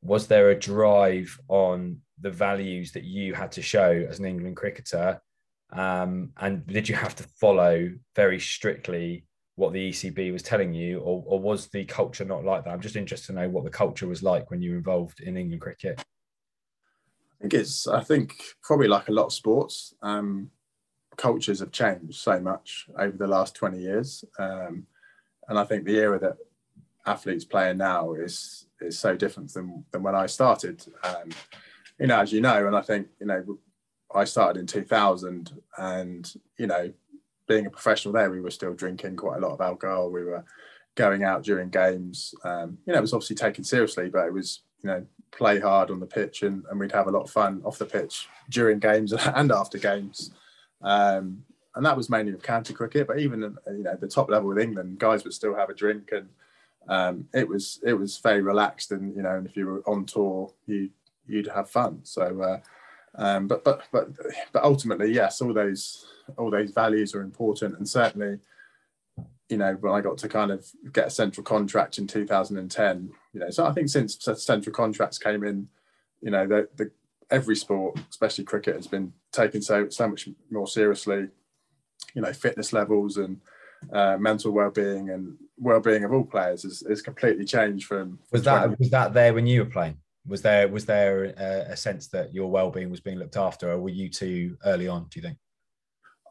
was 0.03 0.27
there 0.27 0.51
a 0.51 0.59
drive 0.59 1.39
on 1.49 1.99
the 2.21 2.31
values 2.31 2.93
that 2.93 3.05
you 3.05 3.33
had 3.35 3.53
to 3.53 3.63
show 3.63 3.91
as 4.09 4.19
an 4.19 4.25
England 4.25 4.57
cricketer? 4.57 5.21
Um, 5.71 6.31
and 6.39 6.67
did 6.67 6.89
you 6.89 6.97
have 6.97 7.15
to 7.17 7.25
follow 7.41 7.91
very 8.17 8.41
strictly 8.41 9.28
what 9.59 9.73
the 9.73 9.91
ECB 9.91 10.33
was 10.33 10.43
telling 10.43 10.73
you, 10.73 11.01
or, 11.01 11.25
or 11.27 11.41
was 11.41 11.67
the 11.67 11.85
culture 11.85 12.25
not 12.25 12.45
like 12.45 12.65
that? 12.65 12.71
I'm 12.71 12.81
just 12.81 12.95
interested 12.95 13.27
to 13.29 13.41
know 13.41 13.49
what 13.49 13.65
the 13.65 13.71
culture 13.71 14.07
was 14.07 14.23
like 14.23 14.51
when 14.51 14.63
you 14.63 14.71
were 14.71 14.77
involved 14.77 15.21
in 15.21 15.37
England 15.37 15.61
cricket. 15.61 15.99
I 15.99 17.43
think 17.43 17.55
it's, 17.55 17.89
I 17.89 18.05
think 18.05 18.35
probably 18.63 18.87
like 18.87 19.09
a 19.09 19.13
lot 19.13 19.27
of 19.27 19.33
sports, 19.33 19.95
um, 20.01 20.51
cultures 21.17 21.59
have 21.59 21.73
changed 21.73 22.15
so 22.15 22.39
much 22.39 22.87
over 22.97 23.17
the 23.17 23.27
last 23.27 23.57
20 23.57 23.81
years. 23.81 24.25
Um, 24.39 24.87
and 25.49 25.59
I 25.59 25.65
think 25.65 25.85
the 25.85 25.99
era 25.99 26.21
that 26.21 26.37
athletes 27.05 27.45
play 27.45 27.71
in 27.71 27.79
now 27.79 28.13
is 28.13 28.67
is 28.81 28.97
so 28.97 29.17
different 29.17 29.53
than, 29.53 29.85
than 29.91 30.05
when 30.05 30.15
I 30.15 30.27
started. 30.27 30.85
Um, 31.03 31.31
you 31.99 32.07
know, 32.07 32.21
as 32.21 32.33
you 32.33 32.41
know, 32.41 32.69
and 32.69 32.77
I 32.77 32.81
think, 32.81 33.09
you 33.21 33.27
know, 33.27 33.59
I 34.15 34.23
started 34.23 34.61
in 34.61 34.67
2000 34.69 35.51
and, 35.79 36.33
you 36.59 36.69
know, 36.69 36.93
being 37.49 37.67
a 37.67 37.71
professional 37.71 38.15
there, 38.15 38.31
we 38.31 38.41
were 38.41 38.51
still 38.51 38.75
drinking 38.75 39.17
quite 39.17 39.39
a 39.39 39.41
lot 39.41 39.53
of 39.53 39.61
alcohol. 39.61 40.11
We 40.11 40.25
were 40.25 40.45
going 40.95 41.25
out 41.25 41.43
during 41.43 41.71
games. 41.71 42.35
Um, 42.45 42.79
you 42.87 42.93
know, 42.93 42.99
it 42.99 43.03
was 43.03 43.13
obviously 43.13 43.37
taken 43.37 43.65
seriously, 43.65 44.09
but 44.09 44.27
it 44.27 44.33
was, 44.33 44.61
you 44.83 44.89
know, 44.89 45.07
play 45.31 45.59
hard 45.61 45.91
on 45.91 46.01
the 46.01 46.07
pitch 46.07 46.43
and, 46.43 46.65
and 46.71 46.79
we'd 46.79 46.93
have 46.93 47.07
a 47.07 47.11
lot 47.11 47.23
of 47.23 47.31
fun 47.31 47.63
off 47.65 47.79
the 47.79 47.85
pitch 47.85 48.29
during 48.51 48.79
games 48.79 49.13
and 49.35 49.51
after 49.51 49.79
games. 49.79 50.31
Um, 50.83 51.45
and 51.75 51.87
that 51.87 51.97
was 51.97 52.11
mainly 52.11 52.33
with 52.33 52.43
county 52.43 52.75
cricket, 52.75 53.07
but 53.07 53.21
even 53.21 53.41
you 53.69 53.83
know 53.85 53.95
the 53.95 54.09
top 54.09 54.29
level 54.29 54.49
with 54.49 54.59
England, 54.59 54.99
guys 54.99 55.23
would 55.23 55.33
still 55.33 55.55
have 55.55 55.71
a 55.71 55.75
drink, 55.75 56.11
and 56.11 56.29
um, 56.89 57.29
it 57.33 57.47
was 57.47 57.79
it 57.85 57.93
was 57.93 58.19
very 58.19 58.43
relaxed. 58.43 58.91
And 58.91 59.15
you 59.15 59.23
know, 59.23 59.37
and 59.37 59.47
if 59.47 59.57
you 59.57 59.67
were 59.67 59.83
on 59.87 60.05
tour, 60.05 60.53
you 60.67 60.91
you'd 61.29 61.47
have 61.47 61.71
fun. 61.71 62.01
So, 62.03 62.43
uh, 62.43 62.59
um, 63.15 63.47
but 63.47 63.63
but 63.63 63.83
but 63.93 64.09
but 64.53 64.65
ultimately, 64.65 65.13
yes, 65.13 65.41
all 65.41 65.53
those 65.53 66.05
all 66.37 66.51
those 66.51 66.71
values 66.71 67.15
are 67.15 67.23
important, 67.23 67.77
and 67.77 67.89
certainly, 67.89 68.39
you 69.49 69.57
know, 69.57 69.75
when 69.81 69.93
I 69.93 70.01
got 70.01 70.19
to 70.19 70.29
kind 70.29 70.51
of 70.51 70.67
get 70.93 71.07
a 71.07 71.11
central 71.11 71.45
contract 71.45 71.99
in 71.99 72.07
2010, 72.07 73.11
you 73.33 73.41
know, 73.41 73.51
so 73.51 73.67
I 73.67 73.73
think 73.73 73.89
since 73.89 74.19
central 74.37 74.75
contracts 74.75 75.19
came 75.19 75.43
in, 75.45 75.69
you 76.21 76.31
know, 76.31 76.47
the, 76.47 76.69
the 76.77 76.91
every 77.31 77.57
sport, 77.57 77.99
especially 78.11 78.45
cricket, 78.45 78.77
has 78.77 78.87
been 78.87 79.13
taken 79.33 79.63
so 79.63 79.89
so 79.89 80.09
much 80.09 80.29
more 80.51 80.67
seriously. 80.67 81.29
You 82.15 82.23
know, 82.23 82.33
fitness 82.33 82.73
levels 82.73 83.17
and 83.17 83.41
uh, 83.93 84.17
mental 84.19 84.53
well-being 84.53 85.11
and 85.11 85.37
well-being 85.59 86.05
of 86.05 86.13
all 86.13 86.25
players 86.25 86.65
is, 86.65 86.83
is 86.83 87.03
completely 87.03 87.45
changed 87.45 87.87
from. 87.87 88.19
Was 88.33 88.45
that 88.45 88.67
20... 88.67 88.77
was 88.79 88.91
that 88.91 89.13
there 89.13 89.35
when 89.35 89.47
you 89.47 89.65
were 89.65 89.71
playing? 89.71 89.99
Was 90.27 90.43
there 90.43 90.69
was 90.69 90.85
there 90.85 91.25
a, 91.25 91.73
a 91.73 91.77
sense 91.77 92.09
that 92.09 92.35
your 92.35 92.51
well-being 92.51 92.91
was 92.91 93.01
being 93.01 93.19
looked 93.19 93.37
after, 93.37 93.71
or 93.71 93.79
were 93.79 93.89
you 93.89 94.09
too 94.09 94.57
early 94.65 94.89
on? 94.89 95.07
Do 95.11 95.19
you 95.19 95.23
think? 95.23 95.39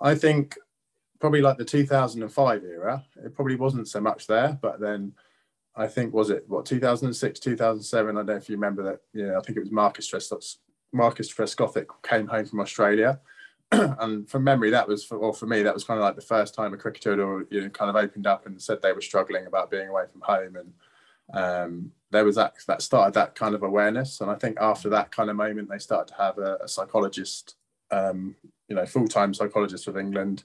I 0.02 0.16
think 0.16 0.56
probably 1.20 1.42
like 1.42 1.58
the 1.58 1.66
2005 1.66 2.64
era, 2.64 3.04
it 3.24 3.36
probably 3.36 3.56
wasn't 3.56 3.88
so 3.88 4.00
much 4.00 4.28
there, 4.28 4.58
but 4.62 4.80
then 4.80 5.14
I 5.76 5.88
think 5.88 6.14
was 6.14 6.30
it 6.30 6.46
what 6.48 6.66
2006, 6.66 7.40
2007? 7.40 8.10
I 8.10 8.20
don't 8.20 8.26
know 8.26 8.34
if 8.34 8.50
you 8.50 8.56
remember 8.56 8.84
that. 8.84 9.00
Yeah, 9.14 9.38
I 9.38 9.42
think 9.42 9.58
it 9.58 9.62
was 9.62 9.72
Marcus 9.72 10.10
Trescott. 10.10 10.58
Marcus 10.94 11.34
Trescothick 11.34 11.88
came 12.04 12.28
home 12.28 12.46
from 12.46 12.62
Australia, 12.62 13.20
and 13.72 14.30
from 14.30 14.44
memory, 14.44 14.70
that 14.70 14.88
was 14.88 15.04
for, 15.04 15.18
or 15.18 15.34
for 15.34 15.46
me, 15.46 15.62
that 15.62 15.74
was 15.74 15.84
kind 15.84 16.00
of 16.00 16.04
like 16.04 16.16
the 16.16 16.22
first 16.22 16.56
time 16.56 16.74
a 16.74 16.78
cricketer 16.78 17.12
had 17.12 17.48
you 17.50 17.62
know, 17.62 17.70
kind 17.70 17.90
of 17.90 17.96
opened 17.96 18.26
up 18.26 18.46
and 18.46 18.62
said 18.62 18.82
they 18.82 18.94
were 18.94 19.02
struggling 19.02 19.46
about 19.46 19.70
being 19.70 19.90
away 19.90 20.04
from 20.12 20.22
home, 20.22 20.56
and 20.56 20.74
um, 21.34 21.92
there 22.12 22.24
was 22.24 22.36
that 22.36 22.54
that 22.68 22.82
started 22.82 23.14
that 23.16 23.36
kind 23.36 23.54
of 23.54 23.64
awareness. 23.64 24.22
And 24.22 24.32
I 24.32 24.36
think 24.36 24.58
after 24.62 24.90
that 24.90 25.12
kind 25.12 25.30
of 25.30 25.36
moment, 25.36 25.70
they 25.70 25.80
started 25.80 26.14
to 26.14 26.22
have 26.22 26.38
a, 26.38 26.60
a 26.64 26.68
psychologist 26.68 27.56
um, 27.92 28.36
you 28.68 28.76
know 28.76 28.86
full-time 28.86 29.34
psychologist 29.34 29.88
with 29.88 29.98
England, 29.98 30.44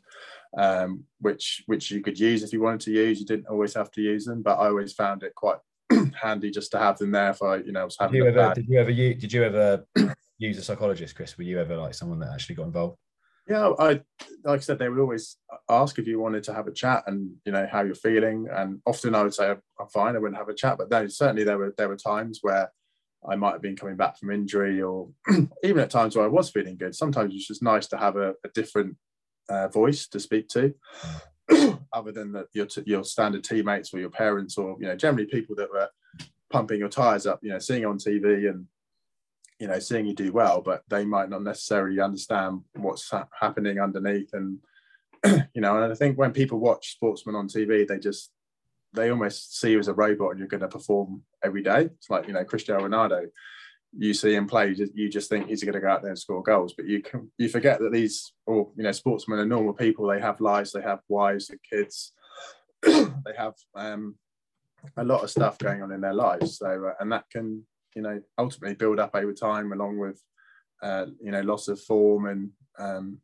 um, 0.56 1.04
which 1.20 1.62
which 1.66 1.90
you 1.90 2.00
could 2.02 2.18
use 2.18 2.42
if 2.42 2.52
you 2.52 2.60
wanted 2.60 2.80
to 2.80 2.92
use. 2.92 3.20
You 3.20 3.26
didn't 3.26 3.48
always 3.48 3.74
have 3.74 3.90
to 3.92 4.00
use 4.00 4.24
them, 4.24 4.42
but 4.42 4.58
I 4.58 4.66
always 4.66 4.92
found 4.92 5.22
it 5.22 5.34
quite 5.34 5.58
handy 6.22 6.50
just 6.50 6.70
to 6.72 6.78
have 6.78 6.98
them 6.98 7.10
there 7.10 7.30
if 7.30 7.42
I 7.42 7.56
you 7.56 7.72
know 7.72 7.84
was 7.84 7.96
having. 7.98 8.22
Did 8.22 8.34
you 8.34 8.40
ever? 8.40 8.54
Did 8.54 8.68
you 8.68 8.78
ever? 8.78 8.92
Did 8.92 9.32
you 9.32 9.44
ever 9.44 9.84
use 10.38 10.58
a 10.58 10.62
psychologist, 10.62 11.14
Chris? 11.14 11.36
Were 11.38 11.44
you 11.44 11.60
ever 11.60 11.76
like 11.76 11.94
someone 11.94 12.18
that 12.20 12.32
actually 12.32 12.56
got 12.56 12.66
involved? 12.66 12.98
Yeah, 13.48 13.72
I 13.78 14.00
like 14.44 14.58
I 14.58 14.58
said, 14.58 14.78
they 14.78 14.88
would 14.88 15.00
always 15.00 15.36
ask 15.68 15.98
if 15.98 16.06
you 16.06 16.20
wanted 16.20 16.44
to 16.44 16.54
have 16.54 16.68
a 16.68 16.72
chat 16.72 17.04
and 17.06 17.32
you 17.44 17.52
know 17.52 17.66
how 17.70 17.82
you're 17.82 17.94
feeling, 17.94 18.46
and 18.52 18.80
often 18.86 19.14
I 19.14 19.22
would 19.24 19.34
say 19.34 19.50
I'm 19.50 19.88
fine, 19.92 20.14
I 20.14 20.18
wouldn't 20.18 20.38
have 20.38 20.48
a 20.48 20.54
chat, 20.54 20.78
but 20.78 20.90
then 20.90 21.10
certainly 21.10 21.44
there 21.44 21.58
were 21.58 21.74
there 21.76 21.88
were 21.88 21.96
times 21.96 22.38
where 22.42 22.70
I 23.28 23.36
might 23.36 23.52
have 23.52 23.62
been 23.62 23.76
coming 23.76 23.96
back 23.96 24.18
from 24.18 24.30
injury, 24.30 24.82
or 24.82 25.08
even 25.64 25.78
at 25.80 25.90
times 25.90 26.16
where 26.16 26.24
I 26.24 26.28
was 26.28 26.50
feeling 26.50 26.76
good. 26.76 26.94
Sometimes 26.94 27.34
it's 27.34 27.46
just 27.46 27.62
nice 27.62 27.86
to 27.88 27.96
have 27.96 28.16
a, 28.16 28.34
a 28.44 28.48
different 28.54 28.96
uh, 29.48 29.68
voice 29.68 30.08
to 30.08 30.20
speak 30.20 30.48
to, 30.48 30.74
other 31.92 32.12
than 32.12 32.32
the, 32.32 32.46
your 32.52 32.66
your 32.84 33.04
standard 33.04 33.44
teammates 33.44 33.94
or 33.94 34.00
your 34.00 34.10
parents, 34.10 34.58
or 34.58 34.76
you 34.80 34.86
know, 34.86 34.96
generally 34.96 35.26
people 35.26 35.54
that 35.56 35.70
were 35.70 35.88
pumping 36.50 36.80
your 36.80 36.88
tires 36.88 37.26
up. 37.26 37.40
You 37.42 37.50
know, 37.50 37.58
seeing 37.58 37.84
on 37.84 37.98
TV 37.98 38.50
and 38.50 38.66
you 39.60 39.68
know 39.68 39.78
seeing 39.78 40.06
you 40.06 40.14
do 40.14 40.32
well, 40.32 40.60
but 40.60 40.82
they 40.88 41.04
might 41.04 41.30
not 41.30 41.42
necessarily 41.42 42.00
understand 42.00 42.62
what's 42.74 43.08
ha- 43.10 43.28
happening 43.40 43.78
underneath. 43.78 44.30
And 44.32 44.58
you 45.54 45.60
know, 45.60 45.80
and 45.80 45.92
I 45.92 45.94
think 45.94 46.18
when 46.18 46.32
people 46.32 46.58
watch 46.58 46.92
sportsmen 46.92 47.36
on 47.36 47.46
TV, 47.46 47.86
they 47.86 47.98
just 47.98 48.30
they 48.92 49.10
almost 49.10 49.58
see 49.58 49.72
you 49.72 49.78
as 49.78 49.88
a 49.88 49.94
robot 49.94 50.30
and 50.30 50.38
you're 50.38 50.48
going 50.48 50.60
to 50.60 50.68
perform 50.68 51.22
every 51.44 51.62
day. 51.62 51.82
It's 51.82 52.10
like 52.10 52.26
you 52.26 52.34
know 52.34 52.44
Cristiano 52.44 52.86
Ronaldo. 52.86 53.26
You 53.94 54.14
see 54.14 54.34
him 54.34 54.46
play, 54.46 54.74
you 54.94 55.10
just 55.10 55.28
think 55.28 55.48
he's 55.48 55.62
going 55.62 55.74
to 55.74 55.80
go 55.80 55.88
out 55.88 56.00
there 56.00 56.10
and 56.10 56.18
score 56.18 56.42
goals, 56.42 56.72
but 56.74 56.86
you 56.86 57.02
can, 57.02 57.30
you 57.36 57.50
forget 57.50 57.78
that 57.78 57.92
these, 57.92 58.32
or 58.46 58.70
you 58.74 58.84
know, 58.84 58.92
sportsmen 58.92 59.38
are 59.38 59.44
normal 59.44 59.74
people. 59.74 60.06
They 60.06 60.18
have 60.18 60.40
lives, 60.40 60.72
they 60.72 60.80
have 60.80 61.00
wives 61.08 61.50
and 61.50 61.60
kids, 61.68 62.14
they 62.82 63.34
have 63.36 63.52
um, 63.74 64.16
a 64.96 65.04
lot 65.04 65.22
of 65.22 65.30
stuff 65.30 65.58
going 65.58 65.82
on 65.82 65.92
in 65.92 66.00
their 66.00 66.14
lives. 66.14 66.56
So, 66.56 66.86
uh, 66.86 66.94
and 67.00 67.12
that 67.12 67.24
can, 67.30 67.66
you 67.94 68.00
know, 68.00 68.20
ultimately 68.38 68.76
build 68.76 68.98
up 68.98 69.14
over 69.14 69.34
time, 69.34 69.72
along 69.72 69.98
with, 69.98 70.22
uh, 70.82 71.06
you 71.20 71.30
know, 71.30 71.42
loss 71.42 71.68
of 71.68 71.78
form 71.78 72.26
and 72.26 72.50
um, 72.78 73.18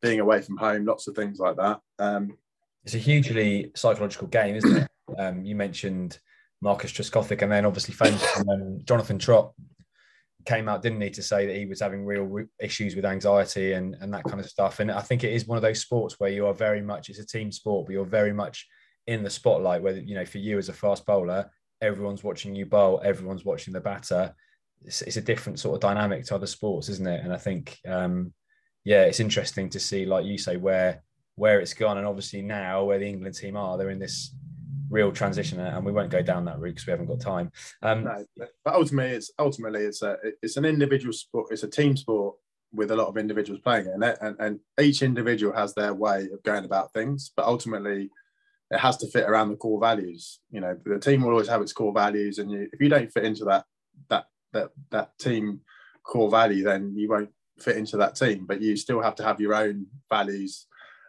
being 0.00 0.20
away 0.20 0.40
from 0.40 0.56
home, 0.56 0.84
lots 0.84 1.06
of 1.06 1.14
things 1.14 1.38
like 1.38 1.56
that. 1.56 1.80
Um, 1.98 2.38
it's 2.84 2.94
a 2.94 2.98
hugely 2.98 3.70
psychological 3.74 4.28
game, 4.28 4.56
isn't 4.56 4.76
it? 4.76 4.88
Um, 5.18 5.44
you 5.44 5.54
mentioned 5.56 6.18
Marcus 6.62 6.90
Trescothick, 6.90 7.42
and 7.42 7.52
then 7.52 7.66
obviously 7.66 7.92
famous 7.92 8.24
Jonathan 8.84 9.18
Trott 9.18 9.52
came 10.44 10.68
out, 10.68 10.82
didn't 10.82 11.00
he, 11.00 11.10
to 11.10 11.22
say 11.22 11.46
that 11.46 11.56
he 11.56 11.66
was 11.66 11.80
having 11.80 12.04
real 12.04 12.44
issues 12.60 12.96
with 12.96 13.04
anxiety 13.04 13.72
and, 13.72 13.96
and 14.00 14.12
that 14.12 14.24
kind 14.24 14.40
of 14.40 14.46
stuff. 14.46 14.80
And 14.80 14.90
I 14.90 15.00
think 15.00 15.24
it 15.24 15.32
is 15.32 15.46
one 15.46 15.56
of 15.56 15.62
those 15.62 15.80
sports 15.80 16.18
where 16.18 16.30
you 16.30 16.46
are 16.46 16.54
very 16.54 16.82
much, 16.82 17.08
it's 17.08 17.18
a 17.18 17.26
team 17.26 17.52
sport, 17.52 17.86
but 17.86 17.92
you're 17.92 18.04
very 18.04 18.32
much 18.32 18.66
in 19.06 19.22
the 19.22 19.30
spotlight. 19.30 19.82
Whether, 19.82 20.00
you 20.00 20.14
know, 20.14 20.24
for 20.24 20.38
you 20.38 20.58
as 20.58 20.68
a 20.68 20.72
fast 20.72 21.06
bowler, 21.06 21.50
everyone's 21.80 22.24
watching 22.24 22.54
you 22.54 22.66
bowl, 22.66 23.00
everyone's 23.04 23.44
watching 23.44 23.72
the 23.72 23.80
batter. 23.80 24.34
It's, 24.82 25.02
it's 25.02 25.16
a 25.16 25.22
different 25.22 25.58
sort 25.58 25.74
of 25.74 25.80
dynamic 25.80 26.24
to 26.26 26.34
other 26.34 26.46
sports, 26.46 26.88
isn't 26.88 27.06
it? 27.06 27.22
And 27.24 27.32
I 27.32 27.38
think, 27.38 27.78
um, 27.86 28.32
yeah, 28.84 29.02
it's 29.02 29.20
interesting 29.20 29.68
to 29.70 29.80
see, 29.80 30.06
like 30.06 30.24
you 30.24 30.38
say, 30.38 30.56
where 30.56 31.02
where 31.42 31.58
it's 31.58 31.74
gone. 31.74 31.98
And 31.98 32.06
obviously 32.06 32.40
now 32.40 32.84
where 32.84 33.00
the 33.00 33.08
England 33.08 33.34
team 33.34 33.56
are, 33.56 33.76
they're 33.76 33.90
in 33.90 33.98
this 33.98 34.32
real 34.88 35.10
transition, 35.10 35.58
and 35.58 35.84
we 35.84 35.90
won't 35.90 36.08
go 36.08 36.22
down 36.22 36.44
that 36.44 36.60
route 36.60 36.76
because 36.76 36.86
we 36.86 36.92
haven't 36.92 37.08
got 37.08 37.20
time. 37.20 37.50
Um, 37.82 38.04
no, 38.04 38.24
but 38.36 38.74
ultimately, 38.74 39.16
it's 39.16 39.32
ultimately 39.40 39.80
it's 39.80 40.02
a 40.02 40.18
it's 40.40 40.56
an 40.56 40.64
individual 40.64 41.12
sport. 41.12 41.48
It's 41.50 41.64
a 41.64 41.68
team 41.68 41.96
sport 41.96 42.36
with 42.72 42.92
a 42.92 42.96
lot 42.96 43.08
of 43.08 43.16
individuals 43.16 43.60
playing 43.60 43.86
it, 43.86 43.92
and, 43.92 44.04
and, 44.04 44.36
and 44.38 44.60
each 44.80 45.02
individual 45.02 45.52
has 45.52 45.74
their 45.74 45.92
way 45.92 46.28
of 46.32 46.40
going 46.44 46.64
about 46.64 46.92
things. 46.92 47.32
But 47.34 47.46
ultimately, 47.46 48.08
it 48.70 48.78
has 48.78 48.96
to 48.98 49.08
fit 49.08 49.28
around 49.28 49.48
the 49.48 49.56
core 49.56 49.80
values. 49.80 50.38
You 50.52 50.60
know, 50.60 50.78
the 50.84 51.00
team 51.00 51.22
will 51.22 51.30
always 51.30 51.48
have 51.48 51.60
its 51.60 51.72
core 51.72 51.92
values, 51.92 52.38
and 52.38 52.52
you, 52.52 52.68
if 52.72 52.80
you 52.80 52.88
don't 52.88 53.12
fit 53.12 53.24
into 53.24 53.44
that 53.46 53.64
that 54.10 54.26
that 54.52 54.70
that 54.90 55.18
team 55.18 55.62
core 56.04 56.30
value, 56.30 56.62
then 56.62 56.94
you 56.94 57.08
won't 57.08 57.30
fit 57.58 57.78
into 57.78 57.96
that 57.96 58.14
team. 58.14 58.46
But 58.46 58.62
you 58.62 58.76
still 58.76 59.02
have 59.02 59.16
to 59.16 59.24
have 59.24 59.40
your 59.40 59.54
own 59.54 59.86
values 60.08 60.68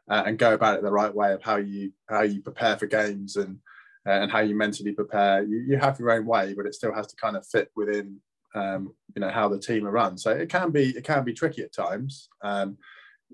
uh, 0.09 0.23
and 0.25 0.37
go 0.37 0.53
about 0.53 0.77
it 0.77 0.83
the 0.83 0.91
right 0.91 1.13
way 1.13 1.33
of 1.33 1.41
how 1.41 1.57
you 1.57 1.91
how 2.09 2.21
you 2.21 2.41
prepare 2.41 2.77
for 2.77 2.87
games 2.87 3.35
and 3.35 3.59
uh, 4.05 4.11
and 4.11 4.31
how 4.31 4.39
you 4.39 4.55
mentally 4.55 4.91
prepare. 4.91 5.43
You, 5.43 5.59
you 5.59 5.77
have 5.77 5.99
your 5.99 6.11
own 6.11 6.25
way, 6.25 6.53
but 6.53 6.65
it 6.65 6.75
still 6.75 6.93
has 6.93 7.07
to 7.07 7.15
kind 7.15 7.37
of 7.37 7.47
fit 7.47 7.71
within 7.75 8.19
um, 8.55 8.93
you 9.15 9.21
know 9.21 9.29
how 9.29 9.47
the 9.47 9.59
team 9.59 9.87
are 9.87 9.91
run. 9.91 10.17
So 10.17 10.31
it 10.31 10.49
can 10.49 10.71
be 10.71 10.89
it 10.89 11.03
can 11.03 11.23
be 11.23 11.33
tricky 11.33 11.63
at 11.63 11.73
times, 11.73 12.29
um, 12.43 12.77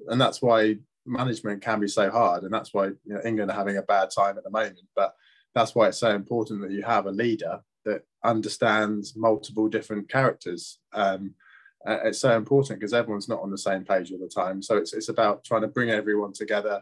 and 0.08 0.19
that's 0.19 0.41
why 0.41 0.77
management 1.05 1.62
can 1.62 1.79
be 1.79 1.88
so 1.88 2.10
hard, 2.10 2.43
and 2.43 2.53
that's 2.53 2.73
why 2.73 2.88
you 2.88 2.97
know, 3.05 3.21
England 3.25 3.51
are 3.51 3.58
having 3.58 3.77
a 3.77 3.84
bad 3.84 4.10
time 4.15 4.38
at 4.38 4.43
the 4.43 4.51
moment. 4.51 4.79
But 4.95 5.13
that's 5.55 5.73
why 5.73 5.88
it's 5.88 5.97
so 5.97 6.12
important 6.12 6.62
that 6.62 6.71
you 6.71 6.84
have 6.84 7.08
a 7.08 7.12
leader 7.12 7.60
that 7.86 8.03
understands 8.23 9.15
multiple 9.15 9.67
different 9.67 10.10
characters. 10.10 10.79
Um, 10.93 11.34
uh, 11.87 11.99
it's 12.03 12.19
so 12.19 12.35
important 12.35 12.79
because 12.79 12.93
everyone's 12.93 13.29
not 13.29 13.41
on 13.41 13.51
the 13.51 13.57
same 13.57 13.85
page 13.85 14.11
all 14.11 14.19
the 14.19 14.27
time. 14.27 14.61
So 14.61 14.77
it's 14.77 14.93
it's 14.93 15.09
about 15.09 15.43
trying 15.43 15.61
to 15.61 15.67
bring 15.67 15.89
everyone 15.89 16.33
together 16.33 16.81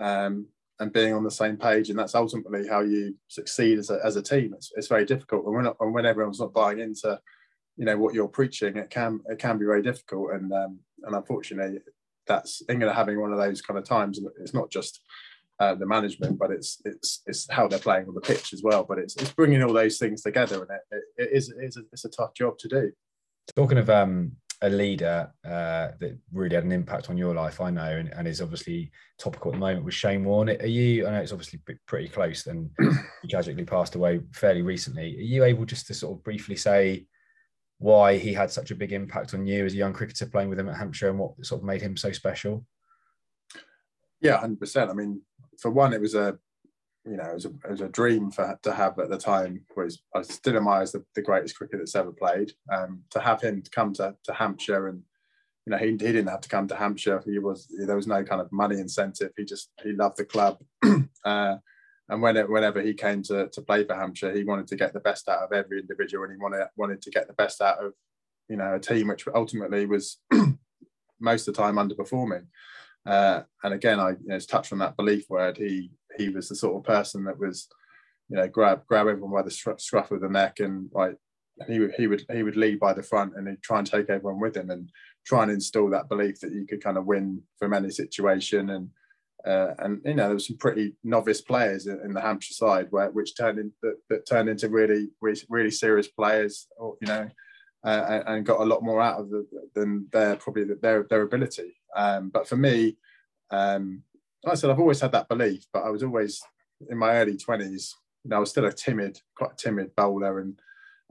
um, 0.00 0.46
and 0.80 0.92
being 0.92 1.14
on 1.14 1.22
the 1.22 1.30
same 1.30 1.56
page, 1.56 1.90
and 1.90 1.98
that's 1.98 2.16
ultimately 2.16 2.66
how 2.66 2.80
you 2.80 3.14
succeed 3.28 3.78
as 3.78 3.90
a, 3.90 4.00
as 4.04 4.16
a 4.16 4.22
team. 4.22 4.52
It's, 4.54 4.72
it's 4.74 4.88
very 4.88 5.04
difficult, 5.04 5.46
and 5.46 5.54
when 5.54 5.66
and 5.66 5.94
when 5.94 6.06
everyone's 6.06 6.40
not 6.40 6.52
buying 6.52 6.80
into 6.80 7.18
you 7.76 7.84
know 7.84 7.96
what 7.96 8.14
you're 8.14 8.28
preaching, 8.28 8.76
it 8.76 8.90
can 8.90 9.20
it 9.26 9.38
can 9.38 9.58
be 9.58 9.66
very 9.66 9.82
difficult, 9.82 10.32
and 10.32 10.52
um, 10.52 10.80
and 11.04 11.14
unfortunately, 11.14 11.78
that's 12.26 12.62
England 12.68 12.94
having 12.94 13.20
one 13.20 13.32
of 13.32 13.38
those 13.38 13.62
kind 13.62 13.78
of 13.78 13.84
times, 13.84 14.18
and 14.18 14.28
it's 14.40 14.54
not 14.54 14.70
just. 14.70 15.00
Uh, 15.60 15.72
the 15.72 15.86
management, 15.86 16.36
but 16.36 16.50
it's 16.50 16.82
it's 16.84 17.22
it's 17.26 17.48
how 17.48 17.68
they're 17.68 17.78
playing 17.78 18.08
on 18.08 18.14
the 18.16 18.20
pitch 18.20 18.52
as 18.52 18.64
well. 18.64 18.82
But 18.82 18.98
it's 18.98 19.14
it's 19.14 19.32
bringing 19.32 19.62
all 19.62 19.72
those 19.72 19.98
things 19.98 20.20
together, 20.20 20.62
and 20.62 20.70
it, 20.72 20.80
it, 20.90 21.04
it 21.16 21.32
is 21.32 21.48
it 21.48 21.62
is 21.62 21.76
a, 21.76 21.82
it's 21.92 22.04
a 22.04 22.08
tough 22.08 22.34
job 22.34 22.58
to 22.58 22.66
do. 22.66 22.90
Talking 23.54 23.78
of 23.78 23.90
um, 23.90 24.32
a 24.62 24.68
leader 24.68 25.32
uh, 25.44 25.88
that 26.00 26.18
really 26.32 26.54
had 26.54 26.64
an 26.64 26.72
impact 26.72 27.10
on 27.10 27.18
your 27.18 27.34
life, 27.34 27.60
I 27.60 27.70
know, 27.70 27.96
and, 27.96 28.12
and, 28.14 28.26
is 28.26 28.40
obviously 28.40 28.90
topical 29.18 29.50
at 29.50 29.54
the 29.54 29.60
moment 29.60 29.84
with 29.84 29.94
Shane 29.94 30.24
Warne. 30.24 30.48
Are 30.48 30.66
you? 30.66 31.06
I 31.06 31.10
know 31.10 31.20
it's 31.20 31.32
obviously 31.32 31.60
pretty 31.86 32.08
close, 32.08 32.46
and 32.46 32.70
he 33.22 33.28
tragically 33.28 33.64
passed 33.64 33.94
away 33.94 34.20
fairly 34.32 34.62
recently. 34.62 35.16
Are 35.18 35.22
you 35.22 35.44
able 35.44 35.66
just 35.66 35.86
to 35.88 35.94
sort 35.94 36.16
of 36.16 36.24
briefly 36.24 36.56
say 36.56 37.06
why 37.78 38.16
he 38.16 38.32
had 38.32 38.50
such 38.50 38.70
a 38.70 38.74
big 38.74 38.92
impact 38.92 39.34
on 39.34 39.46
you 39.46 39.66
as 39.66 39.74
a 39.74 39.76
young 39.76 39.92
cricketer 39.92 40.26
playing 40.26 40.48
with 40.48 40.58
him 40.58 40.68
at 40.68 40.76
Hampshire, 40.76 41.10
and 41.10 41.18
what 41.18 41.32
sort 41.44 41.60
of 41.60 41.66
made 41.66 41.82
him 41.82 41.96
so 41.96 42.12
special? 42.12 42.64
Yeah, 44.20 44.38
hundred 44.38 44.60
percent. 44.60 44.90
I 44.90 44.94
mean, 44.94 45.20
for 45.60 45.70
one, 45.70 45.92
it 45.92 46.00
was 46.00 46.14
a 46.14 46.38
you 47.06 47.16
know, 47.16 47.24
it 47.24 47.34
was 47.34 47.44
a, 47.44 47.48
it 47.48 47.70
was 47.70 47.80
a 47.82 47.88
dream 47.88 48.30
for 48.30 48.58
to 48.62 48.72
have 48.72 48.98
at 48.98 49.10
the 49.10 49.18
time. 49.18 49.62
Was 49.76 50.02
I 50.14 50.22
still 50.22 50.68
eyes 50.68 50.92
the, 50.92 51.04
the 51.14 51.22
greatest 51.22 51.56
cricketer 51.56 51.78
that's 51.78 51.94
ever 51.94 52.12
played. 52.12 52.52
Um, 52.72 53.02
to 53.10 53.20
have 53.20 53.42
him 53.42 53.62
come 53.70 53.92
to, 53.94 54.16
to 54.24 54.32
Hampshire 54.32 54.88
and 54.88 55.02
you 55.66 55.70
know 55.70 55.78
he, 55.78 55.86
he 55.86 55.96
didn't 55.96 56.28
have 56.28 56.40
to 56.42 56.48
come 56.48 56.66
to 56.68 56.76
Hampshire. 56.76 57.22
He 57.26 57.38
was 57.38 57.68
there 57.86 57.96
was 57.96 58.06
no 58.06 58.24
kind 58.24 58.40
of 58.40 58.50
money 58.52 58.78
incentive. 58.78 59.32
He 59.36 59.44
just 59.44 59.70
he 59.82 59.92
loved 59.92 60.16
the 60.16 60.24
club. 60.24 60.58
uh, 61.24 61.56
and 62.08 62.22
when 62.22 62.36
it, 62.36 62.50
whenever 62.50 62.82
he 62.82 62.94
came 62.94 63.22
to, 63.24 63.48
to 63.48 63.62
play 63.62 63.84
for 63.84 63.94
Hampshire, 63.94 64.34
he 64.34 64.44
wanted 64.44 64.66
to 64.68 64.76
get 64.76 64.92
the 64.92 65.00
best 65.00 65.28
out 65.28 65.42
of 65.42 65.52
every 65.52 65.80
individual, 65.80 66.24
and 66.24 66.32
he 66.32 66.38
wanted 66.38 66.66
wanted 66.76 67.02
to 67.02 67.10
get 67.10 67.26
the 67.26 67.34
best 67.34 67.60
out 67.60 67.84
of 67.84 67.92
you 68.48 68.56
know 68.56 68.74
a 68.74 68.80
team 68.80 69.08
which 69.08 69.26
ultimately 69.34 69.84
was 69.84 70.18
most 71.20 71.48
of 71.48 71.54
the 71.54 71.62
time 71.62 71.76
underperforming. 71.76 72.46
Uh, 73.06 73.42
and 73.62 73.74
again, 73.74 74.00
I 74.00 74.10
you 74.10 74.16
know, 74.24 74.38
touched 74.38 74.72
on 74.72 74.78
that 74.78 74.96
belief 74.96 75.28
word. 75.28 75.58
He 75.58 75.90
he 76.18 76.28
was 76.28 76.48
the 76.48 76.56
sort 76.56 76.76
of 76.76 76.84
person 76.84 77.24
that 77.24 77.38
was, 77.38 77.68
you 78.28 78.36
know, 78.36 78.48
grab 78.48 78.86
grab 78.86 79.06
everyone 79.06 79.32
by 79.32 79.42
the 79.42 79.76
scruff 79.78 80.10
of 80.10 80.20
the 80.20 80.28
neck 80.28 80.60
and 80.60 80.90
like 80.92 81.16
he 81.68 81.78
would 81.78 81.92
he 81.96 82.06
would 82.06 82.24
he 82.32 82.42
would 82.42 82.56
lead 82.56 82.80
by 82.80 82.92
the 82.92 83.02
front 83.02 83.34
and 83.36 83.48
he'd 83.48 83.62
try 83.62 83.78
and 83.78 83.86
take 83.86 84.10
everyone 84.10 84.40
with 84.40 84.56
him 84.56 84.70
and 84.70 84.90
try 85.24 85.42
and 85.42 85.52
instill 85.52 85.88
that 85.90 86.08
belief 86.08 86.40
that 86.40 86.52
you 86.52 86.66
could 86.66 86.82
kind 86.82 86.98
of 86.98 87.06
win 87.06 87.40
from 87.58 87.72
any 87.72 87.90
situation. 87.90 88.70
And 88.70 88.90
uh, 89.46 89.74
and 89.78 90.00
you 90.04 90.14
know 90.14 90.24
there 90.24 90.34
were 90.34 90.38
some 90.38 90.56
pretty 90.56 90.94
novice 91.04 91.42
players 91.42 91.86
in, 91.86 92.00
in 92.04 92.14
the 92.14 92.20
Hampshire 92.20 92.54
side 92.54 92.86
where 92.90 93.10
which 93.10 93.36
turned 93.36 93.58
in 93.58 93.72
that, 93.82 93.96
that 94.08 94.26
turned 94.26 94.48
into 94.48 94.68
really, 94.68 95.10
really 95.20 95.70
serious 95.70 96.08
players 96.08 96.66
or 96.78 96.96
you 97.00 97.06
know 97.06 97.28
uh, 97.84 98.22
and 98.26 98.46
got 98.46 98.60
a 98.60 98.64
lot 98.64 98.82
more 98.82 99.02
out 99.02 99.20
of 99.20 99.28
the, 99.30 99.46
than 99.74 100.08
their 100.12 100.36
probably 100.36 100.64
their 100.80 101.04
their 101.04 101.22
ability. 101.22 101.76
Um, 101.94 102.30
but 102.30 102.48
for 102.48 102.56
me 102.56 102.96
um, 103.50 104.02
like 104.44 104.52
I 104.52 104.54
said, 104.54 104.70
I've 104.70 104.80
always 104.80 105.00
had 105.00 105.12
that 105.12 105.28
belief, 105.28 105.64
but 105.72 105.84
I 105.84 105.90
was 105.90 106.02
always 106.02 106.42
in 106.90 106.98
my 106.98 107.14
early 107.14 107.36
twenties. 107.36 107.94
You 108.24 108.30
know, 108.30 108.36
I 108.36 108.40
was 108.40 108.50
still 108.50 108.64
a 108.64 108.72
timid, 108.72 109.20
quite 109.36 109.52
a 109.52 109.56
timid 109.56 109.94
bowler, 109.96 110.40
and 110.40 110.58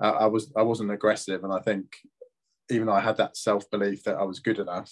uh, 0.02 0.12
I 0.12 0.26
was 0.28 0.52
I 0.56 0.62
wasn't 0.62 0.92
aggressive. 0.92 1.44
And 1.44 1.54
I 1.54 1.60
think 1.60 1.96
even 2.70 2.88
though 2.88 2.94
I 2.94 3.02
had 3.02 3.18
that 3.18 3.38
self 3.38 3.70
belief 3.70 4.04
that 4.04 4.18
I 4.18 4.24
was 4.24 4.40
good 4.40 4.60
enough 4.60 4.92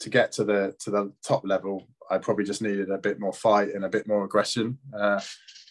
to 0.00 0.10
get 0.10 0.32
to 0.32 0.44
the 0.44 0.74
to 0.80 0.90
the 0.90 1.12
top 1.26 1.46
level, 1.46 1.88
I 2.10 2.18
probably 2.18 2.44
just 2.44 2.62
needed 2.62 2.90
a 2.90 2.98
bit 2.98 3.20
more 3.20 3.32
fight 3.32 3.74
and 3.74 3.84
a 3.84 3.90
bit 3.90 4.06
more 4.06 4.24
aggression. 4.24 4.78
Uh, 4.98 5.20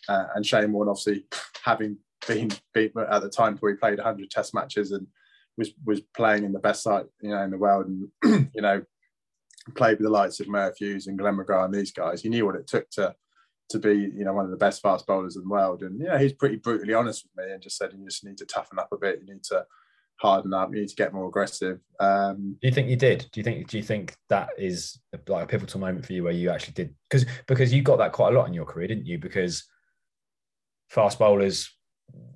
uh, 0.09 0.27
and 0.35 0.45
Shane 0.45 0.71
Warne, 0.71 0.89
obviously, 0.89 1.25
having 1.63 1.97
been 2.27 2.49
beat 2.73 2.93
at 2.97 3.21
the 3.21 3.29
time 3.29 3.57
where 3.57 3.71
he 3.71 3.77
played 3.77 3.97
100 3.97 4.29
Test 4.29 4.53
matches 4.53 4.91
and 4.91 5.07
was 5.57 5.71
was 5.85 6.01
playing 6.15 6.43
in 6.43 6.51
the 6.51 6.59
best 6.59 6.83
side 6.83 7.05
you 7.21 7.29
know 7.29 7.41
in 7.41 7.51
the 7.51 7.57
world, 7.57 7.87
and 7.87 8.49
you 8.53 8.61
know 8.61 8.83
played 9.75 9.97
with 9.97 10.05
the 10.05 10.09
likes 10.09 10.39
of 10.39 10.47
Hughes 10.77 11.07
and 11.07 11.17
Glenn 11.17 11.37
McGrath 11.37 11.65
and 11.65 11.73
these 11.73 11.91
guys. 11.91 12.21
He 12.21 12.29
knew 12.29 12.45
what 12.45 12.55
it 12.55 12.67
took 12.67 12.89
to 12.91 13.15
to 13.69 13.79
be, 13.79 13.93
you 14.15 14.23
know, 14.23 14.33
one 14.33 14.45
of 14.45 14.51
the 14.51 14.57
best 14.57 14.81
fast 14.81 15.05
bowlers 15.05 15.35
in 15.35 15.43
the 15.43 15.49
world. 15.49 15.83
And 15.83 15.99
yeah, 15.99 16.17
he's 16.17 16.33
pretty 16.33 16.55
brutally 16.55 16.93
honest 16.93 17.25
with 17.25 17.45
me 17.45 17.51
and 17.51 17.61
just 17.61 17.77
said 17.77 17.91
you 17.93 18.05
just 18.05 18.23
need 18.23 18.37
to 18.37 18.45
toughen 18.45 18.79
up 18.79 18.89
a 18.93 18.97
bit. 18.97 19.19
You 19.21 19.33
need 19.33 19.43
to 19.45 19.65
harden 20.17 20.53
up. 20.53 20.73
You 20.73 20.81
need 20.81 20.89
to 20.89 20.95
get 20.95 21.13
more 21.13 21.27
aggressive. 21.27 21.79
Um, 21.99 22.55
do 22.61 22.67
you 22.67 22.73
think 22.73 22.89
you 22.89 22.95
did? 22.95 23.27
Do 23.31 23.39
you 23.39 23.43
think? 23.43 23.67
Do 23.67 23.77
you 23.77 23.83
think 23.83 24.15
that 24.29 24.49
is 24.57 24.99
like 25.27 25.43
a 25.43 25.47
pivotal 25.47 25.79
moment 25.79 26.05
for 26.05 26.13
you 26.13 26.23
where 26.23 26.33
you 26.33 26.49
actually 26.49 26.73
did? 26.73 26.95
Because 27.09 27.25
because 27.47 27.73
you 27.73 27.81
got 27.81 27.97
that 27.97 28.13
quite 28.13 28.33
a 28.33 28.37
lot 28.37 28.47
in 28.47 28.53
your 28.53 28.65
career, 28.65 28.87
didn't 28.87 29.05
you? 29.05 29.17
Because 29.17 29.65
fast 30.89 31.19
bowlers, 31.19 31.69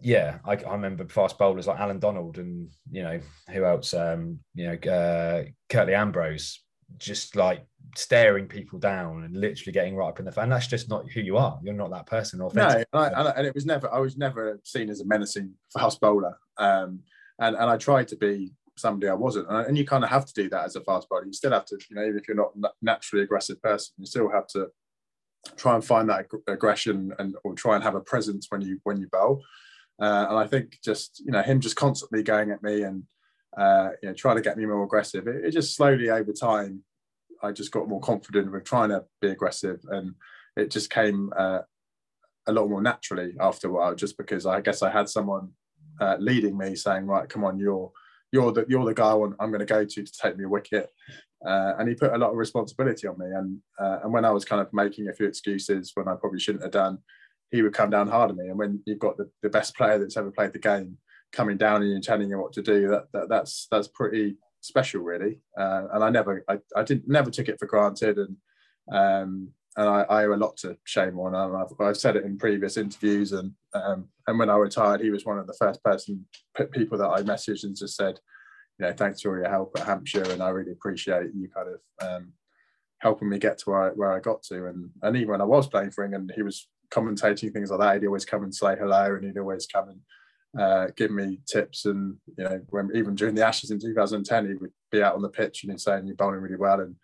yeah, 0.02 0.40
I, 0.46 0.56
I 0.56 0.74
remember 0.74 1.08
fast 1.08 1.38
bowlers 1.38 1.68
like 1.68 1.80
Allan 1.80 2.00
Donald 2.00 2.38
and 2.38 2.70
you 2.92 3.04
know 3.04 3.20
who 3.50 3.64
else? 3.64 3.94
Um, 3.94 4.40
you 4.54 4.68
know, 4.68 4.92
uh, 4.92 5.44
Curtly 5.70 5.96
Ambrose 5.96 6.62
just 6.98 7.36
like 7.36 7.66
staring 7.96 8.48
people 8.48 8.80
down 8.80 9.24
and 9.24 9.36
literally 9.36 9.72
getting 9.72 9.96
right 9.96 10.08
up 10.08 10.20
in 10.20 10.26
the 10.26 10.32
fan. 10.32 10.50
That's 10.50 10.68
just 10.68 10.90
not 10.90 11.10
who 11.10 11.22
you 11.22 11.38
are. 11.38 11.60
You're 11.64 11.74
not 11.74 11.92
that 11.92 12.06
person. 12.06 12.40
No, 12.40 12.50
and, 12.50 12.86
I, 12.94 13.34
and, 13.36 13.48
it 13.48 13.56
was 13.56 13.66
never. 13.66 13.94
I 13.94 14.00
was 14.00 14.18
never 14.18 14.60
seen 14.64 14.90
as 14.90 15.02
a 15.02 15.06
menacing 15.06 15.54
fast 15.74 16.00
bowler, 16.00 16.38
um, 16.58 17.02
and 17.40 17.56
and 17.56 17.70
I 17.70 17.78
tried 17.78 18.08
to 18.10 18.16
be 18.16 18.54
somebody 18.78 19.10
I 19.10 19.14
wasn't. 19.14 19.48
And, 19.50 19.78
you 19.78 19.86
kind 19.86 20.04
of 20.04 20.10
have 20.10 20.26
to 20.26 20.34
do 20.34 20.50
that 20.50 20.66
as 20.66 20.76
a 20.76 20.82
fast 20.82 21.10
bowler. 21.10 21.26
You 21.26 21.34
still 21.34 21.52
have 21.52 21.66
to, 21.66 21.78
you 21.90 21.96
know, 21.96 22.04
even 22.04 22.18
if 22.18 22.28
you're 22.28 22.38
not 22.38 22.54
a 22.64 22.70
naturally 22.82 23.24
aggressive 23.24 23.62
person, 23.62 23.94
you 23.98 24.06
still 24.06 24.30
have 24.32 24.48
to 24.48 24.68
try 25.56 25.76
and 25.76 25.84
find 25.84 26.10
that 26.10 26.28
aggression 26.48 27.14
and 27.20 27.36
or 27.44 27.54
try 27.54 27.76
and 27.76 27.84
have 27.84 27.96
a 27.96 28.02
presence 28.02 28.48
when 28.50 28.62
you 28.62 28.80
when 28.84 29.00
you 29.00 29.08
bowl. 29.08 29.44
Uh, 30.02 30.26
and 30.30 30.38
I 30.38 30.48
think 30.48 30.80
just 30.84 31.22
you 31.26 31.32
know 31.32 31.42
him 31.42 31.60
just 31.60 31.76
constantly 31.76 32.24
going 32.24 32.52
at 32.52 32.64
me 32.64 32.84
and 32.84 33.04
uh, 33.58 33.90
you 34.02 34.10
know 34.10 34.16
trying 34.16 34.38
to 34.38 34.42
get 34.42 34.58
me 34.58 34.66
more 34.66 34.84
aggressive. 34.84 35.28
It, 35.28 35.46
it 35.46 35.52
just 35.52 35.76
slowly 35.76 36.10
over 36.10 36.32
time 36.32 36.84
I 37.44 37.52
just 37.52 37.72
got 37.72 37.90
more 37.90 38.00
confident 38.00 38.52
with 38.52 38.64
trying 38.64 38.90
to 38.90 39.06
be 39.22 39.30
aggressive, 39.30 39.80
and 39.90 40.16
it 40.56 40.72
just 40.72 40.90
came 40.90 41.32
uh, 41.38 41.60
a 42.48 42.52
lot 42.52 42.70
more 42.70 42.82
naturally 42.82 43.34
after 43.40 43.68
a 43.68 43.72
while. 43.72 43.96
Just 43.96 44.18
because 44.18 44.46
I 44.46 44.62
guess 44.62 44.82
I 44.82 44.92
had 44.92 45.10
someone 45.10 45.52
uh, 46.00 46.18
leading 46.20 46.58
me, 46.58 46.76
saying, 46.76 47.06
"Right, 47.06 47.28
come 47.28 47.44
on, 47.44 47.60
you're 47.60 47.92
you're 48.32 48.52
the 48.52 48.66
you're 48.68 48.86
the 48.86 48.94
guy 48.94 49.12
I'm 49.12 49.52
going 49.52 49.60
to 49.60 49.66
go 49.66 49.84
to 49.84 50.04
to 50.04 50.12
take 50.22 50.38
me 50.38 50.46
a 50.46 50.50
wicket," 50.50 50.90
uh, 51.46 51.74
and 51.78 51.90
he 51.90 51.96
put 51.96 52.14
a 52.14 52.18
lot 52.18 52.32
of 52.32 52.38
responsibility 52.38 53.08
on 53.08 53.18
me. 53.18 53.28
And 53.28 53.60
uh, 53.80 54.00
and 54.04 54.14
when 54.14 54.26
I 54.26 54.32
was 54.32 54.46
kind 54.46 54.62
of 54.62 54.72
making 54.74 55.08
a 55.08 55.14
few 55.14 55.28
excuses 55.28 55.92
when 55.96 56.08
I 56.08 56.16
probably 56.16 56.40
shouldn't 56.40 56.64
have 56.64 56.72
done, 56.72 57.00
he 57.52 57.62
would 57.62 57.74
come 57.74 57.90
down 57.90 58.08
hard 58.08 58.32
on 58.32 58.38
me. 58.38 58.48
And 58.48 58.58
when 58.58 58.82
you've 58.86 59.00
got 59.00 59.18
the, 59.18 59.30
the 59.42 59.50
best 59.50 59.76
player 59.76 59.98
that's 60.00 60.18
ever 60.18 60.32
played 60.32 60.54
the 60.54 60.60
game 60.60 60.98
coming 61.32 61.58
down 61.58 61.82
and 61.82 62.04
telling 62.04 62.30
you 62.30 62.40
what 62.40 62.54
to 62.54 62.62
do, 62.62 62.88
that, 62.90 63.06
that 63.14 63.30
that's 63.30 63.68
that's 63.72 63.88
pretty 63.88 64.38
special, 64.62 65.02
really. 65.02 65.40
Uh, 65.58 65.88
and 65.94 66.04
I 66.04 66.10
never, 66.10 66.44
I, 66.48 66.60
I 66.76 66.84
didn't, 66.84 67.08
never 67.08 67.30
took 67.30 67.50
it 67.50 67.60
for 67.60 67.66
granted, 67.66 68.18
and 68.18 68.38
um, 68.92 69.50
and 69.78 69.88
I, 69.88 70.02
I, 70.04 70.26
owe 70.26 70.34
a 70.34 70.36
lot 70.36 70.58
to 70.58 70.78
Shane 70.84 71.16
Warne. 71.16 71.36
And 71.36 71.56
I've, 71.56 71.72
I've 71.80 71.98
said 71.98 72.16
it 72.16 72.26
in 72.26 72.38
previous 72.38 72.78
interviews, 72.78 73.32
and 73.32 73.54
um, 73.74 74.10
and 74.28 74.40
when 74.40 74.50
I 74.50 74.56
retired, 74.56 75.02
he 75.02 75.12
was 75.12 75.26
one 75.26 75.40
of 75.40 75.48
the 75.48 75.54
first 75.54 75.84
person 75.84 76.26
people 76.72 76.98
that 76.98 77.10
I 77.10 77.22
messaged 77.22 77.64
and 77.64 77.76
just 77.76 77.96
said, 77.96 78.20
you 78.80 78.86
know, 78.86 78.94
thanks 78.94 79.22
for 79.22 79.32
all 79.32 79.42
your 79.42 79.50
help 79.50 79.78
at 79.78 79.86
Hampshire, 79.86 80.30
and 80.30 80.42
I 80.42 80.50
really 80.50 80.72
appreciate 80.72 81.34
you 81.34 81.50
kind 81.50 81.70
of 81.70 82.08
um, 82.08 82.34
helping 83.00 83.30
me 83.30 83.40
get 83.40 83.58
to 83.60 83.70
where 83.70 83.84
I, 83.84 83.90
where 83.90 84.12
I 84.12 84.20
got 84.20 84.44
to. 84.44 84.68
And 84.68 84.90
and 85.02 85.16
even 85.16 85.32
when 85.32 85.42
I 85.42 85.46
was 85.46 85.68
playing 85.68 85.92
for 85.92 86.04
England, 86.04 86.32
he 86.36 86.42
was 86.42 86.68
commentating 86.92 87.54
things 87.54 87.72
like 87.72 87.80
that. 87.80 88.02
He'd 88.02 88.08
always 88.08 88.26
come 88.26 88.44
and 88.44 88.54
say 88.54 88.76
hello, 88.78 89.16
and 89.16 89.24
he'd 89.24 89.38
always 89.38 89.68
come 89.68 89.90
and 89.90 90.00
uh, 90.58 90.88
give 90.96 91.12
me 91.12 91.40
tips. 91.48 91.86
And 91.86 92.18
you 92.38 92.44
know, 92.44 92.62
when 92.70 92.92
even 92.96 93.16
during 93.16 93.36
the 93.36 93.46
Ashes 93.46 93.72
in 93.72 93.80
2010, 93.80 94.48
he 94.48 94.54
would 94.56 94.72
be 94.92 95.04
out 95.04 95.16
on 95.16 95.22
the 95.22 95.30
pitch 95.30 95.64
and 95.64 95.72
he'd 95.72 95.80
saying 95.80 96.08
you're 96.08 96.16
bowling 96.16 96.42
really 96.42 96.58
well 96.58 96.80
and 96.80 96.96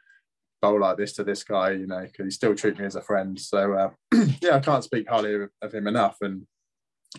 bowl 0.62 0.80
like 0.80 0.98
this 0.98 1.14
to 1.14 1.24
this 1.24 1.44
guy, 1.44 1.72
you 1.72 1.88
know, 1.88 2.02
because 2.02 2.26
he 2.26 2.32
still 2.32 2.56
treat 2.56 2.78
me 2.80 2.86
as 2.86 2.96
a 2.96 3.02
friend. 3.02 3.40
So 3.40 3.74
uh, 3.74 3.90
yeah, 4.42 4.56
I 4.56 4.60
can't 4.60 4.84
speak 4.84 5.10
highly 5.10 5.36
of, 5.36 5.50
of, 5.62 5.74
him 5.74 5.88
enough, 5.88 6.18
and 6.22 6.46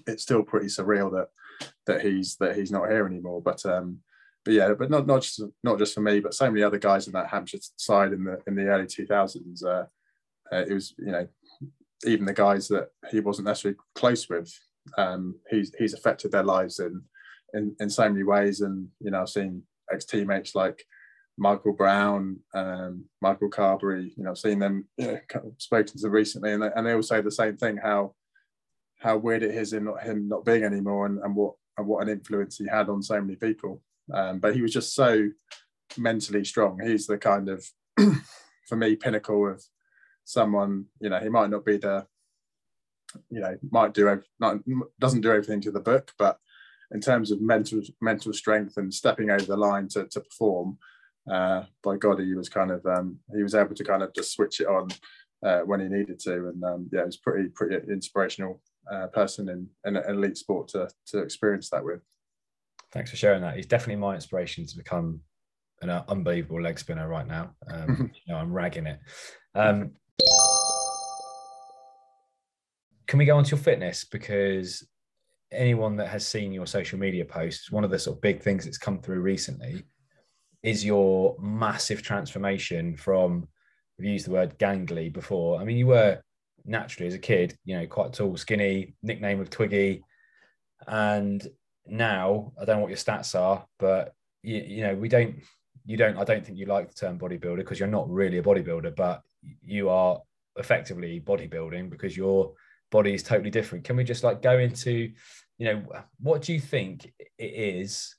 it's 0.07 0.23
still 0.23 0.43
pretty 0.43 0.67
surreal 0.67 1.11
that 1.13 1.29
that 1.87 2.03
he's 2.03 2.37
that 2.37 2.57
he's 2.57 2.71
not 2.71 2.89
here 2.89 3.07
anymore. 3.07 3.43
But 3.43 3.65
um, 3.67 3.99
but 4.45 4.55
yeah, 4.55 4.73
but 4.75 4.91
not 4.91 5.07
not 5.07 5.23
just 5.23 5.43
not 5.63 5.79
just 5.79 5.95
for 5.95 6.01
me, 6.01 6.21
but 6.21 6.35
so 6.35 6.51
many 6.51 6.63
other 6.63 6.79
guys 6.79 7.07
in 7.07 7.13
that 7.15 7.29
Hampshire 7.29 7.59
side 7.77 8.13
in 8.13 8.25
the 8.25 8.41
in 8.47 8.55
the 8.55 8.67
early 8.67 8.87
2000s. 8.87 9.65
Uh, 9.65 9.85
uh, 10.51 10.65
it 10.67 10.73
was 10.73 10.95
you 10.99 11.13
know 11.13 11.29
even 12.05 12.27
the 12.27 12.33
guys 12.33 12.69
that 12.69 12.89
he 13.11 13.21
wasn't 13.21 13.47
necessarily 13.47 13.79
close 13.95 14.29
with, 14.29 14.53
um, 14.97 15.35
he's 15.51 15.73
he's 15.79 15.95
affected 15.95 16.33
their 16.33 16.43
lives 16.43 16.79
in 16.79 17.03
in 17.55 17.75
in 17.81 17.91
so 17.91 18.09
many 18.09 18.25
ways. 18.25 18.61
And 18.61 18.89
you 19.01 19.11
know, 19.11 19.23
I've 19.23 19.29
seen 19.29 19.63
ex 19.93 20.05
teammates 20.05 20.55
like 20.55 20.85
Michael 21.37 21.73
Brown, 21.73 22.39
um, 22.55 23.05
Michael 23.21 23.49
Carberry. 23.49 24.13
You 24.17 24.25
know, 24.25 24.31
I've 24.31 24.39
seen 24.39 24.59
them, 24.59 24.87
you 24.97 25.07
know, 25.07 25.55
spoken 25.59 25.95
to 25.95 25.99
them 25.99 26.13
recently, 26.13 26.53
and 26.53 26.63
they, 26.63 26.71
and 26.75 26.87
they 26.87 26.93
all 26.93 27.03
say 27.03 27.21
the 27.21 27.31
same 27.31 27.57
thing: 27.57 27.77
how 27.77 28.15
how 29.01 29.17
weird 29.17 29.43
it 29.43 29.55
is 29.55 29.73
in 29.73 29.85
not 29.85 30.03
him 30.03 30.29
not 30.29 30.45
being 30.45 30.65
anymore, 30.65 31.07
and, 31.07 31.19
and 31.21 31.35
what 31.35 31.55
and 31.79 31.87
what 31.87 32.03
an 32.03 32.09
influence 32.09 32.59
he 32.59 32.67
had 32.67 32.89
on 32.89 33.03
so 33.03 33.21
many 33.21 33.37
people. 33.37 33.81
Um, 34.13 34.39
but 34.39 34.55
he 34.55 34.63
was 34.63 34.73
just 34.73 34.95
so 34.95 35.29
mentally 35.97 36.45
strong. 36.45 36.81
He's 36.83 37.07
the 37.07 37.19
kind 37.19 37.49
of, 37.49 37.65
for 38.69 38.77
me, 38.77 38.97
pinnacle 38.97 39.49
of 39.49 39.63
someone. 40.25 40.87
You 41.01 41.11
know, 41.11 41.21
he 41.21 41.29
might 41.29 41.51
not 41.51 41.65
be 41.65 41.77
the, 41.77 42.07
you 43.31 43.41
know, 43.41 43.57
might 43.71 43.95
do 43.95 44.21
not 44.41 44.59
doesn't 44.99 45.21
do 45.21 45.31
everything 45.31 45.61
to 45.63 45.71
the 45.71 45.81
book, 45.81 46.13
but 46.19 46.39
in 46.93 47.01
terms 47.01 47.31
of 47.31 47.41
mental 47.41 47.81
mental 48.01 48.33
strength 48.33 48.77
and 48.77 48.93
stepping 48.93 49.31
over 49.31 49.45
the 49.45 49.57
line 49.57 49.89
to, 49.89 50.07
to 50.07 50.21
perform, 50.21 50.79
uh, 51.31 51.65
by 51.83 51.97
God, 51.97 52.21
he 52.21 52.35
was 52.35 52.49
kind 52.49 52.71
of 52.71 52.85
um, 52.87 53.19
he 53.35 53.43
was 53.43 53.55
able 53.55 53.75
to 53.75 53.85
kind 53.85 54.03
of 54.03 54.15
just 54.15 54.33
switch 54.33 54.61
it 54.61 54.67
on 54.67 54.89
uh, 55.45 55.61
when 55.61 55.81
he 55.81 55.89
needed 55.89 56.19
to, 56.21 56.49
and 56.49 56.65
um, 56.65 56.89
yeah, 56.93 57.01
it 57.01 57.07
was 57.07 57.19
pretty 57.19 57.49
pretty 57.49 57.77
inspirational 57.91 58.61
uh, 58.91 59.07
person 59.09 59.49
in, 59.49 59.69
in 59.85 59.97
an 59.97 60.09
elite 60.09 60.37
sport 60.37 60.69
to 60.69 60.89
to 61.07 61.19
experience 61.19 61.71
that 61.71 61.85
with. 61.85 62.01
Thanks 62.93 63.11
for 63.11 63.17
sharing 63.17 63.43
that. 63.43 63.57
He's 63.57 63.67
definitely 63.67 64.01
my 64.01 64.15
inspiration 64.15 64.67
to 64.67 64.77
become 64.77 65.21
an 65.83 65.91
unbelievable 65.91 66.63
leg 66.63 66.79
spinner 66.79 67.07
right 67.07 67.27
now. 67.27 67.51
Um, 67.71 68.11
you 68.27 68.33
know, 68.33 68.41
I'm 68.41 68.53
ragging 68.53 68.87
it. 68.87 68.99
Um, 69.55 69.93
can 73.09 73.19
we 73.19 73.25
go 73.25 73.37
on 73.37 73.45
to 73.45 73.51
your 73.51 73.59
fitness? 73.59 74.05
Because 74.05 74.87
anyone 75.51 75.97
that 75.97 76.09
has 76.09 76.29
seen 76.29 76.53
your 76.53 76.67
social 76.67 76.99
media 76.99 77.25
posts, 77.25 77.73
one 77.73 77.83
of 77.83 77.91
the 77.91 77.99
sort 77.99 78.19
of 78.19 78.21
big 78.21 78.43
things 78.43 78.65
that's 78.65 78.79
come 78.79 79.01
through 79.01 79.21
recently 79.21 79.83
is 80.63 80.85
your 80.85 81.35
massive 81.41 82.03
transformation 82.03 82.97
from 82.97 83.49
we've 83.99 84.11
used 84.11 84.27
the 84.27 84.31
word 84.31 84.59
gangly 84.59 85.13
before. 85.13 85.59
I 85.59 85.65
mean, 85.65 85.79
you 85.79 85.87
were 85.87 86.21
naturally 86.67 87.09
as 87.09 87.15
a 87.15 87.19
kid, 87.19 87.57
you 87.65 87.79
know, 87.79 87.87
quite 87.87 88.13
tall, 88.13 88.37
skinny, 88.37 88.95
nickname 89.03 89.41
of 89.41 89.49
Twiggy. 89.49 90.05
And 90.87 91.47
now 91.87 92.53
I 92.61 92.67
don't 92.67 92.77
know 92.77 92.83
what 92.83 92.91
your 92.91 92.99
stats 92.99 93.39
are, 93.39 93.65
but 93.79 94.13
you, 94.43 94.59
you 94.59 94.83
know, 94.83 94.95
we 94.95 95.09
don't 95.09 95.37
you 95.87 95.97
don't 95.97 96.19
I 96.19 96.25
don't 96.25 96.45
think 96.45 96.59
you 96.59 96.67
like 96.67 96.89
the 96.89 96.95
term 96.95 97.19
bodybuilder 97.19 97.57
because 97.57 97.81
you're 97.81 97.89
not 97.89 98.11
really 98.11 98.39
a 98.39 98.43
bodybuilder, 98.43 98.95
but 98.95 99.23
you 99.65 99.89
are 99.89 100.21
effectively 100.57 101.21
bodybuilding 101.21 101.89
because 101.89 102.17
your 102.17 102.53
body 102.91 103.15
is 103.15 103.23
totally 103.23 103.51
different. 103.51 103.85
Can 103.85 103.97
we 103.97 104.05
just 104.05 104.25
like 104.25 104.43
go 104.43 104.59
into, 104.59 105.13
you 105.59 105.67
know, 105.67 105.83
what 106.21 106.43
do 106.43 106.53
you 106.53 106.61
think 106.61 107.13
it 107.39 107.45
is 107.45 108.15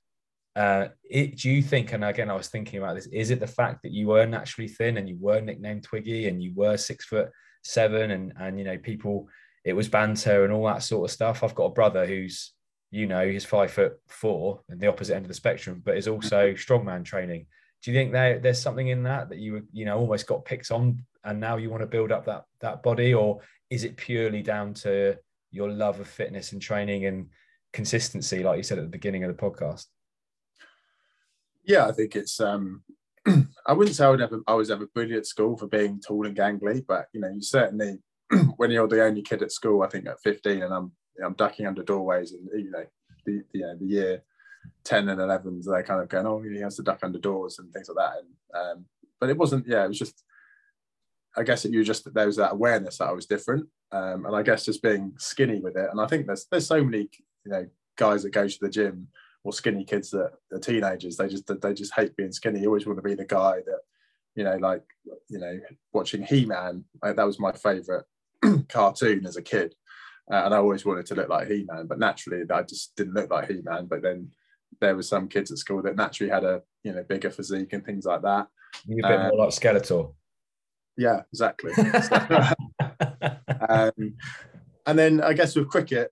uh, 0.55 0.89
it, 1.09 1.37
do 1.37 1.49
you 1.49 1.61
think, 1.61 1.93
and 1.93 2.03
again, 2.03 2.29
I 2.29 2.35
was 2.35 2.47
thinking 2.47 2.79
about 2.79 2.95
this, 2.95 3.07
is 3.07 3.29
it 3.29 3.39
the 3.39 3.47
fact 3.47 3.81
that 3.83 3.93
you 3.93 4.07
were 4.07 4.25
naturally 4.25 4.67
thin 4.67 4.97
and 4.97 5.07
you 5.07 5.17
were 5.19 5.39
nicknamed 5.39 5.83
Twiggy 5.83 6.27
and 6.27 6.43
you 6.43 6.51
were 6.53 6.75
six 6.75 7.05
foot 7.05 7.29
seven 7.63 8.11
and, 8.11 8.33
and, 8.37 8.57
you 8.57 8.65
know, 8.65 8.77
people, 8.77 9.29
it 9.63 9.73
was 9.73 9.87
banter 9.87 10.43
and 10.43 10.51
all 10.51 10.65
that 10.65 10.83
sort 10.83 11.09
of 11.09 11.13
stuff. 11.13 11.43
I've 11.43 11.55
got 11.55 11.65
a 11.65 11.73
brother 11.73 12.05
who's, 12.05 12.53
you 12.91 13.05
know, 13.07 13.25
he's 13.25 13.45
five 13.45 13.71
foot 13.71 13.99
four 14.07 14.61
and 14.67 14.81
the 14.81 14.87
opposite 14.87 15.15
end 15.15 15.23
of 15.23 15.29
the 15.29 15.33
spectrum, 15.33 15.81
but 15.85 15.95
is 15.95 16.09
also 16.09 16.53
strongman 16.53 17.05
training. 17.05 17.45
Do 17.81 17.91
you 17.91 17.97
think 17.97 18.11
there, 18.11 18.39
there's 18.39 18.61
something 18.61 18.89
in 18.89 19.03
that 19.03 19.29
that 19.29 19.37
you, 19.37 19.65
you 19.71 19.85
know, 19.85 19.97
almost 19.97 20.27
got 20.27 20.43
picked 20.43 20.71
on 20.71 21.05
and 21.23 21.39
now 21.39 21.55
you 21.55 21.69
want 21.69 21.83
to 21.83 21.87
build 21.87 22.11
up 22.11 22.25
that, 22.25 22.43
that 22.59 22.83
body 22.83 23.13
or 23.13 23.39
is 23.69 23.83
it 23.83 23.97
purely 23.97 24.41
down 24.41 24.73
to 24.73 25.17
your 25.51 25.69
love 25.69 25.99
of 25.99 26.07
fitness 26.07 26.51
and 26.51 26.61
training 26.61 27.05
and 27.05 27.27
consistency, 27.73 28.43
like 28.43 28.57
you 28.57 28.63
said 28.63 28.77
at 28.77 28.83
the 28.83 28.89
beginning 28.89 29.23
of 29.23 29.35
the 29.35 29.41
podcast? 29.41 29.85
Yeah, 31.63 31.87
I 31.87 31.91
think 31.91 32.15
it's. 32.15 32.39
um 32.39 32.83
I 33.67 33.73
wouldn't 33.73 33.95
say 33.95 34.05
I 34.05 34.09
would 34.09 34.21
ever. 34.21 34.41
I 34.47 34.53
was 34.53 34.71
ever 34.71 34.87
bullied 34.93 35.17
at 35.17 35.25
school 35.25 35.57
for 35.57 35.67
being 35.67 35.99
tall 35.99 36.25
and 36.25 36.35
gangly, 36.35 36.83
but 36.85 37.07
you 37.13 37.21
know, 37.21 37.29
you 37.29 37.41
certainly 37.41 37.99
when 38.57 38.71
you're 38.71 38.87
the 38.87 39.03
only 39.03 39.21
kid 39.21 39.43
at 39.43 39.51
school. 39.51 39.83
I 39.83 39.87
think 39.87 40.07
at 40.07 40.21
15, 40.21 40.63
and 40.63 40.73
I'm 40.73 40.91
I'm 41.23 41.33
ducking 41.33 41.67
under 41.67 41.83
doorways, 41.83 42.31
and 42.31 42.47
you 42.53 42.71
know, 42.71 42.85
the 43.25 43.43
you 43.53 43.61
know 43.61 43.75
the 43.77 43.85
year 43.85 44.23
10 44.83 45.09
and 45.09 45.19
11s, 45.19 45.65
they're 45.65 45.83
kind 45.83 46.01
of 46.01 46.09
going, 46.09 46.25
oh, 46.25 46.41
he 46.41 46.59
has 46.59 46.75
to 46.77 46.83
duck 46.83 46.99
under 47.03 47.19
doors 47.19 47.59
and 47.59 47.71
things 47.71 47.89
like 47.89 47.97
that. 47.97 48.19
And 48.19 48.79
um, 48.79 48.85
but 49.19 49.29
it 49.29 49.37
wasn't. 49.37 49.67
Yeah, 49.67 49.85
it 49.85 49.89
was 49.89 49.99
just. 49.99 50.23
I 51.39 51.43
guess 51.43 51.63
it, 51.63 51.71
you 51.71 51.83
just 51.83 52.03
that 52.03 52.13
there 52.13 52.25
was 52.25 52.35
that 52.35 52.51
awareness 52.51 52.97
that 52.97 53.07
I 53.07 53.13
was 53.13 53.25
different, 53.25 53.67
um, 53.91 54.25
and 54.25 54.35
I 54.35 54.43
guess 54.43 54.65
just 54.65 54.83
being 54.83 55.13
skinny 55.17 55.59
with 55.59 55.77
it. 55.77 55.87
And 55.89 56.01
I 56.01 56.05
think 56.05 56.27
there's 56.27 56.45
there's 56.51 56.67
so 56.67 56.83
many 56.83 57.09
you 57.45 57.51
know 57.51 57.65
guys 57.97 58.23
that 58.23 58.31
go 58.31 58.47
to 58.47 58.57
the 58.59 58.69
gym 58.69 59.07
or 59.43 59.53
skinny 59.53 59.85
kids 59.85 60.11
that 60.11 60.33
are 60.51 60.59
teenagers. 60.59 61.17
They 61.17 61.27
just 61.27 61.49
they 61.61 61.73
just 61.73 61.93
hate 61.95 62.15
being 62.15 62.31
skinny. 62.31 62.59
You 62.59 62.67
always 62.67 62.85
want 62.85 62.97
to 62.97 63.03
be 63.03 63.15
the 63.15 63.25
guy 63.25 63.61
that, 63.65 63.79
you 64.35 64.43
know, 64.43 64.57
like 64.57 64.83
you 65.29 65.39
know, 65.39 65.59
watching 65.93 66.23
He 66.23 66.45
Man. 66.45 66.83
That 67.01 67.25
was 67.25 67.39
my 67.39 67.51
favorite 67.51 68.05
cartoon 68.69 69.25
as 69.25 69.37
a 69.37 69.41
kid, 69.41 69.75
uh, 70.31 70.43
and 70.45 70.53
I 70.53 70.57
always 70.57 70.85
wanted 70.85 71.05
to 71.07 71.15
look 71.15 71.29
like 71.29 71.47
He 71.47 71.65
Man. 71.69 71.87
But 71.87 71.99
naturally, 71.99 72.43
I 72.51 72.63
just 72.63 72.95
didn't 72.95 73.13
look 73.13 73.31
like 73.31 73.49
He 73.49 73.61
Man. 73.61 73.85
But 73.85 74.01
then 74.01 74.31
there 74.81 74.95
were 74.95 75.03
some 75.03 75.27
kids 75.27 75.51
at 75.51 75.57
school 75.57 75.81
that 75.83 75.95
naturally 75.95 76.31
had 76.31 76.43
a 76.43 76.61
you 76.83 76.93
know 76.93 77.03
bigger 77.03 77.29
physique 77.29 77.73
and 77.73 77.85
things 77.85 78.05
like 78.05 78.21
that. 78.23 78.47
You're 78.85 79.05
a 79.05 79.09
bit 79.09 79.19
um, 79.19 79.27
more 79.29 79.45
like 79.45 79.49
Skeletor. 79.49 80.13
Yeah, 80.99 81.21
exactly. 81.31 81.71
um, 83.69 84.17
and 84.85 84.99
then 84.99 85.21
I 85.21 85.31
guess 85.31 85.55
with 85.55 85.69
cricket, 85.69 86.11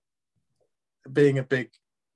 being 1.12 1.38
a 1.38 1.42
big 1.42 1.68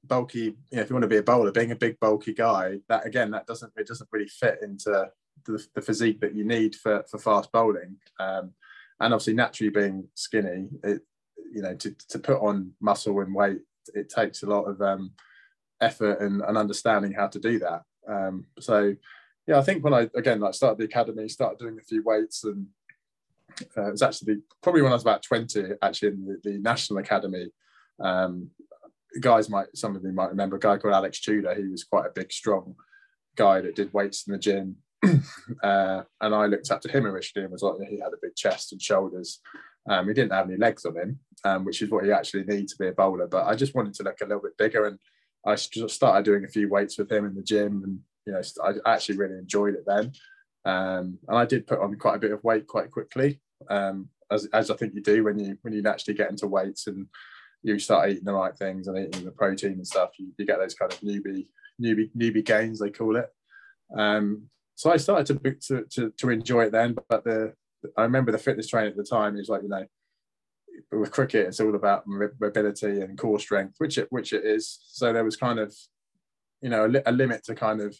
bulky, 0.05 0.41
you 0.41 0.57
know, 0.73 0.81
if 0.81 0.89
you 0.89 0.95
want 0.95 1.03
to 1.03 1.09
be 1.09 1.19
a 1.19 1.23
bowler, 1.23 1.53
being 1.53 1.73
a 1.73 1.77
big 1.77 2.01
bulky 2.01 2.33
guy, 2.33 2.79
that 2.89 3.07
again, 3.07 3.31
that 3.33 3.47
doesn't 3.47 3.75
it 3.77 3.87
doesn't 3.87 4.09
really 4.11 4.27
fit 4.27 4.61
into 4.63 5.11
the, 5.45 5.63
the 5.75 5.83
physique 5.83 6.21
that 6.23 6.35
you 6.35 6.45
need 6.45 6.75
for 6.75 7.05
for 7.11 7.19
fast 7.19 7.53
bowling. 7.53 7.99
Um, 8.19 8.53
and 9.01 9.13
obviously, 9.13 9.35
naturally 9.35 9.71
being 9.71 10.09
skinny, 10.15 10.69
it 10.83 11.03
you 11.53 11.61
know 11.61 11.75
to 11.75 11.95
to 12.09 12.19
put 12.19 12.41
on 12.41 12.73
muscle 12.81 13.21
and 13.21 13.35
weight, 13.35 13.61
it 13.95 14.09
takes 14.09 14.43
a 14.43 14.47
lot 14.47 14.63
of 14.63 14.81
um, 14.81 15.13
effort 15.83 16.23
and, 16.23 16.41
and 16.41 16.57
understanding 16.57 17.13
how 17.13 17.27
to 17.27 17.39
do 17.39 17.59
that. 17.59 17.83
Um, 18.09 18.47
so 18.61 18.95
yeah, 19.47 19.59
I 19.59 19.63
think 19.63 19.83
when 19.83 19.95
I 19.95 20.09
again 20.15 20.41
like 20.41 20.55
started 20.55 20.79
the 20.79 20.85
academy, 20.85 21.29
started 21.29 21.59
doing 21.59 21.79
a 21.79 21.85
few 21.85 22.03
weights 22.03 22.45
and 22.45 22.67
uh, 23.77 23.89
it 23.89 23.91
was 23.91 24.03
actually 24.03 24.39
probably 24.63 24.83
when 24.83 24.93
I 24.93 24.95
was 24.95 25.03
about 25.03 25.23
20, 25.23 25.63
actually 25.83 26.09
in 26.09 26.25
the, 26.25 26.51
the 26.51 26.59
National 26.59 27.01
Academy. 27.01 27.49
Um, 28.01 28.51
guys 29.21 29.51
might 29.51 29.67
some 29.77 29.95
of 29.95 30.03
you 30.03 30.13
might 30.13 30.31
remember 30.31 30.57
a 30.57 30.61
guy 30.61 30.79
called 30.79 30.95
Alex 30.95 31.21
Tudor. 31.21 31.55
He 31.55 31.69
was 31.69 31.85
quite 31.85 32.07
a 32.07 32.13
big, 32.15 32.33
strong 32.33 32.75
guy 33.37 33.61
that 33.61 33.77
did 33.77 33.93
weights 33.93 34.27
in 34.27 34.33
the 34.33 34.39
gym. 34.39 34.77
uh, 35.63 36.03
and 36.21 36.35
I 36.35 36.47
looked 36.47 36.71
up 36.71 36.81
to 36.83 36.89
him 36.91 37.07
originally 37.07 37.45
and 37.45 37.53
was 37.53 37.63
like, 37.63 37.89
he 37.89 37.99
had 37.99 38.13
a 38.13 38.23
big 38.23 38.37
chest 38.37 38.73
and 38.73 38.81
shoulders. 38.81 39.41
Um, 39.89 40.07
he 40.07 40.15
didn't 40.15 40.33
have 40.33 40.49
any 40.49 40.57
legs 40.57 40.85
on 40.85 40.97
him, 40.97 41.19
um, 41.45 41.65
which 41.65 41.83
is 41.83 41.91
what 41.91 42.05
you 42.05 42.13
actually 42.13 42.45
need 42.45 42.69
to 42.69 42.77
be 42.79 42.89
a 42.89 42.93
bowler. 42.93 43.27
But 43.27 43.47
I 43.47 43.57
just 43.57 43.75
wanted 43.75 43.95
to 43.95 44.05
look 44.05 44.21
a 44.21 44.25
little 44.25 44.43
bit 44.43 44.57
bigger, 44.57 44.87
and 44.87 44.99
I 45.45 45.57
started 45.57 46.25
doing 46.25 46.45
a 46.45 46.49
few 46.49 46.69
weights 46.69 46.99
with 46.99 47.11
him 47.11 47.27
in 47.27 47.35
the 47.35 47.43
gym, 47.43 47.83
and 47.85 47.99
you 48.27 48.33
know, 48.33 48.43
I 48.65 48.95
actually 48.95 49.19
really 49.19 49.39
enjoyed 49.39 49.75
it 49.75 49.85
then. 49.87 50.13
Um, 50.65 51.19
and 51.29 51.37
I 51.37 51.45
did 51.45 51.67
put 51.67 51.81
on 51.81 51.97
quite 51.97 52.17
a 52.17 52.21
bit 52.21 52.33
of 52.33 52.45
weight 52.45 52.67
quite 52.67 52.91
quickly, 52.91 53.41
um, 53.69 54.09
as, 54.31 54.47
as 54.53 54.71
I 54.71 54.77
think 54.77 54.95
you 54.95 55.03
do 55.03 55.25
when 55.25 55.39
you 55.39 55.59
when 55.63 55.75
you 55.75 55.83
actually 55.87 56.15
get 56.15 56.31
into 56.31 56.47
weights 56.47 56.87
and 56.87 57.07
you 57.63 57.79
start 57.79 58.11
eating 58.11 58.25
the 58.25 58.33
right 58.33 58.57
things 58.57 58.89
and 58.89 58.99
eating 58.99 59.25
the 59.25 59.31
protein 59.31 59.73
and 59.73 59.87
stuff, 59.87 60.11
you, 60.19 60.33
you 60.39 60.47
get 60.47 60.59
those 60.59 60.75
kind 60.75 60.93
of 60.93 61.01
newbie 61.01 61.47
newbie 61.81 62.11
newbie 62.17 62.45
gains 62.45 62.79
they 62.79 62.91
call 62.91 63.17
it. 63.17 63.29
Um, 63.97 64.45
so 64.75 64.93
I 64.93 64.97
started 64.97 65.43
to, 65.43 65.55
to, 65.55 65.85
to 65.91 66.11
to 66.17 66.31
enjoy 66.31 66.67
it 66.67 66.73
then, 66.73 66.97
but 67.09 67.25
the 67.25 67.55
I 67.97 68.03
remember 68.03 68.33
the 68.33 68.39
fitness 68.39 68.69
trainer 68.69 68.89
at 68.89 68.97
the 68.97 69.05
time. 69.05 69.35
He 69.35 69.41
was 69.41 69.49
like, 69.49 69.63
you 69.63 69.69
know, 69.69 69.85
with 70.93 71.11
cricket, 71.11 71.49
it's 71.49 71.61
all 71.61 71.75
about 71.75 72.05
mobility 72.07 73.01
and 73.01 73.19
core 73.19 73.41
strength, 73.41 73.75
which 73.79 73.99
it 73.99 74.07
which 74.11 74.33
it 74.33 74.45
is. 74.45 74.81
So 74.87 75.13
there 75.13 75.25
was 75.25 75.37
kind 75.37 75.59
of, 75.59 75.75
you 76.61 76.71
know, 76.71 76.87
a, 76.87 76.89
li- 76.89 77.03
a 77.07 77.13
limit 77.13 77.45
to 77.45 77.55
kind 77.55 77.81
of, 77.81 77.97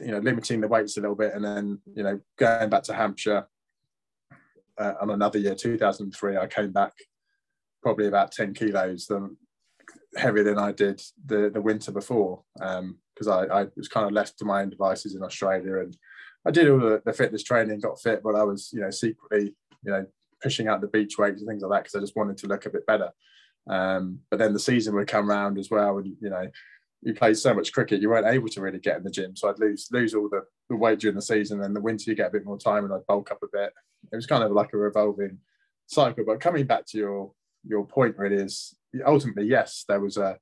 you 0.00 0.12
know, 0.12 0.18
limiting 0.18 0.60
the 0.60 0.68
weights 0.68 0.96
a 0.96 1.00
little 1.00 1.16
bit, 1.16 1.34
and 1.34 1.44
then 1.44 1.80
you 1.94 2.02
know, 2.02 2.20
going 2.36 2.70
back 2.70 2.82
to 2.84 2.94
Hampshire 2.94 3.46
uh, 4.78 4.94
on 5.00 5.10
another 5.10 5.38
year, 5.38 5.54
2003, 5.54 6.36
I 6.36 6.46
came 6.46 6.72
back 6.72 6.92
probably 7.82 8.06
about 8.06 8.32
10 8.32 8.54
kilos 8.54 9.06
than 9.06 9.36
heavier 10.16 10.44
than 10.44 10.58
I 10.58 10.72
did 10.72 11.02
the, 11.26 11.50
the 11.52 11.60
winter 11.60 11.92
before 11.92 12.42
because 12.54 13.26
um, 13.26 13.50
I, 13.50 13.62
I, 13.62 13.66
was 13.76 13.88
kind 13.88 14.06
of 14.06 14.12
left 14.12 14.38
to 14.38 14.44
my 14.44 14.62
own 14.62 14.70
devices 14.70 15.14
in 15.14 15.22
Australia 15.22 15.80
and 15.80 15.96
I 16.46 16.50
did 16.50 16.68
all 16.68 16.78
the, 16.78 17.02
the, 17.04 17.12
fitness 17.12 17.42
training, 17.42 17.80
got 17.80 18.00
fit, 18.00 18.22
but 18.22 18.34
I 18.34 18.42
was, 18.42 18.70
you 18.72 18.80
know, 18.80 18.90
secretly, 18.90 19.54
you 19.82 19.92
know, 19.92 20.06
pushing 20.42 20.68
out 20.68 20.80
the 20.80 20.88
beach 20.88 21.16
weights 21.18 21.40
and 21.40 21.48
things 21.48 21.62
like 21.62 21.70
that 21.70 21.84
because 21.84 21.94
I 21.94 22.00
just 22.00 22.16
wanted 22.16 22.36
to 22.38 22.46
look 22.46 22.66
a 22.66 22.70
bit 22.70 22.86
better. 22.86 23.10
Um, 23.68 24.20
but 24.30 24.38
then 24.38 24.52
the 24.52 24.58
season 24.58 24.94
would 24.94 25.08
come 25.08 25.30
around 25.30 25.58
as 25.58 25.70
well, 25.70 25.96
and 25.98 26.14
you 26.20 26.28
know, 26.28 26.46
you 27.04 27.12
played 27.12 27.36
so 27.36 27.52
much 27.52 27.72
cricket, 27.72 28.00
you 28.00 28.08
weren't 28.08 28.26
able 28.26 28.48
to 28.48 28.60
really 28.62 28.78
get 28.78 28.96
in 28.96 29.04
the 29.04 29.10
gym. 29.10 29.36
So 29.36 29.48
I'd 29.48 29.58
lose 29.58 29.88
lose 29.92 30.14
all 30.14 30.28
the, 30.28 30.42
the 30.70 30.76
weight 30.76 30.98
during 30.98 31.14
the 31.14 31.22
season. 31.22 31.62
And 31.62 31.76
the 31.76 31.80
winter, 31.80 32.10
you 32.10 32.16
get 32.16 32.28
a 32.28 32.32
bit 32.32 32.46
more 32.46 32.58
time, 32.58 32.84
and 32.84 32.92
I'd 32.92 33.06
bulk 33.06 33.30
up 33.30 33.42
a 33.42 33.46
bit. 33.52 33.72
it 34.10 34.16
was 34.16 34.26
kind 34.26 34.42
of 34.42 34.52
like 34.52 34.72
a 34.72 34.78
revolving 34.78 35.38
cycle. 35.86 36.24
But 36.26 36.40
coming 36.40 36.66
back 36.66 36.86
to 36.86 36.98
your 36.98 37.32
your 37.66 37.86
point, 37.86 38.16
really 38.16 38.36
is 38.36 38.74
ultimately 39.06 39.44
yes, 39.44 39.84
there 39.86 40.00
was 40.00 40.16
a 40.16 40.38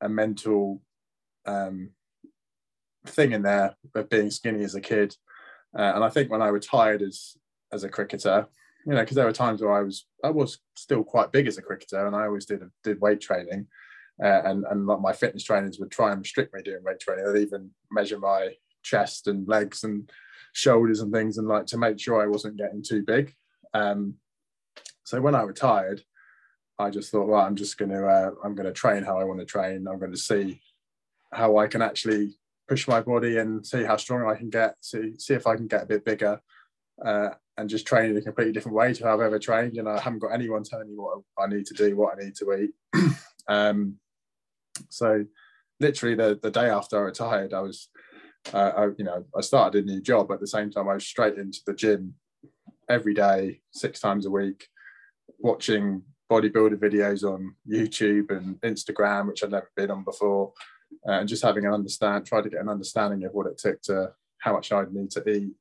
a 0.00 0.08
mental 0.08 0.80
um, 1.44 1.90
thing 3.06 3.32
in 3.32 3.42
there 3.42 3.76
of 3.94 4.08
being 4.08 4.30
skinny 4.30 4.64
as 4.64 4.74
a 4.74 4.80
kid, 4.80 5.14
uh, 5.78 5.92
and 5.94 6.02
I 6.02 6.08
think 6.08 6.30
when 6.30 6.42
I 6.42 6.48
retired 6.48 7.02
as 7.02 7.36
as 7.70 7.84
a 7.84 7.88
cricketer, 7.90 8.46
you 8.86 8.94
know, 8.94 9.00
because 9.00 9.16
there 9.16 9.26
were 9.26 9.32
times 9.32 9.60
where 9.60 9.74
I 9.74 9.82
was 9.82 10.06
I 10.24 10.30
was 10.30 10.58
still 10.74 11.04
quite 11.04 11.32
big 11.32 11.46
as 11.46 11.58
a 11.58 11.62
cricketer, 11.62 12.06
and 12.06 12.16
I 12.16 12.24
always 12.24 12.46
did 12.46 12.62
did 12.82 13.00
weight 13.00 13.20
training, 13.20 13.66
uh, 14.22 14.42
and 14.44 14.64
and 14.70 14.86
like 14.86 15.00
my 15.00 15.12
fitness 15.12 15.44
trainers 15.44 15.78
would 15.78 15.90
try 15.90 16.10
and 16.12 16.20
restrict 16.20 16.54
me 16.54 16.62
doing 16.62 16.82
weight 16.82 17.00
training. 17.00 17.32
They'd 17.32 17.42
even 17.42 17.70
measure 17.90 18.18
my 18.18 18.54
chest 18.82 19.26
and 19.26 19.46
legs 19.48 19.84
and 19.84 20.10
shoulders 20.52 21.00
and 21.00 21.12
things, 21.12 21.38
and 21.38 21.48
like 21.48 21.66
to 21.66 21.78
make 21.78 22.00
sure 22.00 22.20
I 22.20 22.26
wasn't 22.26 22.56
getting 22.56 22.82
too 22.82 23.02
big. 23.02 23.34
Um, 23.74 24.14
so 25.04 25.20
when 25.20 25.34
I 25.34 25.42
retired, 25.42 26.02
I 26.78 26.90
just 26.90 27.10
thought, 27.10 27.28
well, 27.28 27.40
I'm 27.40 27.56
just 27.56 27.78
going 27.78 27.90
to 27.90 28.06
uh, 28.06 28.30
I'm 28.44 28.56
to 28.56 28.72
train 28.72 29.02
how 29.02 29.18
I 29.18 29.24
want 29.24 29.40
to 29.40 29.46
train. 29.46 29.86
I'm 29.88 29.98
going 29.98 30.12
to 30.12 30.18
see 30.18 30.60
how 31.32 31.58
I 31.58 31.66
can 31.66 31.82
actually 31.82 32.38
push 32.68 32.86
my 32.86 33.00
body 33.00 33.38
and 33.38 33.66
see 33.66 33.84
how 33.84 33.96
strong 33.96 34.28
I 34.28 34.36
can 34.36 34.50
get. 34.50 34.74
See 34.80 35.14
see 35.18 35.34
if 35.34 35.46
I 35.46 35.56
can 35.56 35.66
get 35.66 35.82
a 35.82 35.86
bit 35.86 36.04
bigger. 36.04 36.40
Uh, 37.04 37.30
and 37.56 37.68
just 37.68 37.86
train 37.86 38.10
in 38.10 38.16
a 38.16 38.22
completely 38.22 38.52
different 38.52 38.76
way 38.76 38.94
to 38.94 39.04
how 39.04 39.14
I've 39.14 39.20
ever 39.20 39.38
trained. 39.38 39.74
You 39.74 39.82
know, 39.82 39.90
I 39.90 40.00
haven't 40.00 40.20
got 40.20 40.28
anyone 40.28 40.62
telling 40.62 40.88
me 40.88 40.94
what 40.96 41.18
I 41.36 41.46
need 41.48 41.66
to 41.66 41.74
do, 41.74 41.96
what 41.96 42.14
I 42.16 42.24
need 42.24 42.36
to 42.36 42.52
eat. 42.54 42.70
um, 43.48 43.96
so 44.88 45.24
literally 45.80 46.14
the, 46.14 46.38
the 46.42 46.50
day 46.50 46.68
after 46.68 46.98
I 46.98 47.02
retired, 47.02 47.52
I 47.52 47.60
was, 47.60 47.88
uh, 48.52 48.72
I, 48.76 48.84
you 48.96 49.04
know, 49.04 49.24
I 49.36 49.40
started 49.40 49.84
a 49.84 49.86
new 49.86 50.00
job. 50.00 50.28
But 50.28 50.34
at 50.34 50.40
the 50.40 50.46
same 50.46 50.70
time, 50.70 50.88
I 50.88 50.94
was 50.94 51.06
straight 51.06 51.38
into 51.38 51.60
the 51.66 51.74
gym 51.74 52.14
every 52.88 53.14
day, 53.14 53.60
six 53.72 54.00
times 54.00 54.26
a 54.26 54.30
week, 54.30 54.68
watching 55.38 56.02
bodybuilder 56.30 56.76
videos 56.76 57.22
on 57.24 57.54
YouTube 57.68 58.30
and 58.30 58.60
Instagram, 58.60 59.28
which 59.28 59.42
I'd 59.42 59.50
never 59.50 59.70
been 59.76 59.90
on 59.90 60.04
before, 60.04 60.52
uh, 61.06 61.12
and 61.12 61.28
just 61.28 61.42
having 61.42 61.66
an 61.66 61.72
understand, 61.72 62.26
try 62.26 62.42
to 62.42 62.50
get 62.50 62.60
an 62.60 62.68
understanding 62.68 63.24
of 63.24 63.32
what 63.32 63.46
it 63.46 63.58
took 63.58 63.80
to 63.82 64.12
how 64.38 64.52
much 64.52 64.72
I'd 64.72 64.92
need 64.92 65.10
to 65.12 65.28
eat, 65.28 65.52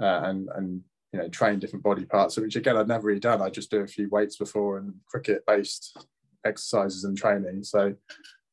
uh, 0.00 0.22
and 0.24 0.48
and 0.54 0.82
you 1.14 1.20
know 1.20 1.28
train 1.28 1.60
different 1.60 1.84
body 1.84 2.04
parts 2.04 2.36
which 2.36 2.56
again 2.56 2.76
i'd 2.76 2.88
never 2.88 3.06
really 3.06 3.20
done 3.20 3.40
i 3.40 3.48
just 3.48 3.70
do 3.70 3.82
a 3.82 3.86
few 3.86 4.08
weights 4.08 4.36
before 4.36 4.78
and 4.78 4.92
cricket 5.06 5.44
based 5.46 5.96
exercises 6.44 7.04
and 7.04 7.16
training 7.16 7.62
so 7.62 7.94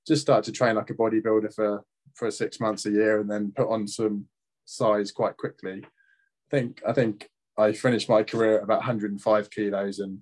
just 0.08 0.22
started 0.22 0.44
to 0.44 0.52
train 0.52 0.76
like 0.76 0.90
a 0.90 0.94
bodybuilder 0.94 1.54
for 1.54 1.84
for 2.16 2.30
six 2.32 2.60
months 2.60 2.86
a 2.86 2.92
year 2.92 3.20
and 3.20 3.30
then 3.30 3.54
put 3.56 3.70
on 3.70 3.88
some 3.88 4.26
size 4.66 5.12
quite 5.12 5.38
quickly 5.38 5.82
i 5.84 6.50
think 6.50 6.82
i 6.88 6.94
think 6.94 7.30
i 7.58 7.72
finished 7.72 8.10
my 8.10 8.24
career 8.24 8.58
at 8.58 8.64
about 8.64 8.80
105 8.80 9.50
kilos 9.50 10.00
and 10.00 10.20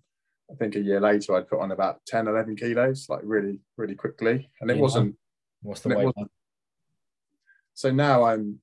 i 0.51 0.55
think 0.55 0.75
a 0.75 0.79
year 0.79 0.99
later 0.99 1.35
i'd 1.35 1.47
put 1.47 1.59
on 1.59 1.71
about 1.71 1.99
10 2.05 2.27
11 2.27 2.55
kilos 2.55 3.07
like 3.09 3.21
really 3.23 3.59
really 3.77 3.95
quickly 3.95 4.49
and 4.61 4.69
it 4.69 4.77
yeah. 4.77 4.81
wasn't 4.81 5.15
what's 5.61 5.81
the 5.81 5.89
weight 5.89 6.13
so 7.73 7.91
now 7.91 8.23
i'm 8.23 8.59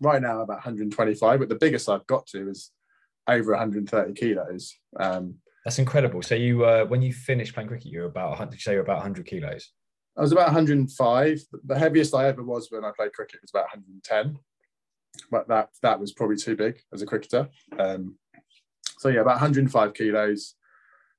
right 0.00 0.22
now 0.22 0.40
about 0.40 0.58
125, 0.58 1.40
but 1.40 1.48
the 1.48 1.54
biggest 1.54 1.88
I've 1.88 2.06
got 2.06 2.26
to 2.28 2.48
is 2.48 2.70
over 3.26 3.52
130 3.52 4.14
kilos. 4.14 4.74
Um, 4.98 5.36
That's 5.64 5.78
incredible. 5.78 6.22
So 6.22 6.34
you, 6.34 6.64
uh, 6.64 6.84
when 6.84 7.02
you 7.02 7.12
finished 7.12 7.54
playing 7.54 7.68
cricket, 7.68 7.86
you 7.86 8.00
were 8.00 8.06
about 8.06 8.30
100. 8.30 8.54
You 8.54 8.60
say 8.60 8.72
you're 8.72 8.82
about 8.82 8.98
100 8.98 9.26
kilos. 9.26 9.72
I 10.18 10.20
was 10.20 10.32
about 10.32 10.46
105. 10.46 11.40
The 11.64 11.78
heaviest 11.78 12.14
I 12.14 12.26
ever 12.26 12.42
was 12.42 12.68
when 12.70 12.84
I 12.84 12.90
played 12.96 13.12
cricket 13.12 13.40
was 13.40 13.50
about 13.50 13.66
110, 13.66 14.38
but 15.30 15.46
that 15.48 15.70
that 15.82 16.00
was 16.00 16.12
probably 16.12 16.36
too 16.36 16.56
big 16.56 16.80
as 16.92 17.02
a 17.02 17.06
cricketer. 17.06 17.48
Um, 17.78 18.16
so 18.98 19.08
yeah, 19.08 19.20
about 19.20 19.40
105 19.40 19.94
kilos. 19.94 20.56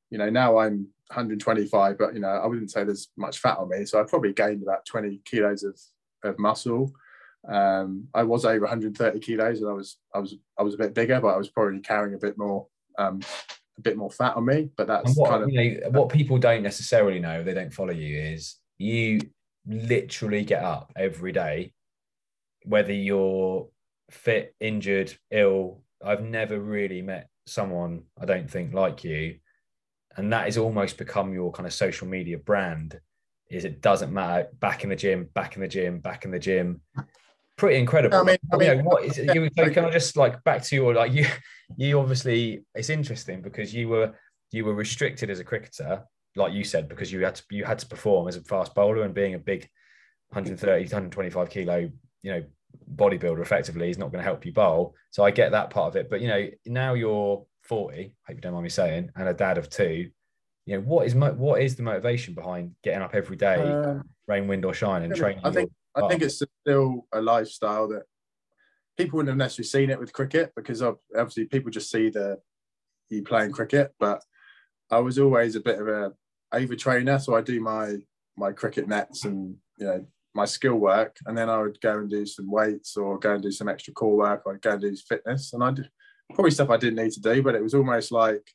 You 0.09 0.17
know, 0.17 0.29
now 0.29 0.57
I'm 0.57 0.87
125, 1.07 1.97
but 1.97 2.13
you 2.13 2.19
know, 2.19 2.27
I 2.27 2.45
wouldn't 2.45 2.71
say 2.71 2.83
there's 2.83 3.09
much 3.15 3.39
fat 3.39 3.57
on 3.57 3.69
me, 3.69 3.85
so 3.85 4.01
I 4.01 4.03
probably 4.03 4.33
gained 4.33 4.63
about 4.63 4.85
20 4.85 5.21
kilos 5.23 5.63
of 5.63 5.79
of 6.23 6.37
muscle. 6.37 6.91
Um, 7.47 8.09
I 8.13 8.23
was 8.23 8.43
over 8.43 8.61
130 8.61 9.19
kilos, 9.19 9.61
and 9.61 9.69
I 9.69 9.73
was 9.73 9.97
I 10.13 10.19
was 10.19 10.35
I 10.57 10.63
was 10.63 10.73
a 10.73 10.77
bit 10.77 10.93
bigger, 10.93 11.21
but 11.21 11.35
I 11.35 11.37
was 11.37 11.49
probably 11.49 11.79
carrying 11.79 12.15
a 12.15 12.19
bit 12.19 12.37
more 12.37 12.67
um, 12.97 13.21
a 13.77 13.81
bit 13.81 13.95
more 13.95 14.11
fat 14.11 14.35
on 14.35 14.45
me. 14.45 14.69
But 14.75 14.87
that's 14.87 15.15
what, 15.15 15.29
kind 15.29 15.43
of 15.43 15.49
you 15.49 15.79
know, 15.79 15.89
what 15.91 16.09
people 16.09 16.37
don't 16.37 16.63
necessarily 16.63 17.19
know. 17.19 17.43
They 17.43 17.53
don't 17.53 17.73
follow 17.73 17.93
you. 17.93 18.19
Is 18.19 18.57
you 18.79 19.19
literally 19.67 20.43
get 20.43 20.63
up 20.63 20.91
every 20.95 21.31
day, 21.31 21.73
whether 22.63 22.93
you're 22.93 23.67
fit, 24.09 24.55
injured, 24.59 25.15
ill. 25.29 25.83
I've 26.03 26.23
never 26.23 26.59
really 26.59 27.03
met 27.03 27.29
someone 27.45 28.03
I 28.19 28.25
don't 28.25 28.49
think 28.49 28.73
like 28.73 29.03
you, 29.03 29.35
and 30.17 30.33
that 30.33 30.45
has 30.45 30.57
almost 30.57 30.97
become 30.97 31.33
your 31.33 31.51
kind 31.51 31.67
of 31.67 31.73
social 31.73 32.07
media 32.07 32.39
brand. 32.39 32.99
Is 33.51 33.65
it 33.65 33.81
doesn't 33.81 34.13
matter 34.13 34.47
back 34.59 34.83
in 34.83 34.89
the 34.89 34.95
gym, 34.95 35.29
back 35.33 35.55
in 35.55 35.61
the 35.61 35.67
gym, 35.67 35.99
back 35.99 36.25
in 36.25 36.31
the 36.31 36.39
gym 36.39 36.81
pretty 37.59 37.77
incredible. 37.77 38.17
I 38.17 38.23
mean, 38.23 38.37
I 38.51 38.57
mean, 38.57 38.69
you 38.69 38.75
know, 38.77 38.83
what 38.83 39.03
is 39.03 39.17
it? 39.17 39.35
You, 39.35 39.49
can 39.51 39.85
I 39.85 39.91
just 39.91 40.17
like 40.17 40.43
back 40.43 40.63
to 40.63 40.75
your 40.75 40.95
like 40.95 41.13
you? 41.13 41.27
You 41.77 41.99
obviously 41.99 42.63
it's 42.73 42.89
interesting 42.89 43.41
because 43.41 43.73
you 43.73 43.89
were 43.89 44.13
you 44.51 44.65
were 44.65 44.73
restricted 44.73 45.29
as 45.29 45.39
a 45.39 45.43
cricketer, 45.43 46.03
like 46.35 46.53
you 46.53 46.63
said, 46.63 46.87
because 46.87 47.11
you 47.11 47.23
had 47.23 47.35
to 47.35 47.43
you 47.51 47.65
had 47.65 47.79
to 47.79 47.87
perform 47.87 48.27
as 48.27 48.35
a 48.35 48.41
fast 48.41 48.75
bowler 48.75 49.03
and 49.03 49.13
being 49.13 49.33
a 49.33 49.39
big 49.39 49.69
130 50.29 50.83
125 50.83 51.49
kilo 51.49 51.89
you 52.21 52.31
know 52.31 52.43
bodybuilder 52.95 53.41
effectively 53.41 53.89
is 53.89 53.97
not 53.97 54.11
going 54.11 54.19
to 54.19 54.23
help 54.23 54.45
you 54.45 54.53
bowl. 54.53 54.95
So 55.11 55.23
I 55.23 55.31
get 55.31 55.51
that 55.51 55.69
part 55.69 55.87
of 55.89 55.95
it, 55.95 56.09
but 56.09 56.21
you 56.21 56.27
know 56.27 56.47
now 56.65 56.93
you're 56.93 57.45
40. 57.63 58.13
Hope 58.27 58.35
you 58.35 58.41
don't 58.41 58.53
mind 58.53 58.63
me 58.63 58.69
saying, 58.69 59.11
and 59.15 59.27
a 59.27 59.33
dad 59.33 59.57
of 59.57 59.69
two. 59.69 60.09
You 60.65 60.75
know 60.75 60.81
what 60.81 61.07
is 61.07 61.15
what 61.15 61.61
is 61.61 61.75
the 61.75 61.83
motivation 61.83 62.33
behind 62.33 62.75
getting 62.83 63.01
up 63.01 63.15
every 63.15 63.37
day, 63.37 63.55
uh, 63.55 63.99
rain, 64.27 64.47
wind, 64.47 64.65
or 64.65 64.73
shine, 64.73 65.03
and 65.03 65.15
training? 65.15 65.41
I 65.43 65.51
think 65.51 65.71
I 65.95 66.07
think 66.07 66.21
it's 66.21 66.41
still 66.61 67.07
a 67.11 67.21
lifestyle 67.21 67.87
that 67.89 68.03
people 68.97 69.17
wouldn't 69.17 69.29
have 69.29 69.37
necessarily 69.37 69.67
seen 69.67 69.89
it 69.89 69.99
with 69.99 70.13
cricket 70.13 70.51
because 70.55 70.81
obviously 70.81 71.45
people 71.45 71.71
just 71.71 71.89
see 71.89 72.09
the 72.09 72.37
you 73.09 73.23
playing 73.23 73.51
cricket. 73.51 73.93
But 73.99 74.23
I 74.91 74.99
was 74.99 75.19
always 75.19 75.55
a 75.55 75.61
bit 75.61 75.79
of 75.79 75.87
a 75.87 76.13
over 76.51 76.75
trainer, 76.75 77.19
so 77.19 77.35
I 77.35 77.41
do 77.41 77.59
my 77.61 77.97
my 78.37 78.51
cricket 78.51 78.87
nets 78.87 79.25
and 79.25 79.55
you 79.77 79.85
know 79.85 80.05
my 80.33 80.45
skill 80.45 80.75
work, 80.75 81.17
and 81.25 81.37
then 81.37 81.49
I 81.49 81.61
would 81.61 81.79
go 81.81 81.99
and 81.99 82.09
do 82.09 82.25
some 82.25 82.51
weights 82.51 82.97
or 82.97 83.19
go 83.19 83.33
and 83.33 83.43
do 83.43 83.51
some 83.51 83.67
extra 83.69 83.93
core 83.93 84.15
work 84.15 84.43
or 84.45 84.57
go 84.57 84.71
and 84.71 84.81
do 84.81 84.95
fitness, 84.95 85.53
and 85.53 85.63
I 85.63 85.71
did 85.71 85.89
probably 86.33 86.51
stuff 86.51 86.69
I 86.69 86.77
didn't 86.77 87.03
need 87.03 87.11
to 87.13 87.21
do, 87.21 87.41
but 87.41 87.55
it 87.55 87.63
was 87.63 87.73
almost 87.73 88.11
like 88.11 88.47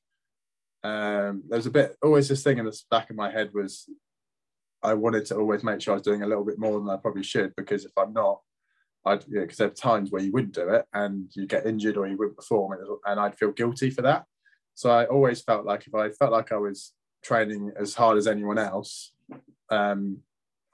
um, 0.82 1.42
there 1.48 1.56
was 1.58 1.66
a 1.66 1.70
bit 1.70 1.96
always 2.02 2.28
this 2.28 2.42
thing 2.42 2.58
in 2.58 2.64
the 2.64 2.78
back 2.90 3.10
of 3.10 3.16
my 3.16 3.30
head 3.30 3.50
was 3.54 3.88
I 4.82 4.94
wanted 4.94 5.24
to 5.26 5.36
always 5.36 5.64
make 5.64 5.80
sure 5.80 5.94
I 5.94 5.96
was 5.96 6.02
doing 6.02 6.22
a 6.22 6.26
little 6.26 6.44
bit 6.44 6.58
more 6.58 6.78
than 6.78 6.90
I 6.90 6.96
probably 6.96 7.22
should 7.22 7.54
because 7.56 7.86
if 7.86 7.92
I'm 7.96 8.12
not, 8.12 8.40
I'd 9.06 9.20
because 9.20 9.28
you 9.30 9.38
know, 9.38 9.46
there 9.56 9.68
are 9.68 9.70
times 9.70 10.10
where 10.10 10.22
you 10.22 10.30
wouldn't 10.30 10.54
do 10.54 10.68
it 10.68 10.84
and 10.92 11.30
you 11.34 11.46
get 11.46 11.66
injured 11.66 11.96
or 11.96 12.06
you 12.06 12.16
wouldn't 12.16 12.36
perform, 12.36 12.78
and 13.06 13.20
I'd 13.20 13.38
feel 13.38 13.52
guilty 13.52 13.90
for 13.90 14.02
that. 14.02 14.24
So 14.74 14.90
I 14.90 15.06
always 15.06 15.40
felt 15.40 15.64
like 15.64 15.86
if 15.86 15.94
I 15.94 16.10
felt 16.10 16.32
like 16.32 16.52
I 16.52 16.56
was 16.56 16.92
training 17.22 17.72
as 17.78 17.94
hard 17.94 18.18
as 18.18 18.26
anyone 18.26 18.58
else, 18.58 19.12
um, 19.70 20.18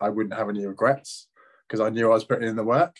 I 0.01 0.09
wouldn't 0.09 0.35
have 0.35 0.49
any 0.49 0.67
regrets 0.67 1.29
because 1.69 1.81
I 1.81 1.91
knew 1.91 2.11
I 2.11 2.15
was 2.15 2.25
putting 2.25 2.49
in 2.49 2.57
the 2.57 2.65
work. 2.65 2.97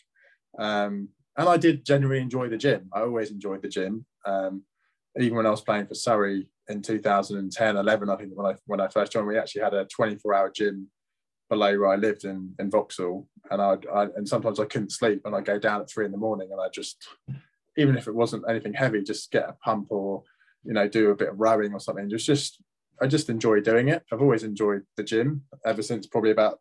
Um, 0.59 1.09
and 1.37 1.49
I 1.49 1.57
did 1.57 1.85
genuinely 1.85 2.23
enjoy 2.23 2.49
the 2.49 2.59
gym. 2.59 2.91
I 2.93 3.01
always 3.01 3.31
enjoyed 3.31 3.63
the 3.63 3.69
gym. 3.69 4.05
Um, 4.27 4.63
even 5.19 5.37
when 5.37 5.47
I 5.47 5.51
was 5.51 5.63
playing 5.63 5.87
for 5.87 5.95
Surrey 5.95 6.49
in 6.69 6.83
2010, 6.83 7.77
11, 7.77 8.11
I 8.11 8.17
think 8.17 8.33
when 8.35 8.47
I 8.47 8.57
when 8.67 8.81
I 8.81 8.89
first 8.89 9.13
joined, 9.13 9.27
we 9.27 9.39
actually 9.39 9.63
had 9.63 9.75
a 9.75 9.87
24 9.87 10.35
hour 10.35 10.51
gym 10.51 10.89
below 11.49 11.79
where 11.79 11.89
I 11.89 11.97
lived 11.97 12.25
in 12.25 12.55
in 12.59 12.71
Vauxhall, 12.71 13.27
and 13.51 13.61
I'd, 13.61 13.87
I 13.89 14.05
and 14.17 14.29
sometimes 14.29 14.61
I 14.61 14.67
couldn't 14.67 14.93
sleep, 14.93 15.23
and 15.25 15.35
I'd 15.35 15.45
go 15.45 15.59
down 15.59 15.81
at 15.81 15.91
three 15.91 16.05
in 16.05 16.13
the 16.13 16.19
morning, 16.19 16.51
and 16.53 16.61
I 16.61 16.69
just 16.69 17.09
even 17.77 17.97
if 17.97 18.07
it 18.07 18.15
wasn't 18.15 18.45
anything 18.49 18.75
heavy, 18.75 19.03
just 19.03 19.33
get 19.33 19.49
a 19.49 19.57
pump 19.65 19.87
or 19.91 20.23
you 20.65 20.73
know 20.73 20.89
do 20.89 21.11
a 21.11 21.17
bit 21.17 21.29
of 21.31 21.41
rowing 21.41 21.73
or 21.73 21.81
something. 21.81 22.09
Just 22.09 22.27
just 22.27 22.63
I 23.01 23.07
just 23.07 23.31
enjoy 23.31 23.61
doing 23.61 23.89
it. 23.89 24.03
I've 24.13 24.23
always 24.23 24.43
enjoyed 24.43 24.83
the 24.97 25.03
gym 25.03 25.43
ever 25.65 25.83
since 25.83 26.07
probably 26.07 26.33
about 26.33 26.61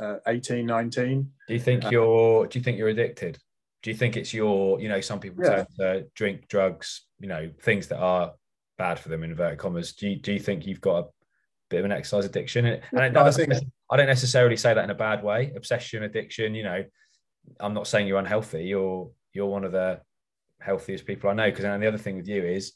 uh, 0.00 0.16
18, 0.26 0.64
19. 0.66 1.30
Do 1.46 1.54
you 1.54 1.60
think 1.60 1.84
uh, 1.84 1.90
you're 1.90 2.46
do 2.46 2.58
you 2.58 2.62
think 2.62 2.78
you're 2.78 2.88
addicted? 2.88 3.38
Do 3.82 3.90
you 3.90 3.96
think 3.96 4.16
it's 4.16 4.32
your 4.32 4.80
you 4.80 4.88
know 4.88 5.00
some 5.00 5.20
people 5.20 5.44
yeah. 5.44 5.64
to 5.78 6.06
drink, 6.14 6.48
drugs, 6.48 7.06
you 7.20 7.28
know 7.28 7.50
things 7.62 7.88
that 7.88 7.98
are 7.98 8.32
bad 8.78 8.98
for 8.98 9.08
them 9.08 9.24
in 9.24 9.30
inverted 9.30 9.58
commas. 9.58 9.94
Do 9.94 10.08
you, 10.08 10.16
do 10.16 10.32
you 10.32 10.38
think 10.38 10.66
you've 10.66 10.82
got 10.82 10.98
a 10.98 11.06
bit 11.68 11.80
of 11.80 11.84
an 11.84 11.92
exercise 11.92 12.24
addiction. 12.24 12.66
And, 12.66 12.82
and 12.92 13.16
I, 13.16 13.30
think, 13.30 13.52
I 13.90 13.96
don't 13.96 14.06
necessarily 14.06 14.56
say 14.56 14.74
that 14.74 14.84
in 14.84 14.90
a 14.90 14.94
bad 14.94 15.22
way. 15.22 15.52
Obsession, 15.56 16.02
addiction. 16.02 16.54
You 16.54 16.64
know, 16.64 16.84
I'm 17.60 17.74
not 17.74 17.86
saying 17.86 18.06
you're 18.06 18.18
unhealthy. 18.18 18.64
You're 18.64 19.10
you're 19.32 19.46
one 19.46 19.64
of 19.64 19.72
the 19.72 20.00
healthiest 20.60 21.06
people 21.06 21.30
I 21.30 21.34
know. 21.34 21.50
Because 21.50 21.64
and 21.64 21.82
the 21.82 21.88
other 21.88 21.98
thing 21.98 22.16
with 22.16 22.28
you 22.28 22.44
is 22.44 22.72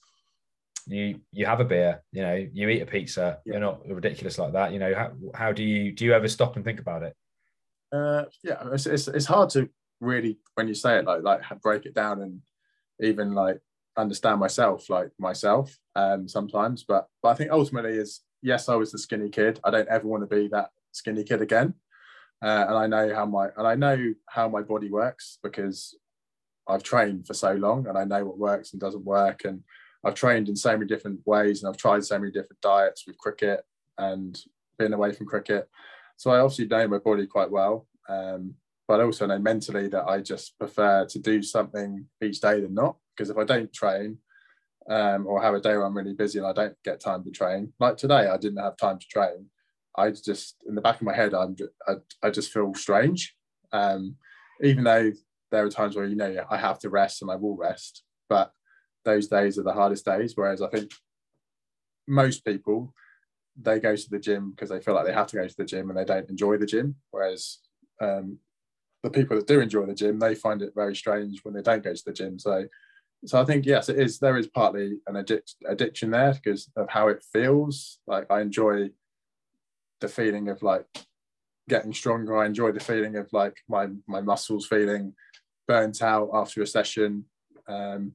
you 0.90 1.20
you 1.32 1.46
have 1.46 1.60
a 1.60 1.64
beer. 1.64 2.02
You 2.12 2.22
know, 2.22 2.46
you 2.52 2.68
eat 2.68 2.82
a 2.82 2.86
pizza. 2.86 3.38
Yeah. 3.44 3.52
You're 3.52 3.60
not 3.60 3.86
ridiculous 3.88 4.38
like 4.38 4.52
that. 4.52 4.72
You 4.72 4.78
know, 4.78 4.94
how 4.94 5.12
how 5.34 5.52
do 5.52 5.62
you 5.62 5.92
do 5.92 6.04
you 6.04 6.12
ever 6.12 6.28
stop 6.28 6.56
and 6.56 6.64
think 6.64 6.80
about 6.80 7.02
it? 7.02 7.14
Uh, 7.92 8.24
yeah, 8.42 8.62
it's, 8.72 8.86
it's 8.86 9.08
it's 9.08 9.26
hard 9.26 9.50
to 9.50 9.68
really 10.00 10.38
when 10.54 10.68
you 10.68 10.74
say 10.74 10.98
it 10.98 11.04
like 11.04 11.22
like 11.22 11.42
break 11.62 11.86
it 11.86 11.94
down 11.94 12.22
and 12.22 12.40
even 13.00 13.32
like 13.32 13.60
understand 13.96 14.40
myself 14.40 14.88
like 14.88 15.10
myself 15.18 15.76
um, 15.96 16.28
sometimes. 16.28 16.84
But 16.84 17.06
but 17.22 17.30
I 17.30 17.34
think 17.34 17.50
ultimately 17.50 17.92
is 17.92 18.20
yes, 18.42 18.68
I 18.68 18.74
was 18.74 18.92
the 18.92 18.98
skinny 18.98 19.30
kid. 19.30 19.60
I 19.64 19.70
don't 19.70 19.88
ever 19.88 20.06
want 20.06 20.28
to 20.28 20.34
be 20.34 20.48
that 20.48 20.70
skinny 20.92 21.24
kid 21.24 21.42
again. 21.42 21.74
Uh, 22.42 22.64
and 22.68 22.76
I 22.76 22.86
know 22.86 23.14
how 23.14 23.26
my 23.26 23.48
and 23.56 23.66
I 23.66 23.74
know 23.74 24.14
how 24.28 24.48
my 24.48 24.62
body 24.62 24.90
works 24.90 25.38
because 25.42 25.94
I've 26.66 26.82
trained 26.82 27.26
for 27.26 27.34
so 27.34 27.52
long 27.52 27.86
and 27.86 27.98
I 27.98 28.04
know 28.04 28.24
what 28.24 28.38
works 28.38 28.72
and 28.72 28.80
doesn't 28.80 29.04
work. 29.04 29.42
And 29.44 29.62
I've 30.04 30.14
trained 30.14 30.48
in 30.48 30.56
so 30.56 30.72
many 30.72 30.86
different 30.86 31.20
ways 31.26 31.62
and 31.62 31.68
I've 31.68 31.76
tried 31.76 32.04
so 32.04 32.18
many 32.18 32.32
different 32.32 32.60
diets 32.62 33.04
with 33.06 33.18
cricket 33.18 33.64
and 33.98 34.38
being 34.78 34.92
away 34.92 35.12
from 35.12 35.26
cricket. 35.26 35.68
So 36.16 36.30
I 36.30 36.38
obviously 36.38 36.66
know 36.66 36.88
my 36.88 36.98
body 36.98 37.26
quite 37.26 37.50
well. 37.50 37.86
Um, 38.08 38.54
but 38.88 39.00
I 39.00 39.04
also 39.04 39.26
know 39.26 39.38
mentally 39.38 39.88
that 39.88 40.08
I 40.08 40.20
just 40.20 40.58
prefer 40.58 41.06
to 41.06 41.18
do 41.18 41.42
something 41.42 42.06
each 42.22 42.40
day 42.40 42.60
than 42.60 42.74
not. 42.74 42.96
Because 43.14 43.30
if 43.30 43.36
I 43.36 43.44
don't 43.44 43.72
train 43.72 44.18
um, 44.88 45.26
or 45.26 45.40
have 45.42 45.54
a 45.54 45.60
day 45.60 45.76
where 45.76 45.84
I'm 45.84 45.96
really 45.96 46.14
busy 46.14 46.38
and 46.38 46.48
I 46.48 46.52
don't 46.52 46.76
get 46.84 46.98
time 46.98 47.22
to 47.24 47.30
train, 47.30 47.72
like 47.78 47.96
today, 47.96 48.28
I 48.28 48.36
didn't 48.36 48.62
have 48.62 48.76
time 48.76 48.98
to 48.98 49.06
train. 49.06 49.46
I 49.96 50.10
just, 50.10 50.56
in 50.66 50.74
the 50.74 50.80
back 50.80 50.96
of 50.96 51.02
my 51.02 51.14
head, 51.14 51.34
I'm, 51.34 51.54
I, 51.86 51.94
I 52.22 52.30
just 52.30 52.52
feel 52.52 52.74
strange. 52.74 53.36
Um, 53.72 54.16
even 54.62 54.84
though 54.84 55.12
there 55.50 55.64
are 55.64 55.70
times 55.70 55.94
where, 55.94 56.06
you 56.06 56.16
know, 56.16 56.44
I 56.50 56.56
have 56.56 56.78
to 56.80 56.90
rest 56.90 57.22
and 57.22 57.30
I 57.30 57.36
will 57.36 57.56
rest, 57.56 58.02
but 58.28 58.52
those 59.04 59.28
days 59.28 59.58
are 59.58 59.62
the 59.62 59.72
hardest 59.72 60.04
days. 60.04 60.32
Whereas 60.36 60.62
I 60.62 60.68
think 60.68 60.90
most 62.06 62.44
people, 62.44 62.94
they 63.60 63.80
go 63.80 63.96
to 63.96 64.10
the 64.10 64.18
gym 64.18 64.50
because 64.50 64.70
they 64.70 64.80
feel 64.80 64.94
like 64.94 65.06
they 65.06 65.12
have 65.12 65.26
to 65.28 65.36
go 65.36 65.46
to 65.46 65.56
the 65.56 65.64
gym 65.64 65.90
and 65.90 65.98
they 65.98 66.04
don't 66.04 66.30
enjoy 66.30 66.56
the 66.56 66.66
gym. 66.66 66.96
Whereas 67.10 67.58
um, 68.00 68.38
the 69.02 69.10
people 69.10 69.36
that 69.36 69.46
do 69.46 69.60
enjoy 69.60 69.86
the 69.86 69.94
gym, 69.94 70.18
they 70.18 70.34
find 70.34 70.62
it 70.62 70.72
very 70.74 70.94
strange 70.94 71.40
when 71.42 71.54
they 71.54 71.62
don't 71.62 71.84
go 71.84 71.94
to 71.94 72.02
the 72.04 72.12
gym. 72.12 72.38
So, 72.38 72.66
so 73.26 73.40
I 73.40 73.44
think 73.44 73.66
yes, 73.66 73.88
it 73.88 73.98
is. 73.98 74.18
There 74.18 74.38
is 74.38 74.46
partly 74.46 74.98
an 75.06 75.14
addic- 75.14 75.54
addiction 75.66 76.10
there 76.10 76.32
because 76.34 76.70
of 76.76 76.88
how 76.88 77.08
it 77.08 77.24
feels. 77.32 77.98
Like 78.06 78.30
I 78.30 78.40
enjoy 78.40 78.90
the 80.00 80.08
feeling 80.08 80.48
of 80.48 80.62
like 80.62 80.86
getting 81.68 81.92
stronger. 81.92 82.36
I 82.38 82.46
enjoy 82.46 82.72
the 82.72 82.80
feeling 82.80 83.16
of 83.16 83.32
like 83.32 83.56
my 83.68 83.88
my 84.06 84.20
muscles 84.20 84.66
feeling 84.66 85.14
burnt 85.68 86.02
out 86.02 86.30
after 86.34 86.62
a 86.62 86.66
session, 86.66 87.24
um, 87.68 88.12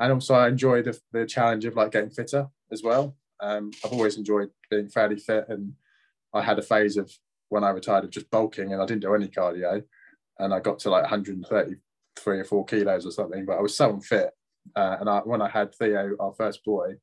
and 0.00 0.12
also 0.12 0.34
I 0.34 0.48
enjoy 0.48 0.82
the 0.82 0.98
the 1.12 1.26
challenge 1.26 1.64
of 1.64 1.76
like 1.76 1.92
getting 1.92 2.10
fitter 2.10 2.48
as 2.72 2.82
well. 2.82 3.16
Um, 3.40 3.70
I've 3.84 3.92
always 3.92 4.16
enjoyed 4.16 4.50
being 4.70 4.88
fairly 4.88 5.16
fit, 5.16 5.46
and 5.48 5.74
I 6.34 6.42
had 6.42 6.58
a 6.58 6.62
phase 6.62 6.96
of 6.96 7.12
when 7.48 7.64
I 7.64 7.70
retired 7.70 8.04
of 8.04 8.10
just 8.10 8.30
bulking, 8.30 8.72
and 8.72 8.82
I 8.82 8.86
didn't 8.86 9.02
do 9.02 9.14
any 9.14 9.28
cardio 9.28 9.82
and 10.38 10.54
I 10.54 10.60
got 10.60 10.78
to 10.80 10.90
like 10.90 11.02
133 11.02 12.38
or 12.38 12.44
four 12.44 12.64
kilos 12.64 13.06
or 13.06 13.10
something, 13.10 13.44
but 13.44 13.58
I 13.58 13.60
was 13.60 13.76
so 13.76 13.90
unfit. 13.90 14.30
Uh, 14.76 14.96
and 15.00 15.08
I, 15.08 15.18
when 15.20 15.42
I 15.42 15.48
had 15.48 15.74
Theo, 15.74 16.16
our 16.20 16.32
first 16.32 16.64
boy, 16.64 16.94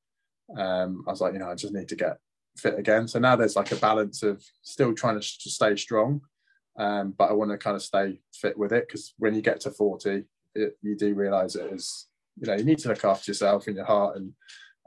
um, 0.58 1.04
I 1.08 1.12
was 1.12 1.22
like, 1.22 1.34
you 1.34 1.40
know, 1.40 1.50
I 1.50 1.56
just 1.56 1.74
need 1.74 1.90
to 1.90 1.96
get 1.96 2.18
fit 2.58 2.80
again. 2.80 3.08
So 3.08 3.20
now 3.20 3.36
there's 3.36 3.56
like 3.56 3.72
a 3.72 3.78
balance 3.78 4.24
of 4.24 4.44
still 4.62 4.94
trying 4.94 5.20
to, 5.20 5.28
to 5.40 5.50
stay 5.50 5.76
strong, 5.76 6.22
um, 6.78 7.14
but 7.18 7.30
I 7.30 7.34
want 7.34 7.52
to 7.52 7.58
kind 7.58 7.76
of 7.76 7.82
stay 7.82 8.20
fit 8.34 8.58
with 8.58 8.72
it 8.72 8.88
because 8.88 9.14
when 9.18 9.34
you 9.34 9.42
get 9.42 9.60
to 9.62 9.72
40, 9.72 10.24
it, 10.56 10.78
you 10.82 10.96
do 10.96 11.14
realize 11.14 11.56
it 11.56 11.74
is, 11.74 12.08
you 12.38 12.48
know, 12.48 12.56
you 12.56 12.64
need 12.64 12.80
to 12.80 12.90
look 12.90 13.06
after 13.06 13.32
yourself 13.32 13.68
and 13.68 13.76
your 13.76 13.86
heart 13.86 14.18
and 14.18 14.34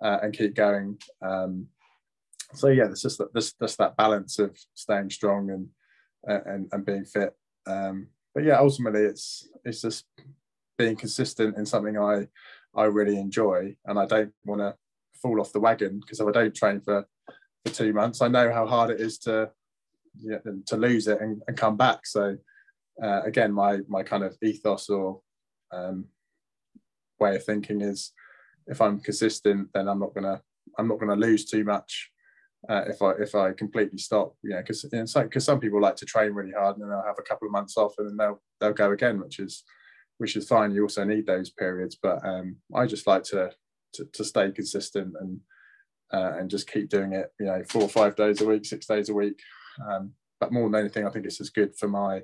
uh, 0.03 0.19
and 0.23 0.37
keep 0.37 0.55
going. 0.55 0.99
Um, 1.23 1.67
so 2.55 2.69
yeah, 2.69 2.85
there's 2.85 3.03
just 3.03 3.19
that, 3.19 3.33
there's 3.33 3.53
just 3.53 3.79
that 3.79 3.97
balance 3.97 4.39
of 4.39 4.57
staying 4.75 5.11
strong 5.11 5.51
and 5.51 5.69
and, 6.25 6.69
and 6.73 6.85
being 6.85 7.05
fit. 7.05 7.35
Um, 7.67 8.09
but 8.35 8.45
yeah, 8.45 8.59
ultimately 8.59 9.03
it's 9.03 9.49
it's 9.65 9.83
just 9.83 10.05
being 10.77 10.97
consistent 10.97 11.57
in 11.57 11.67
something 11.67 11.99
I 11.99 12.29
I 12.75 12.85
really 12.85 13.19
enjoy, 13.19 13.77
and 13.87 13.99
I 13.99 14.07
don't 14.07 14.33
want 14.45 14.61
to 14.61 14.75
fall 15.21 15.41
off 15.41 15.53
the 15.53 15.61
wagon 15.61 16.01
because 16.01 16.21
if 16.21 16.27
I 16.27 16.33
don't 16.33 16.55
train 16.55 16.81
for 16.81 17.07
for 17.65 17.73
two 17.73 17.93
months, 17.93 18.23
I 18.23 18.29
know 18.29 18.53
how 18.53 18.67
hard 18.67 18.91
it 18.91 19.01
is 19.01 19.19
to 19.21 19.51
yeah, 20.21 20.39
to 20.67 20.77
lose 20.77 21.07
it 21.07 21.21
and, 21.21 21.43
and 21.47 21.57
come 21.57 21.77
back. 21.77 22.07
So 22.07 22.37
uh, 23.03 23.23
again, 23.23 23.53
my 23.53 23.81
my 23.89 24.03
kind 24.03 24.25
of 24.25 24.37
ethos 24.43 24.89
or 24.89 25.21
um, 25.73 26.07
way 27.21 27.37
of 27.37 27.45
thinking 27.45 27.81
is 27.81 28.13
if 28.67 28.81
I'm 28.81 29.01
consistent, 29.01 29.69
then 29.75 29.89
I'm 29.89 29.99
not 29.99 30.15
gonna 30.15 30.41
I'm 30.79 30.89
not 30.89 30.99
gonna 30.99 31.17
lose 31.17 31.45
too 31.45 31.65
much 31.65 32.11
uh, 32.69 32.85
if 32.87 33.03
I 33.03 33.13
if 33.13 33.35
I 33.35 33.53
completely 33.53 33.99
stop. 33.99 34.35
You 34.43 34.51
know, 34.51 34.59
because 34.59 34.83
because 34.83 35.45
some 35.45 35.61
people 35.61 35.81
like 35.81 35.97
to 35.97 36.07
train 36.07 36.33
really 36.33 36.53
hard 36.53 36.77
and 36.77 36.83
then 36.83 36.91
they'll 36.91 37.07
have 37.07 37.19
a 37.19 37.29
couple 37.29 37.47
of 37.47 37.53
months 37.53 37.77
off 37.77 37.95
and 37.99 38.09
then 38.09 38.17
they'll 38.17 38.43
they'll 38.61 38.73
go 38.73 38.93
again, 38.93 39.21
which 39.21 39.39
is 39.39 39.65
which 40.19 40.37
is 40.37 40.49
fine. 40.49 40.73
You 40.73 40.83
also 40.83 41.05
need 41.05 41.27
those 41.27 41.51
periods, 41.51 41.97
but 42.01 42.25
um, 42.27 42.57
I 42.75 42.87
just 42.87 43.07
like 43.07 43.23
to, 43.25 43.53
to 43.95 44.05
to, 44.05 44.25
stay 44.25 44.51
consistent 44.51 45.15
and 45.21 45.41
uh, 46.13 46.39
and 46.39 46.51
just 46.51 46.71
keep 46.71 46.89
doing 46.89 47.13
it. 47.13 47.33
You 47.41 47.47
know, 47.47 47.63
four 47.69 47.83
or 47.83 47.89
five 47.89 48.17
days 48.17 48.41
a 48.41 48.47
week, 48.47 48.65
six 48.65 48.87
days 48.87 49.09
a 49.09 49.15
week. 49.15 49.41
Um, 49.89 50.13
but 50.41 50.53
more 50.53 50.69
than 50.69 50.81
anything, 50.81 51.07
I 51.07 51.11
think 51.11 51.25
it's 51.25 51.39
just 51.39 51.55
good 51.55 51.77
for 51.77 51.89
my 51.89 52.23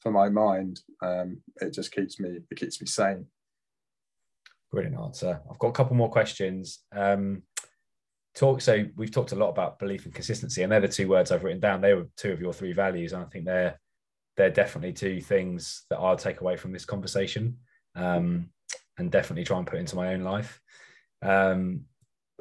for 0.00 0.10
my 0.10 0.28
mind. 0.28 0.80
Um, 1.02 1.38
it 1.56 1.72
just 1.72 1.92
keeps 1.92 2.18
me 2.18 2.38
it 2.50 2.56
keeps 2.56 2.80
me 2.80 2.86
sane. 2.86 3.26
Brilliant 4.72 4.98
answer. 4.98 5.40
I've 5.50 5.58
got 5.58 5.68
a 5.68 5.72
couple 5.72 5.96
more 5.96 6.10
questions. 6.10 6.80
Um, 6.94 7.42
talk 8.36 8.60
so 8.60 8.84
we've 8.96 9.10
talked 9.10 9.32
a 9.32 9.36
lot 9.36 9.48
about 9.48 9.78
belief 9.78 10.04
and 10.04 10.14
consistency 10.14 10.62
and 10.62 10.70
they're 10.70 10.80
the 10.80 10.88
two 10.88 11.08
words 11.08 11.32
i've 11.32 11.42
written 11.42 11.58
down 11.58 11.80
they 11.80 11.94
were 11.94 12.06
two 12.16 12.30
of 12.30 12.40
your 12.40 12.52
three 12.52 12.72
values 12.72 13.12
and 13.12 13.24
i 13.24 13.26
think 13.26 13.46
they're 13.46 13.80
they're 14.36 14.50
definitely 14.50 14.92
two 14.92 15.20
things 15.20 15.84
that 15.88 15.96
i'll 15.96 16.16
take 16.16 16.42
away 16.42 16.56
from 16.56 16.70
this 16.70 16.84
conversation 16.84 17.56
um, 17.96 18.50
and 18.98 19.10
definitely 19.10 19.42
try 19.42 19.56
and 19.56 19.66
put 19.66 19.78
into 19.78 19.96
my 19.96 20.12
own 20.12 20.20
life 20.20 20.60
um, 21.22 21.80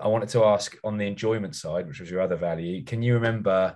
i 0.01 0.07
wanted 0.07 0.27
to 0.27 0.43
ask 0.43 0.75
on 0.83 0.97
the 0.97 1.07
enjoyment 1.07 1.55
side 1.55 1.87
which 1.87 2.01
was 2.01 2.11
your 2.11 2.21
other 2.21 2.35
value 2.35 2.83
can 2.83 3.01
you 3.01 3.13
remember 3.13 3.75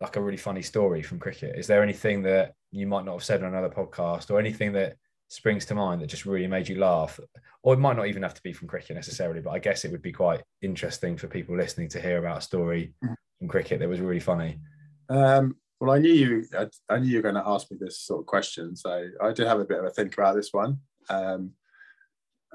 like 0.00 0.16
a 0.16 0.22
really 0.22 0.38
funny 0.38 0.62
story 0.62 1.02
from 1.02 1.18
cricket 1.18 1.56
is 1.58 1.66
there 1.66 1.82
anything 1.82 2.22
that 2.22 2.54
you 2.72 2.86
might 2.86 3.04
not 3.04 3.12
have 3.12 3.24
said 3.24 3.42
on 3.42 3.50
another 3.50 3.68
podcast 3.68 4.30
or 4.30 4.40
anything 4.40 4.72
that 4.72 4.96
springs 5.34 5.66
to 5.66 5.74
mind 5.74 6.00
that 6.00 6.06
just 6.06 6.26
really 6.26 6.46
made 6.46 6.68
you 6.68 6.78
laugh? 6.78 7.18
Or 7.62 7.74
it 7.74 7.80
might 7.80 7.96
not 7.96 8.06
even 8.06 8.22
have 8.22 8.34
to 8.34 8.42
be 8.42 8.52
from 8.52 8.68
cricket 8.68 8.94
necessarily, 8.94 9.40
but 9.40 9.50
I 9.50 9.58
guess 9.58 9.84
it 9.84 9.90
would 9.90 10.02
be 10.02 10.12
quite 10.12 10.42
interesting 10.62 11.16
for 11.16 11.26
people 11.26 11.56
listening 11.56 11.88
to 11.90 12.00
hear 12.00 12.18
about 12.18 12.38
a 12.38 12.42
story 12.42 12.94
from 13.00 13.48
cricket 13.48 13.80
that 13.80 13.88
was 13.88 14.00
really 14.00 14.20
funny. 14.20 14.58
Um, 15.08 15.56
well, 15.80 15.94
I 15.94 15.98
knew 15.98 16.12
you. 16.12 16.44
I, 16.56 16.68
I, 16.88 16.98
knew 16.98 17.08
you 17.08 17.18
were 17.18 17.22
going 17.22 17.34
to 17.34 17.46
ask 17.46 17.70
me 17.70 17.76
this 17.80 18.00
sort 18.00 18.20
of 18.20 18.26
question, 18.26 18.76
so 18.76 19.08
I 19.20 19.32
did 19.32 19.46
have 19.46 19.60
a 19.60 19.64
bit 19.64 19.78
of 19.78 19.84
a 19.84 19.90
think 19.90 20.14
about 20.14 20.36
this 20.36 20.50
one. 20.52 20.78
Um, 21.10 21.50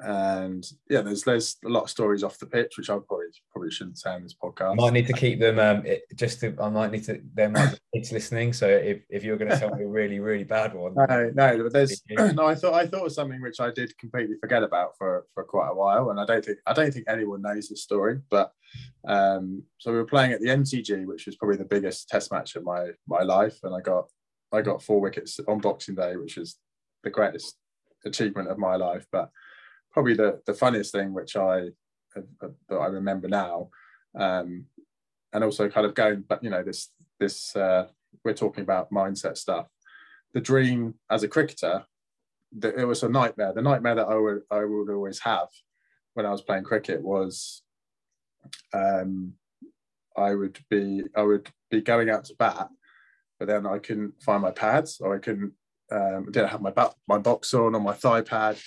and 0.04 0.66
yeah, 0.90 1.02
there's 1.02 1.24
there's 1.24 1.58
a 1.66 1.70
lot 1.70 1.84
of 1.84 1.90
stories 1.90 2.24
off 2.24 2.38
the 2.38 2.46
pitch, 2.46 2.78
which 2.78 2.90
I 2.90 2.98
probably 3.08 3.26
probably 3.52 3.72
shouldn't 3.72 3.98
say 3.98 4.12
on 4.12 4.24
this 4.24 4.36
podcast. 4.42 4.78
Might 4.78 4.94
need 4.94 5.08
to 5.08 5.14
keep 5.14 5.40
them. 5.40 5.60
Um, 5.60 5.86
it, 5.86 6.04
just 6.16 6.40
to, 6.42 6.56
I 6.62 6.70
might 6.70 6.92
need 6.92 7.04
to. 7.06 7.22
There 7.34 7.50
might 7.50 7.72
be 7.72 8.00
kids 8.00 8.12
listening, 8.12 8.54
so 8.54 8.68
if, 8.68 9.02
if 9.10 9.24
you're 9.24 9.38
going 9.38 9.52
to 9.52 9.60
tell 9.60 9.74
me 9.76 9.84
a 9.84 9.88
really 9.88 10.20
really 10.20 10.44
bad 10.44 10.74
one, 10.74 10.94
no, 10.96 11.32
no, 11.34 11.64
but 11.64 11.74
there's 11.74 12.02
no. 12.10 12.46
I 12.46 12.56
thought 12.56 12.74
I 12.74 12.88
thought 12.88 13.06
of 13.06 13.12
something 13.12 13.42
which 13.42 13.60
I 13.60 13.72
did 13.72 13.98
completely 13.98 14.36
forget 14.40 14.64
about 14.64 14.98
for 14.98 15.26
for 15.34 15.44
quite 15.44 15.70
a 15.70 15.76
while, 15.76 16.10
and 16.10 16.20
I 16.20 16.26
don't 16.26 16.44
think 16.44 16.60
I 16.66 16.74
don't 16.74 16.94
think 16.94 17.06
anyone 17.08 17.42
knows 17.42 17.70
this 17.70 17.84
story. 17.84 18.20
But 18.30 18.52
um, 19.08 19.64
so 19.78 19.92
we 19.92 19.98
were 19.98 20.06
playing 20.06 20.32
at 20.32 20.42
the 20.42 20.48
MCG, 20.48 21.06
which 21.06 21.26
was 21.26 21.36
probably 21.36 21.58
the 21.58 21.66
biggest 21.66 22.10
Test 22.10 22.32
match 22.32 22.56
of 22.56 22.64
my 22.64 22.90
my 23.08 23.22
life, 23.22 23.58
and 23.64 23.76
I 23.76 23.82
got 23.82 24.06
I 24.52 24.62
got 24.62 24.82
four 24.84 25.00
wickets 25.02 25.40
on 25.48 25.60
Boxing 25.60 25.96
Day, 25.96 26.16
which 26.16 26.38
is 26.38 26.58
the 27.04 27.10
greatest 27.10 27.58
achievement 28.06 28.50
of 28.50 28.58
my 28.58 28.76
life, 28.76 29.06
but 29.12 29.30
probably 30.00 30.14
the 30.14 30.42
the 30.46 30.54
funniest 30.54 30.94
thing 30.94 31.14
which 31.14 31.36
I 31.36 31.72
that 32.16 32.54
I 32.72 32.86
remember 32.86 33.28
now, 33.28 33.70
um, 34.18 34.66
and 35.34 35.44
also 35.44 35.68
kind 35.68 35.86
of 35.86 35.94
going, 35.94 36.24
but 36.26 36.42
you 36.42 36.50
know, 36.50 36.64
this 36.64 36.88
this 37.20 37.54
uh, 37.54 37.88
we're 38.24 38.34
talking 38.34 38.64
about 38.64 38.94
mindset 38.94 39.36
stuff. 39.38 39.68
The 40.34 40.40
dream 40.40 40.94
as 41.10 41.24
a 41.24 41.28
cricketer, 41.28 41.84
the, 42.58 42.80
it 42.80 42.86
was 42.86 43.04
a 43.04 43.10
nightmare. 43.10 43.52
The 43.54 43.62
nightmare 43.62 43.96
that 43.96 44.08
I 44.08 44.16
would 44.16 44.44
I 44.50 44.64
would 44.64 44.90
always 44.90 45.20
have 45.20 45.50
when 46.14 46.26
I 46.26 46.32
was 46.32 46.44
playing 46.44 46.64
cricket 46.64 47.02
was, 47.02 47.62
um, 48.74 49.34
I 50.16 50.34
would 50.34 50.60
be 50.70 51.04
I 51.14 51.24
would 51.24 51.50
be 51.70 51.82
going 51.82 52.10
out 52.10 52.24
to 52.26 52.36
bat, 52.36 52.70
but 53.38 53.50
then 53.50 53.68
I 53.68 53.80
couldn't 53.80 54.24
find 54.24 54.42
my 54.42 54.52
pads 54.52 55.02
or 55.02 55.14
I 55.14 55.20
couldn't 55.20 55.52
um, 55.92 56.26
I 56.28 56.32
didn't 56.32 56.50
have 56.50 56.62
my 56.62 56.72
back, 56.72 56.92
my 57.08 57.18
box 57.18 57.54
on 57.54 57.76
or 57.76 57.82
my 57.82 57.94
thigh 57.94 58.22
pad. 58.22 58.58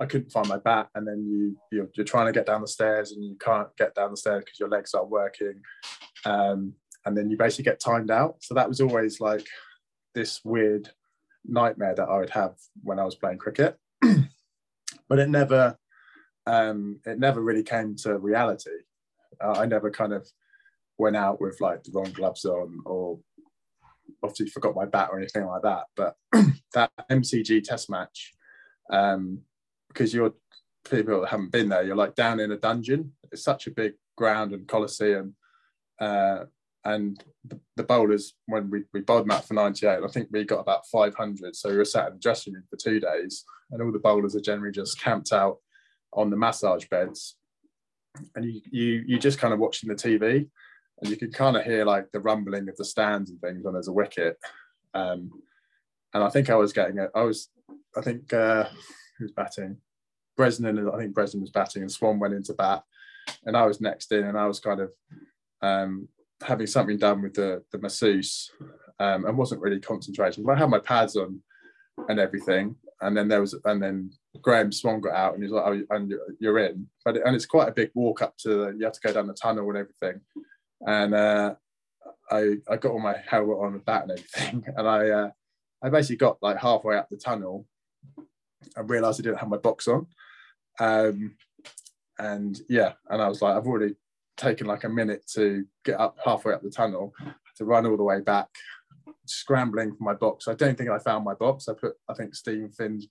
I 0.00 0.06
couldn't 0.06 0.30
find 0.30 0.48
my 0.48 0.58
bat, 0.58 0.88
and 0.94 1.06
then 1.06 1.26
you 1.26 1.56
you're, 1.72 1.88
you're 1.94 2.06
trying 2.06 2.26
to 2.26 2.32
get 2.32 2.46
down 2.46 2.60
the 2.60 2.68
stairs 2.68 3.12
and 3.12 3.24
you 3.24 3.36
can't 3.40 3.68
get 3.76 3.94
down 3.94 4.12
the 4.12 4.16
stairs 4.16 4.44
because 4.44 4.60
your 4.60 4.68
legs 4.68 4.94
aren't 4.94 5.10
working, 5.10 5.60
um, 6.24 6.74
and 7.04 7.16
then 7.16 7.30
you 7.30 7.36
basically 7.36 7.64
get 7.64 7.80
timed 7.80 8.10
out. 8.10 8.36
So 8.40 8.54
that 8.54 8.68
was 8.68 8.80
always 8.80 9.20
like 9.20 9.46
this 10.14 10.40
weird 10.44 10.90
nightmare 11.44 11.94
that 11.94 12.08
I 12.08 12.18
would 12.18 12.30
have 12.30 12.54
when 12.82 12.98
I 13.00 13.04
was 13.04 13.16
playing 13.16 13.38
cricket, 13.38 13.76
but 15.08 15.18
it 15.18 15.28
never 15.28 15.76
um, 16.46 17.00
it 17.04 17.18
never 17.18 17.40
really 17.40 17.64
came 17.64 17.96
to 17.96 18.18
reality. 18.18 18.70
Uh, 19.42 19.52
I 19.58 19.66
never 19.66 19.90
kind 19.90 20.12
of 20.12 20.28
went 20.96 21.16
out 21.16 21.40
with 21.40 21.60
like 21.60 21.82
the 21.84 21.92
wrong 21.92 22.10
gloves 22.12 22.44
on 22.44 22.80
or 22.84 23.18
obviously 24.22 24.46
forgot 24.46 24.74
my 24.74 24.86
bat 24.86 25.08
or 25.12 25.18
anything 25.18 25.46
like 25.46 25.62
that. 25.62 25.84
But 25.96 26.16
that 26.74 26.90
MCG 27.10 27.62
test 27.64 27.90
match, 27.90 28.34
um, 28.90 29.40
because 29.88 30.12
you're 30.12 30.34
people 30.88 31.20
that 31.20 31.30
haven't 31.30 31.52
been 31.52 31.68
there, 31.68 31.82
you're 31.82 31.96
like 31.96 32.14
down 32.14 32.40
in 32.40 32.52
a 32.52 32.56
dungeon. 32.56 33.12
It's 33.32 33.44
such 33.44 33.66
a 33.66 33.70
big 33.70 33.94
ground 34.16 34.52
and 34.52 34.66
coliseum. 34.66 35.34
Uh, 36.00 36.44
and 36.84 37.22
the, 37.44 37.58
the, 37.76 37.82
bowlers, 37.82 38.34
when 38.46 38.70
we, 38.70 38.84
we 38.94 39.00
bowled 39.00 39.28
them 39.28 39.42
for 39.42 39.54
98, 39.54 40.00
I 40.02 40.06
think 40.08 40.28
we 40.30 40.44
got 40.44 40.60
about 40.60 40.86
500. 40.86 41.54
So 41.54 41.70
we 41.70 41.76
were 41.76 41.84
sat 41.84 42.08
in 42.08 42.14
the 42.14 42.20
dressing 42.20 42.54
room 42.54 42.64
for 42.70 42.76
two 42.76 43.00
days, 43.00 43.44
and 43.70 43.82
all 43.82 43.92
the 43.92 43.98
bowlers 43.98 44.36
are 44.36 44.40
generally 44.40 44.72
just 44.72 45.00
camped 45.00 45.32
out 45.32 45.58
on 46.12 46.30
the 46.30 46.36
massage 46.36 46.86
beds. 46.86 47.36
And 48.34 48.44
you, 48.44 48.60
you, 48.70 49.04
you 49.06 49.18
just 49.18 49.38
kind 49.38 49.52
of 49.52 49.60
watching 49.60 49.88
the 49.88 49.94
TV, 49.94 50.48
and 51.00 51.10
you 51.10 51.16
can 51.16 51.30
kind 51.32 51.56
of 51.56 51.64
hear 51.64 51.84
like 51.84 52.10
the 52.12 52.20
rumbling 52.20 52.68
of 52.68 52.76
the 52.76 52.84
stands 52.84 53.30
and 53.30 53.40
things 53.40 53.62
when 53.62 53.74
there's 53.74 53.88
a 53.88 53.92
wicket. 53.92 54.36
Um, 54.94 55.30
and 56.14 56.24
I 56.24 56.28
think 56.28 56.50
I 56.50 56.56
was 56.56 56.72
getting 56.72 56.98
it. 56.98 57.10
I 57.14 57.22
was, 57.22 57.50
I 57.96 58.00
think, 58.00 58.32
uh, 58.32 58.64
who's 59.18 59.32
batting? 59.32 59.76
Bresnan, 60.38 60.94
I 60.94 60.98
think 60.98 61.14
Bresnan 61.14 61.40
was 61.40 61.50
batting, 61.50 61.82
and 61.82 61.90
Swann 61.90 62.18
went 62.18 62.34
into 62.34 62.54
bat, 62.54 62.84
and 63.44 63.56
I 63.56 63.66
was 63.66 63.80
next 63.80 64.12
in, 64.12 64.24
and 64.24 64.38
I 64.38 64.46
was 64.46 64.60
kind 64.60 64.80
of 64.80 64.92
um, 65.62 66.08
having 66.42 66.66
something 66.66 66.96
done 66.96 67.22
with 67.22 67.34
the 67.34 67.64
the 67.72 67.78
masseuse, 67.78 68.50
um, 69.00 69.24
and 69.24 69.36
wasn't 69.36 69.60
really 69.60 69.80
concentrating. 69.80 70.44
But 70.44 70.52
I 70.52 70.60
had 70.60 70.70
my 70.70 70.78
pads 70.78 71.16
on 71.16 71.42
and 72.08 72.20
everything, 72.20 72.76
and 73.00 73.16
then 73.16 73.26
there 73.26 73.40
was, 73.40 73.54
and 73.64 73.82
then 73.82 74.12
Graeme 74.40 74.70
Swann 74.70 75.00
got 75.00 75.14
out, 75.14 75.34
and 75.34 75.42
he's 75.42 75.52
like, 75.52 75.64
"Oh, 75.66 75.94
and 75.96 76.14
you're 76.38 76.60
in," 76.60 76.86
but 77.04 77.16
and 77.16 77.34
it's 77.34 77.46
quite 77.46 77.68
a 77.68 77.72
big 77.72 77.90
walk 77.94 78.22
up 78.22 78.36
to. 78.38 78.48
The, 78.48 78.76
you 78.78 78.84
have 78.84 78.94
to 78.94 79.00
go 79.00 79.12
down 79.12 79.26
the 79.26 79.34
tunnel 79.34 79.68
and 79.68 79.78
everything, 79.78 80.20
and 80.86 81.14
uh, 81.14 81.54
I 82.30 82.56
I 82.68 82.76
got 82.76 82.92
all 82.92 83.00
my 83.00 83.16
helmet 83.26 83.58
on 83.58 83.74
and 83.74 83.84
bat 83.84 84.02
and 84.02 84.12
everything, 84.12 84.64
and 84.76 84.88
I 84.88 85.08
uh, 85.08 85.30
I 85.82 85.88
basically 85.90 86.16
got 86.16 86.38
like 86.42 86.58
halfway 86.58 86.96
up 86.96 87.08
the 87.10 87.16
tunnel 87.16 87.66
and 88.76 88.90
realised 88.90 89.20
I 89.20 89.24
didn't 89.24 89.38
have 89.38 89.48
my 89.48 89.56
box 89.56 89.88
on. 89.88 90.06
Um, 90.80 91.36
and 92.18 92.60
yeah, 92.68 92.92
and 93.08 93.22
I 93.22 93.28
was 93.28 93.42
like, 93.42 93.56
I've 93.56 93.66
already 93.66 93.94
taken 94.36 94.66
like 94.66 94.84
a 94.84 94.88
minute 94.88 95.28
to 95.34 95.64
get 95.84 96.00
up 96.00 96.16
halfway 96.24 96.54
up 96.54 96.62
the 96.62 96.70
tunnel, 96.70 97.12
to 97.56 97.64
run 97.64 97.86
all 97.86 97.96
the 97.96 98.02
way 98.02 98.20
back, 98.20 98.48
scrambling 99.26 99.94
for 99.94 100.04
my 100.04 100.14
box. 100.14 100.48
I 100.48 100.54
don't 100.54 100.76
think 100.76 100.90
I 100.90 100.98
found 100.98 101.24
my 101.24 101.34
box. 101.34 101.68
I 101.68 101.74
put, 101.74 101.94
I 102.08 102.14
think 102.14 102.34
Steven 102.34 102.70
Finn's 102.70 103.08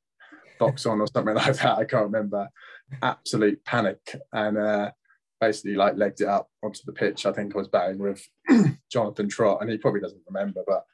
box 0.60 0.86
on 0.86 1.00
or 1.02 1.08
something 1.08 1.36
like 1.36 1.56
that. 1.58 1.78
I 1.78 1.86
can't 1.86 2.06
remember. 2.06 2.50
Absolute 3.02 3.64
panic. 3.64 4.00
And 4.34 4.58
uh, 4.58 4.92
basically 5.40 5.76
like 5.76 5.98
legged 5.98 6.22
it 6.22 6.28
up 6.28 6.50
onto 6.64 6.80
the 6.86 6.94
pitch. 6.94 7.26
I 7.26 7.32
think 7.32 7.56
I 7.56 7.58
was 7.58 7.68
batting 7.68 8.00
with 8.00 8.28
Jonathan 8.92 9.30
Trott, 9.30 9.60
and 9.62 9.70
he 9.70 9.78
probably 9.78 10.02
doesn't 10.02 10.22
remember, 10.28 10.62
but 10.66 10.86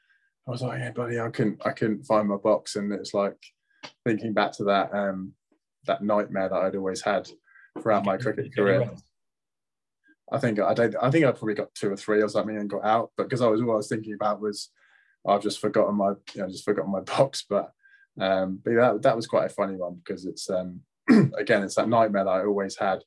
I 0.46 0.50
was 0.50 0.62
like, 0.62 0.78
yeah, 0.78 0.90
buddy, 0.90 1.18
I 1.18 1.30
couldn't, 1.30 1.62
I 1.64 1.70
couldn't 1.70 2.04
find 2.04 2.28
my 2.28 2.36
box, 2.36 2.76
and 2.76 2.92
it's 2.92 3.14
like 3.14 3.38
thinking 4.04 4.34
back 4.34 4.52
to 4.52 4.64
that, 4.64 4.94
um, 4.94 5.32
that 5.86 6.02
nightmare 6.02 6.48
that 6.48 6.62
I'd 6.62 6.76
always 6.76 7.00
had 7.00 7.28
throughout 7.80 8.04
my 8.04 8.16
cricket 8.16 8.54
career. 8.54 8.90
I 10.32 10.38
think 10.38 10.58
I 10.58 10.74
don't. 10.74 10.96
I 11.00 11.10
think 11.10 11.24
I 11.24 11.32
probably 11.32 11.54
got 11.54 11.74
two 11.74 11.92
or 11.92 11.96
three 11.96 12.22
or 12.22 12.28
something 12.28 12.56
and 12.56 12.68
got 12.68 12.84
out. 12.84 13.10
But 13.16 13.24
because 13.24 13.42
I 13.42 13.46
was 13.46 13.60
all 13.60 13.72
I 13.72 13.76
was 13.76 13.88
thinking 13.88 14.14
about 14.14 14.40
was 14.40 14.70
I've 15.26 15.42
just 15.42 15.60
forgotten 15.60 15.96
my, 15.96 16.12
you 16.34 16.42
know, 16.42 16.48
just 16.48 16.64
forgotten 16.64 16.92
my 16.92 17.00
box. 17.16 17.44
But 17.48 17.70
um, 18.20 18.60
but 18.64 18.74
that 18.74 19.02
that 19.02 19.16
was 19.16 19.26
quite 19.26 19.46
a 19.46 19.54
funny 19.54 19.76
one 19.76 19.96
because 19.96 20.24
it's 20.24 20.48
um, 20.48 20.80
again 21.36 21.62
it's 21.62 21.74
that 21.74 21.88
nightmare 21.88 22.24
that 22.24 22.30
I 22.30 22.44
always 22.44 22.76
had 22.76 23.00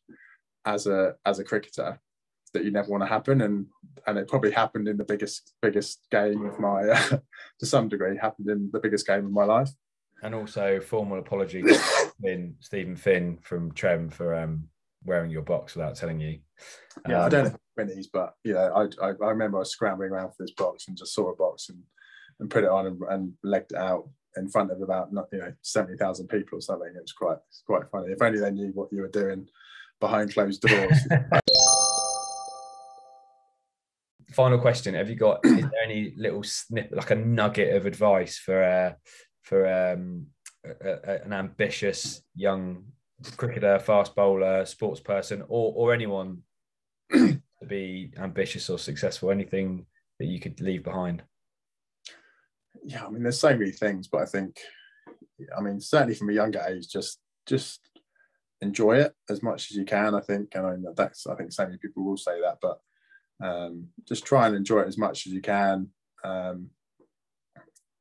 as 0.68 0.86
a 0.86 1.16
as 1.26 1.40
a 1.40 1.44
cricketer 1.44 2.00
that 2.54 2.64
you 2.64 2.72
never 2.72 2.90
want 2.90 3.02
to 3.02 3.08
happen 3.08 3.42
and 3.42 3.66
and 4.06 4.18
it 4.18 4.28
probably 4.28 4.52
happened 4.52 4.88
in 4.88 4.98
the 4.98 5.04
biggest 5.04 5.54
biggest 5.62 6.02
game 6.12 6.46
of 6.46 6.60
my 6.60 6.84
uh, 6.84 7.18
to 7.60 7.66
some 7.66 7.88
degree 7.88 8.18
happened 8.18 8.50
in 8.50 8.70
the 8.74 8.80
biggest 8.80 9.08
game 9.08 9.26
of 9.26 9.32
my 9.32 9.44
life 9.44 9.70
and 10.24 10.36
also 10.36 10.80
formal 10.80 11.20
apology 11.20 11.62
to 11.62 11.76
Finn, 12.22 12.56
Steven 12.60 12.96
Finn 12.96 13.38
from 13.42 13.72
Trem 13.74 14.10
for 14.10 14.36
um, 14.36 14.68
wearing 15.06 15.30
your 15.30 15.44
box 15.44 15.76
without 15.76 15.96
telling 15.96 16.20
you. 16.20 16.40
Yeah, 17.08 17.20
um, 17.20 17.26
I 17.26 17.30
don't 17.30 17.44
know 17.46 17.56
when 17.76 17.88
minis, 17.90 18.08
but 18.12 18.34
you 18.44 18.56
know, 18.56 18.90
I, 19.02 19.06
I, 19.06 19.10
I 19.10 19.30
remember 19.30 19.58
I 19.58 19.60
was 19.60 19.72
scrambling 19.72 20.10
around 20.10 20.30
for 20.30 20.38
this 20.40 20.56
box 20.58 20.88
and 20.88 20.98
just 20.98 21.14
saw 21.14 21.32
a 21.32 21.36
box 21.36 21.70
and 21.70 21.84
and 22.40 22.50
put 22.50 22.64
it 22.64 22.70
on 22.70 22.88
and, 22.88 23.02
and 23.10 23.34
legged 23.44 23.74
it 23.74 23.78
out 23.78 24.10
in 24.36 24.48
front 24.50 24.72
of 24.72 24.82
about 24.82 25.10
you 25.32 25.40
know 25.40 25.54
seventy 25.62 25.98
thousand 25.98 26.28
people 26.30 26.58
or 26.58 26.62
something. 26.62 26.92
It 26.96 27.02
was 27.02 27.14
quite 27.14 27.38
it's 27.50 27.64
quite 27.66 27.90
funny. 27.92 28.12
If 28.12 28.22
only 28.22 28.40
they 28.40 28.52
knew 28.52 28.72
what 28.74 28.92
you 28.92 29.02
were 29.02 29.08
doing 29.10 29.48
behind 30.00 30.34
closed 30.34 30.62
doors. 30.62 30.98
Final 34.32 34.60
question: 34.60 34.94
Have 34.94 35.10
you 35.10 35.16
got? 35.16 35.40
is 35.46 35.62
there 35.62 35.84
any 35.84 36.14
little 36.18 36.44
snip, 36.44 36.90
like 36.92 37.12
a 37.12 37.16
nugget 37.16 37.76
of 37.76 37.86
advice 37.86 38.38
for 38.38 38.62
uh, 38.62 38.94
for 39.44 39.66
um, 39.66 40.28
a, 40.66 40.90
a, 40.90 41.22
an 41.24 41.34
ambitious 41.34 42.22
young 42.36 42.84
cricketer, 43.36 43.80
fast 43.80 44.16
bowler, 44.16 44.66
sports 44.66 45.00
person, 45.00 45.44
or 45.48 45.74
or 45.76 45.94
anyone 45.94 46.44
to 47.12 47.40
be 47.68 48.12
ambitious 48.18 48.70
or 48.70 48.78
successful? 48.78 49.32
Anything 49.32 49.86
that 50.20 50.26
you 50.26 50.40
could 50.40 50.60
leave 50.62 50.84
behind? 50.84 51.24
Yeah, 52.84 53.06
I 53.06 53.10
mean, 53.10 53.24
there's 53.24 53.40
so 53.40 53.56
many 53.56 53.72
things, 53.72 54.08
but 54.08 54.22
I 54.22 54.26
think, 54.26 54.60
I 55.58 55.62
mean, 55.62 55.80
certainly 55.80 56.16
from 56.16 56.30
a 56.30 56.34
younger 56.34 56.64
age, 56.68 56.90
just 56.90 57.20
just 57.46 57.82
enjoy 58.62 58.98
it 58.98 59.14
as 59.30 59.44
much 59.44 59.72
as 59.72 59.78
you 59.78 59.86
can. 59.86 60.16
I 60.16 60.22
think, 60.22 60.56
and 60.56 60.66
I 60.66 60.92
that's 60.96 61.28
I 61.28 61.36
think 61.36 61.52
so 61.52 61.66
many 61.66 61.78
people 61.78 62.04
will 62.04 62.18
say 62.18 62.42
that, 62.42 62.58
but 62.62 62.80
um, 63.42 63.88
just 64.08 64.26
try 64.26 64.48
and 64.48 64.56
enjoy 64.56 64.82
it 64.82 64.88
as 64.88 64.98
much 64.98 65.28
as 65.28 65.34
you 65.34 65.42
can. 65.42 65.90
Um, 66.24 66.72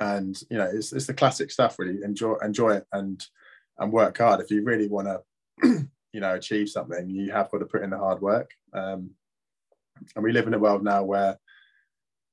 and 0.00 0.38
you 0.50 0.58
know 0.58 0.68
it's, 0.72 0.92
it's 0.92 1.06
the 1.06 1.14
classic 1.14 1.50
stuff 1.50 1.78
really 1.78 2.02
enjoy 2.02 2.34
enjoy 2.42 2.74
it 2.74 2.86
and 2.92 3.24
and 3.78 3.92
work 3.92 4.18
hard 4.18 4.40
if 4.40 4.50
you 4.50 4.62
really 4.62 4.88
want 4.88 5.08
to 5.62 5.88
you 6.12 6.20
know 6.20 6.34
achieve 6.34 6.68
something 6.68 7.08
you 7.08 7.32
have 7.32 7.50
got 7.50 7.58
to 7.58 7.66
put 7.66 7.82
in 7.82 7.90
the 7.90 7.98
hard 7.98 8.20
work 8.20 8.50
um, 8.74 9.10
and 10.14 10.24
we 10.24 10.32
live 10.32 10.46
in 10.46 10.54
a 10.54 10.58
world 10.58 10.84
now 10.84 11.02
where 11.02 11.38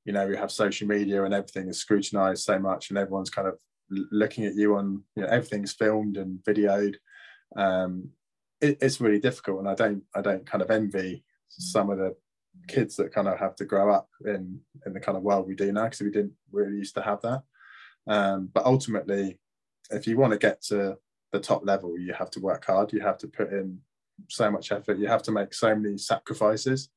you 0.06 0.12
know 0.12 0.28
we 0.28 0.36
have 0.36 0.52
social 0.52 0.88
media 0.88 1.24
and 1.24 1.34
everything 1.34 1.70
is 1.70 1.80
scrutinized 1.80 2.44
so 2.44 2.60
much 2.60 2.90
and 2.90 2.98
everyone's 2.98 3.30
kind 3.30 3.48
of 3.48 3.58
looking 3.90 4.46
at 4.46 4.56
you 4.56 4.76
on 4.76 5.02
you 5.16 5.24
know 5.24 5.30
everything's 5.30 5.74
filmed 5.74 6.18
and 6.18 6.40
videoed 6.40 6.96
um, 7.56 8.10
it, 8.62 8.78
it's 8.82 9.02
really 9.02 9.20
difficult 9.20 9.60
and 9.60 9.70
i 9.70 9.76
don't 9.76 10.04
i 10.16 10.22
don't 10.22 10.46
kind 10.46 10.62
of 10.62 10.72
envy 10.72 11.24
some 11.50 11.90
of 11.90 11.98
the 11.98 12.16
kids 12.68 12.96
that 12.96 13.14
kind 13.14 13.28
of 13.28 13.38
have 13.38 13.56
to 13.56 13.66
grow 13.66 13.92
up 13.92 14.10
in 14.26 14.60
in 14.86 14.94
the 14.94 15.00
kind 15.00 15.18
of 15.18 15.24
world 15.24 15.48
we 15.48 15.56
do 15.56 15.72
now 15.72 15.84
because 15.84 16.02
we 16.02 16.12
didn't 16.12 16.34
really 16.52 16.78
used 16.78 16.96
to 16.96 17.02
have 17.02 17.22
that 17.22 17.44
um, 18.08 18.50
but 18.54 18.66
ultimately, 18.66 19.40
if 19.92 20.08
you 20.08 20.18
want 20.18 20.34
to 20.34 20.40
get 20.40 20.62
to 20.64 20.98
the 21.32 21.40
top 21.40 21.66
level, 21.66 21.98
you 21.98 22.14
have 22.14 22.30
to 22.32 22.40
work 22.40 22.66
hard. 22.66 22.94
You 22.94 23.02
have 23.02 23.18
to 23.20 23.28
put 23.28 23.52
in 23.52 23.80
so 24.30 24.52
much 24.52 24.72
effort. 24.72 24.98
You 24.98 25.08
have 25.08 25.24
to 25.24 25.32
make 25.32 25.54
so 25.54 25.76
many 25.76 25.98
sacrifices. 25.98 26.90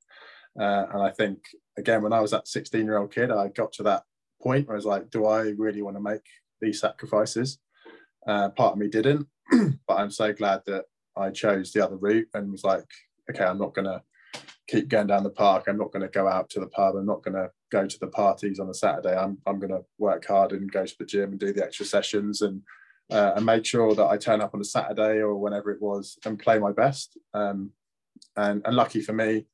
Uh, 0.58 0.86
and 0.92 1.02
I 1.02 1.10
think, 1.10 1.44
again, 1.76 2.02
when 2.02 2.12
I 2.12 2.20
was 2.20 2.30
that 2.32 2.48
16 2.48 2.84
year 2.84 2.98
old 2.98 3.12
kid, 3.12 3.30
I 3.30 3.48
got 3.48 3.72
to 3.74 3.82
that 3.84 4.04
point 4.42 4.66
where 4.66 4.76
I 4.76 4.78
was 4.78 4.86
like, 4.86 5.10
do 5.10 5.26
I 5.26 5.54
really 5.56 5.82
want 5.82 5.96
to 5.96 6.02
make 6.02 6.24
these 6.60 6.80
sacrifices? 6.80 7.58
Uh, 8.26 8.48
part 8.50 8.72
of 8.72 8.78
me 8.78 8.88
didn't, 8.88 9.26
but 9.86 9.94
I'm 9.94 10.10
so 10.10 10.32
glad 10.32 10.62
that 10.66 10.84
I 11.16 11.30
chose 11.30 11.72
the 11.72 11.84
other 11.84 11.96
route 11.96 12.28
and 12.34 12.52
was 12.52 12.64
like, 12.64 12.84
okay, 13.30 13.44
I'm 13.44 13.58
not 13.58 13.74
going 13.74 13.86
to 13.86 14.02
keep 14.68 14.88
going 14.88 15.06
down 15.06 15.22
the 15.22 15.30
park. 15.30 15.64
I'm 15.68 15.78
not 15.78 15.92
going 15.92 16.02
to 16.02 16.08
go 16.08 16.28
out 16.28 16.50
to 16.50 16.60
the 16.60 16.66
pub. 16.66 16.96
I'm 16.96 17.06
not 17.06 17.22
going 17.22 17.34
to 17.34 17.50
go 17.70 17.86
to 17.86 17.98
the 18.00 18.08
parties 18.08 18.58
on 18.58 18.68
a 18.68 18.74
Saturday. 18.74 19.16
I'm, 19.16 19.38
I'm 19.46 19.58
going 19.58 19.72
to 19.72 19.84
work 19.98 20.26
hard 20.26 20.52
and 20.52 20.70
go 20.70 20.84
to 20.84 20.94
the 20.98 21.06
gym 21.06 21.30
and 21.30 21.40
do 21.40 21.52
the 21.52 21.64
extra 21.64 21.86
sessions 21.86 22.42
and 22.42 22.62
uh, 23.10 23.32
and 23.36 23.46
make 23.46 23.64
sure 23.64 23.94
that 23.94 24.06
I 24.06 24.16
turn 24.16 24.40
up 24.40 24.54
on 24.54 24.60
a 24.60 24.64
Saturday 24.64 25.20
or 25.20 25.36
whenever 25.36 25.70
it 25.70 25.80
was 25.80 26.18
and 26.24 26.38
play 26.38 26.58
my 26.58 26.72
best. 26.72 27.16
Um, 27.34 27.70
and, 28.36 28.62
and 28.64 28.74
lucky 28.74 29.00
for 29.00 29.12
me, 29.12 29.46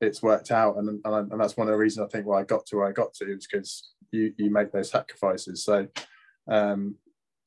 it's 0.00 0.22
worked 0.22 0.50
out. 0.50 0.76
And, 0.76 1.00
and, 1.04 1.32
and, 1.32 1.40
that's 1.40 1.56
one 1.56 1.68
of 1.68 1.72
the 1.72 1.78
reasons 1.78 2.06
I 2.06 2.10
think 2.10 2.26
why 2.26 2.40
I 2.40 2.44
got 2.44 2.66
to 2.66 2.76
where 2.76 2.88
I 2.88 2.92
got 2.92 3.12
to 3.14 3.30
is 3.30 3.46
because 3.46 3.90
you, 4.10 4.32
you 4.38 4.50
make 4.50 4.72
those 4.72 4.90
sacrifices. 4.90 5.64
So 5.64 5.86
um, 6.48 6.96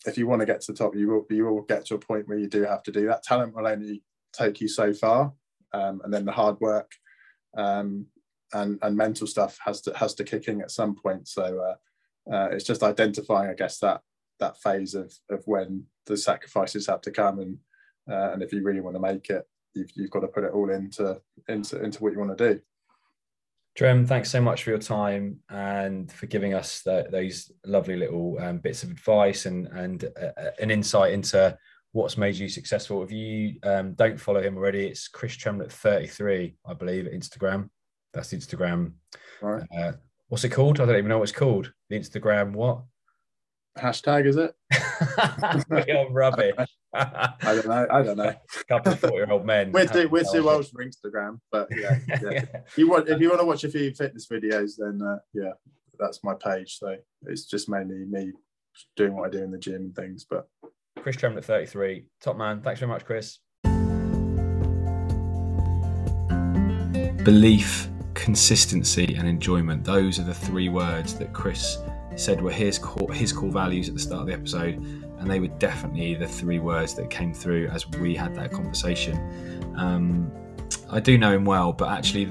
if 0.08 0.18
you 0.18 0.26
want 0.28 0.39
to 0.39 0.45
get 0.45 0.62
to 0.62 0.72
the 0.72 0.78
top, 0.78 0.95
you 0.95 1.08
will, 1.10 1.26
you 1.30 1.45
will 1.45 1.62
get 1.62 1.86
to 1.86 1.95
a 1.95 1.99
point 1.99 2.28
where 2.28 2.38
you 2.38 2.47
do 2.47 2.64
have 2.64 2.84
to 2.84 2.91
do 2.91 3.08
that. 3.08 3.24
Talent 3.24 3.53
will 3.53 3.68
only 3.68 4.03
take 4.34 4.62
you 4.62 4.68
so 4.68 4.93
far. 4.93 5.34
Um, 5.74 6.01
and 6.03 6.14
then 6.14 6.26
the 6.26 6.32
hard 6.32 6.60
work 6.62 6.91
um, 7.58 8.05
and 8.53 8.80
and 8.82 8.95
mental 8.95 9.28
stuff 9.28 9.60
has 9.66 9.82
to 9.82 9.97
has 9.97 10.14
to 10.16 10.24
kick 10.24 10.47
in 10.47 10.62
at 10.62 10.72
some 10.72 10.95
point. 10.95 11.28
So 11.28 11.60
uh, 11.60 12.34
uh, 12.34 12.49
it's 12.51 12.64
just 12.64 12.84
identifying, 12.84 13.49
I 13.49 13.53
guess, 13.53 13.80
that 13.80 14.01
that 14.39 14.62
phase 14.62 14.93
of 14.95 15.14
of 15.30 15.43
when 15.45 15.86
the 16.05 16.16
sacrifices 16.16 16.88
have 16.88 17.01
to 17.01 17.12
come, 17.12 17.39
and 17.39 17.58
uh, 18.10 18.32
and 18.32 18.41
if 18.41 18.53
you 18.53 18.64
really 18.64 18.82
want 18.82 18.95
to 18.95 19.01
make 19.01 19.30
it, 19.30 19.45
you've, 19.74 19.91
you've 19.95 20.12
got 20.12 20.22
to 20.22 20.28
put 20.28 20.45
it 20.45 20.53
all 20.53 20.70
into 20.70 21.20
into 21.49 21.84
into 21.84 22.01
what 22.01 22.14
you 22.14 22.20
want 22.20 22.38
to 22.38 22.53
do. 22.53 22.62
Trem, 23.78 24.08
thanks 24.08 24.32
so 24.32 24.42
much 24.42 24.64
for 24.64 24.72
your 24.72 24.80
time 24.80 25.40
and 25.50 26.12
for 26.12 26.26
giving 26.26 26.56
us 26.56 26.82
the, 26.82 27.06
those 27.12 27.52
lovely 27.64 27.96
little 27.96 28.36
um, 28.42 28.58
bits 28.58 28.82
of 28.82 28.90
advice 28.90 29.46
and 29.46 29.68
and 29.68 30.06
uh, 30.20 30.50
an 30.60 30.72
insight 30.72 31.14
into 31.14 31.56
what's 31.92 32.18
made 32.18 32.34
you 32.34 32.50
successful. 32.50 33.04
If 33.04 33.12
you 33.12 33.60
um, 33.62 33.94
don't 33.94 34.20
follow 34.20 34.42
him 34.42 34.58
already, 34.58 34.88
it's 34.88 35.08
Chris 35.08 35.36
Tremlett 35.36 35.72
33, 35.72 36.56
I 36.66 36.74
believe, 36.74 37.06
at 37.06 37.14
Instagram. 37.14 37.70
That's 38.16 38.34
Instagram. 38.34 38.94
Right. 39.44 39.64
Uh, 39.78 39.92
what's 40.28 40.44
it 40.44 40.50
called? 40.50 40.82
I 40.82 40.86
don't 40.88 40.98
even 40.98 41.10
know 41.10 41.20
what 41.20 41.30
it's 41.30 41.38
called. 41.38 41.72
The 41.90 42.00
Instagram 42.00 42.54
what? 42.54 42.82
hashtag 43.78 44.26
is 44.26 44.38
it? 44.38 44.56
Real 45.70 46.10
rubbish. 46.12 46.56
I 46.93 47.34
don't 47.43 47.68
know. 47.68 47.88
I 47.91 48.02
don't 48.02 48.18
know. 48.18 48.24
A 48.24 48.64
couple 48.68 48.93
of 48.93 49.00
forty-year-old 49.00 49.45
men. 49.45 49.72
We're 49.72 49.86
too, 49.86 50.00
having 50.00 50.12
we're 50.12 50.24
too 50.24 50.50
old 50.50 50.68
for 50.70 50.84
Instagram, 50.84 51.39
but 51.52 51.68
yeah, 51.72 52.00
yeah. 52.08 52.18
Yeah. 52.22 52.45
If 52.68 52.78
you 52.78 52.89
want 52.89 53.10
if 53.10 53.20
you 53.20 53.30
want 53.30 53.41
to 53.41 53.45
watch 53.45 53.64
a 53.64 53.70
few 53.70 53.93
fitness 53.93 54.28
videos, 54.28 54.74
then 54.78 55.02
uh, 55.02 55.20
yeah, 55.34 55.54
that's 56.00 56.24
my 56.24 56.34
page. 56.34 56.78
So 56.80 56.95
it's 57.24 57.45
just 57.45 57.70
mainly 57.70 58.06
me 58.06 58.32
doing 58.95 59.16
what 59.16 59.28
I 59.28 59.30
do 59.30 59.43
in 59.43 59.52
the 59.52 59.58
gym 59.58 59.76
and 59.76 59.95
things. 59.95 60.26
But 60.30 60.48
Chris 61.02 61.16
Tremlett, 61.16 61.45
33. 61.45 62.06
Top 62.22 62.38
man. 62.38 62.62
Thanks 62.62 62.80
very 62.80 62.89
much, 62.91 63.06
Chris. 63.06 63.39
Belief, 67.24 67.89
consistency, 68.14 69.16
and 69.16 69.28
enjoyment. 69.28 69.84
Those 69.84 70.20
are 70.20 70.24
the 70.24 70.34
three 70.34 70.70
words 70.70 71.18
that 71.20 71.34
Chris 71.34 71.78
said 72.18 72.41
were 72.41 72.51
his 72.51 72.78
core, 72.78 73.11
his 73.13 73.32
core 73.32 73.51
values 73.51 73.88
at 73.88 73.93
the 73.93 74.01
start 74.01 74.22
of 74.22 74.28
the 74.28 74.34
episode, 74.34 74.76
and 75.20 75.30
they 75.30 75.39
were 75.39 75.47
definitely 75.47 76.15
the 76.15 76.28
three 76.28 76.59
words 76.59 76.93
that 76.95 77.09
came 77.09 77.34
through 77.34 77.68
as 77.68 77.88
we 77.88 78.15
had 78.15 78.36
that 78.36 78.51
conversation. 78.51 79.74
Um, 79.78 80.32
I 80.89 80.99
do 80.99 81.18
know 81.18 81.32
him 81.32 81.45
well, 81.45 81.72
but 81.72 81.89
actually, 81.89 82.26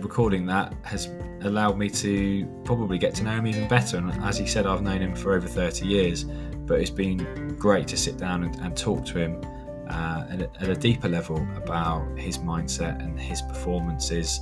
recording 0.00 0.46
that 0.46 0.74
has 0.82 1.08
allowed 1.42 1.78
me 1.78 1.88
to 1.88 2.46
probably 2.64 2.98
get 2.98 3.14
to 3.16 3.24
know 3.24 3.32
him 3.32 3.46
even 3.46 3.66
better. 3.66 3.96
And 3.96 4.12
as 4.22 4.36
he 4.36 4.46
said, 4.46 4.66
I've 4.66 4.82
known 4.82 5.00
him 5.00 5.16
for 5.16 5.34
over 5.34 5.48
30 5.48 5.86
years, 5.86 6.24
but 6.24 6.80
it's 6.80 6.90
been 6.90 7.56
great 7.58 7.88
to 7.88 7.96
sit 7.96 8.18
down 8.18 8.44
and, 8.44 8.54
and 8.56 8.76
talk 8.76 9.04
to 9.06 9.18
him 9.18 9.40
uh, 9.88 10.26
at, 10.28 10.42
at 10.42 10.68
a 10.68 10.76
deeper 10.76 11.08
level 11.08 11.36
about 11.56 12.06
his 12.16 12.38
mindset 12.38 13.02
and 13.02 13.18
his 13.18 13.42
performances 13.42 14.40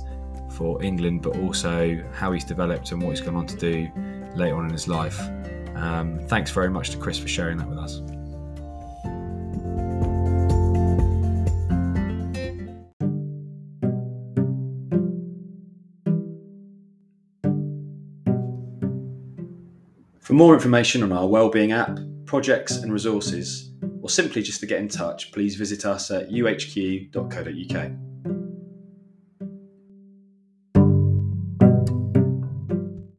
for 0.51 0.81
England, 0.83 1.21
but 1.21 1.37
also 1.37 2.03
how 2.13 2.31
he's 2.31 2.43
developed 2.43 2.91
and 2.91 3.01
what 3.01 3.11
he's 3.11 3.21
gone 3.21 3.35
on 3.35 3.47
to 3.47 3.55
do 3.55 3.87
later 4.35 4.55
on 4.55 4.65
in 4.65 4.71
his 4.71 4.87
life. 4.87 5.19
Um, 5.75 6.19
thanks 6.27 6.51
very 6.51 6.69
much 6.69 6.89
to 6.91 6.97
Chris 6.97 7.17
for 7.17 7.27
sharing 7.27 7.57
that 7.57 7.67
with 7.67 7.77
us. 7.77 8.01
For 20.29 20.33
more 20.33 20.53
information 20.53 21.01
on 21.01 21.11
our 21.11 21.27
wellbeing 21.27 21.71
app, 21.71 21.97
projects, 22.25 22.77
and 22.77 22.93
resources, 22.93 23.71
or 24.03 24.09
simply 24.11 24.43
just 24.43 24.59
to 24.59 24.67
get 24.67 24.79
in 24.79 24.87
touch, 24.87 25.31
please 25.31 25.55
visit 25.55 25.85
us 25.85 26.11
at 26.11 26.29
uhq.co.uk. 26.29 27.91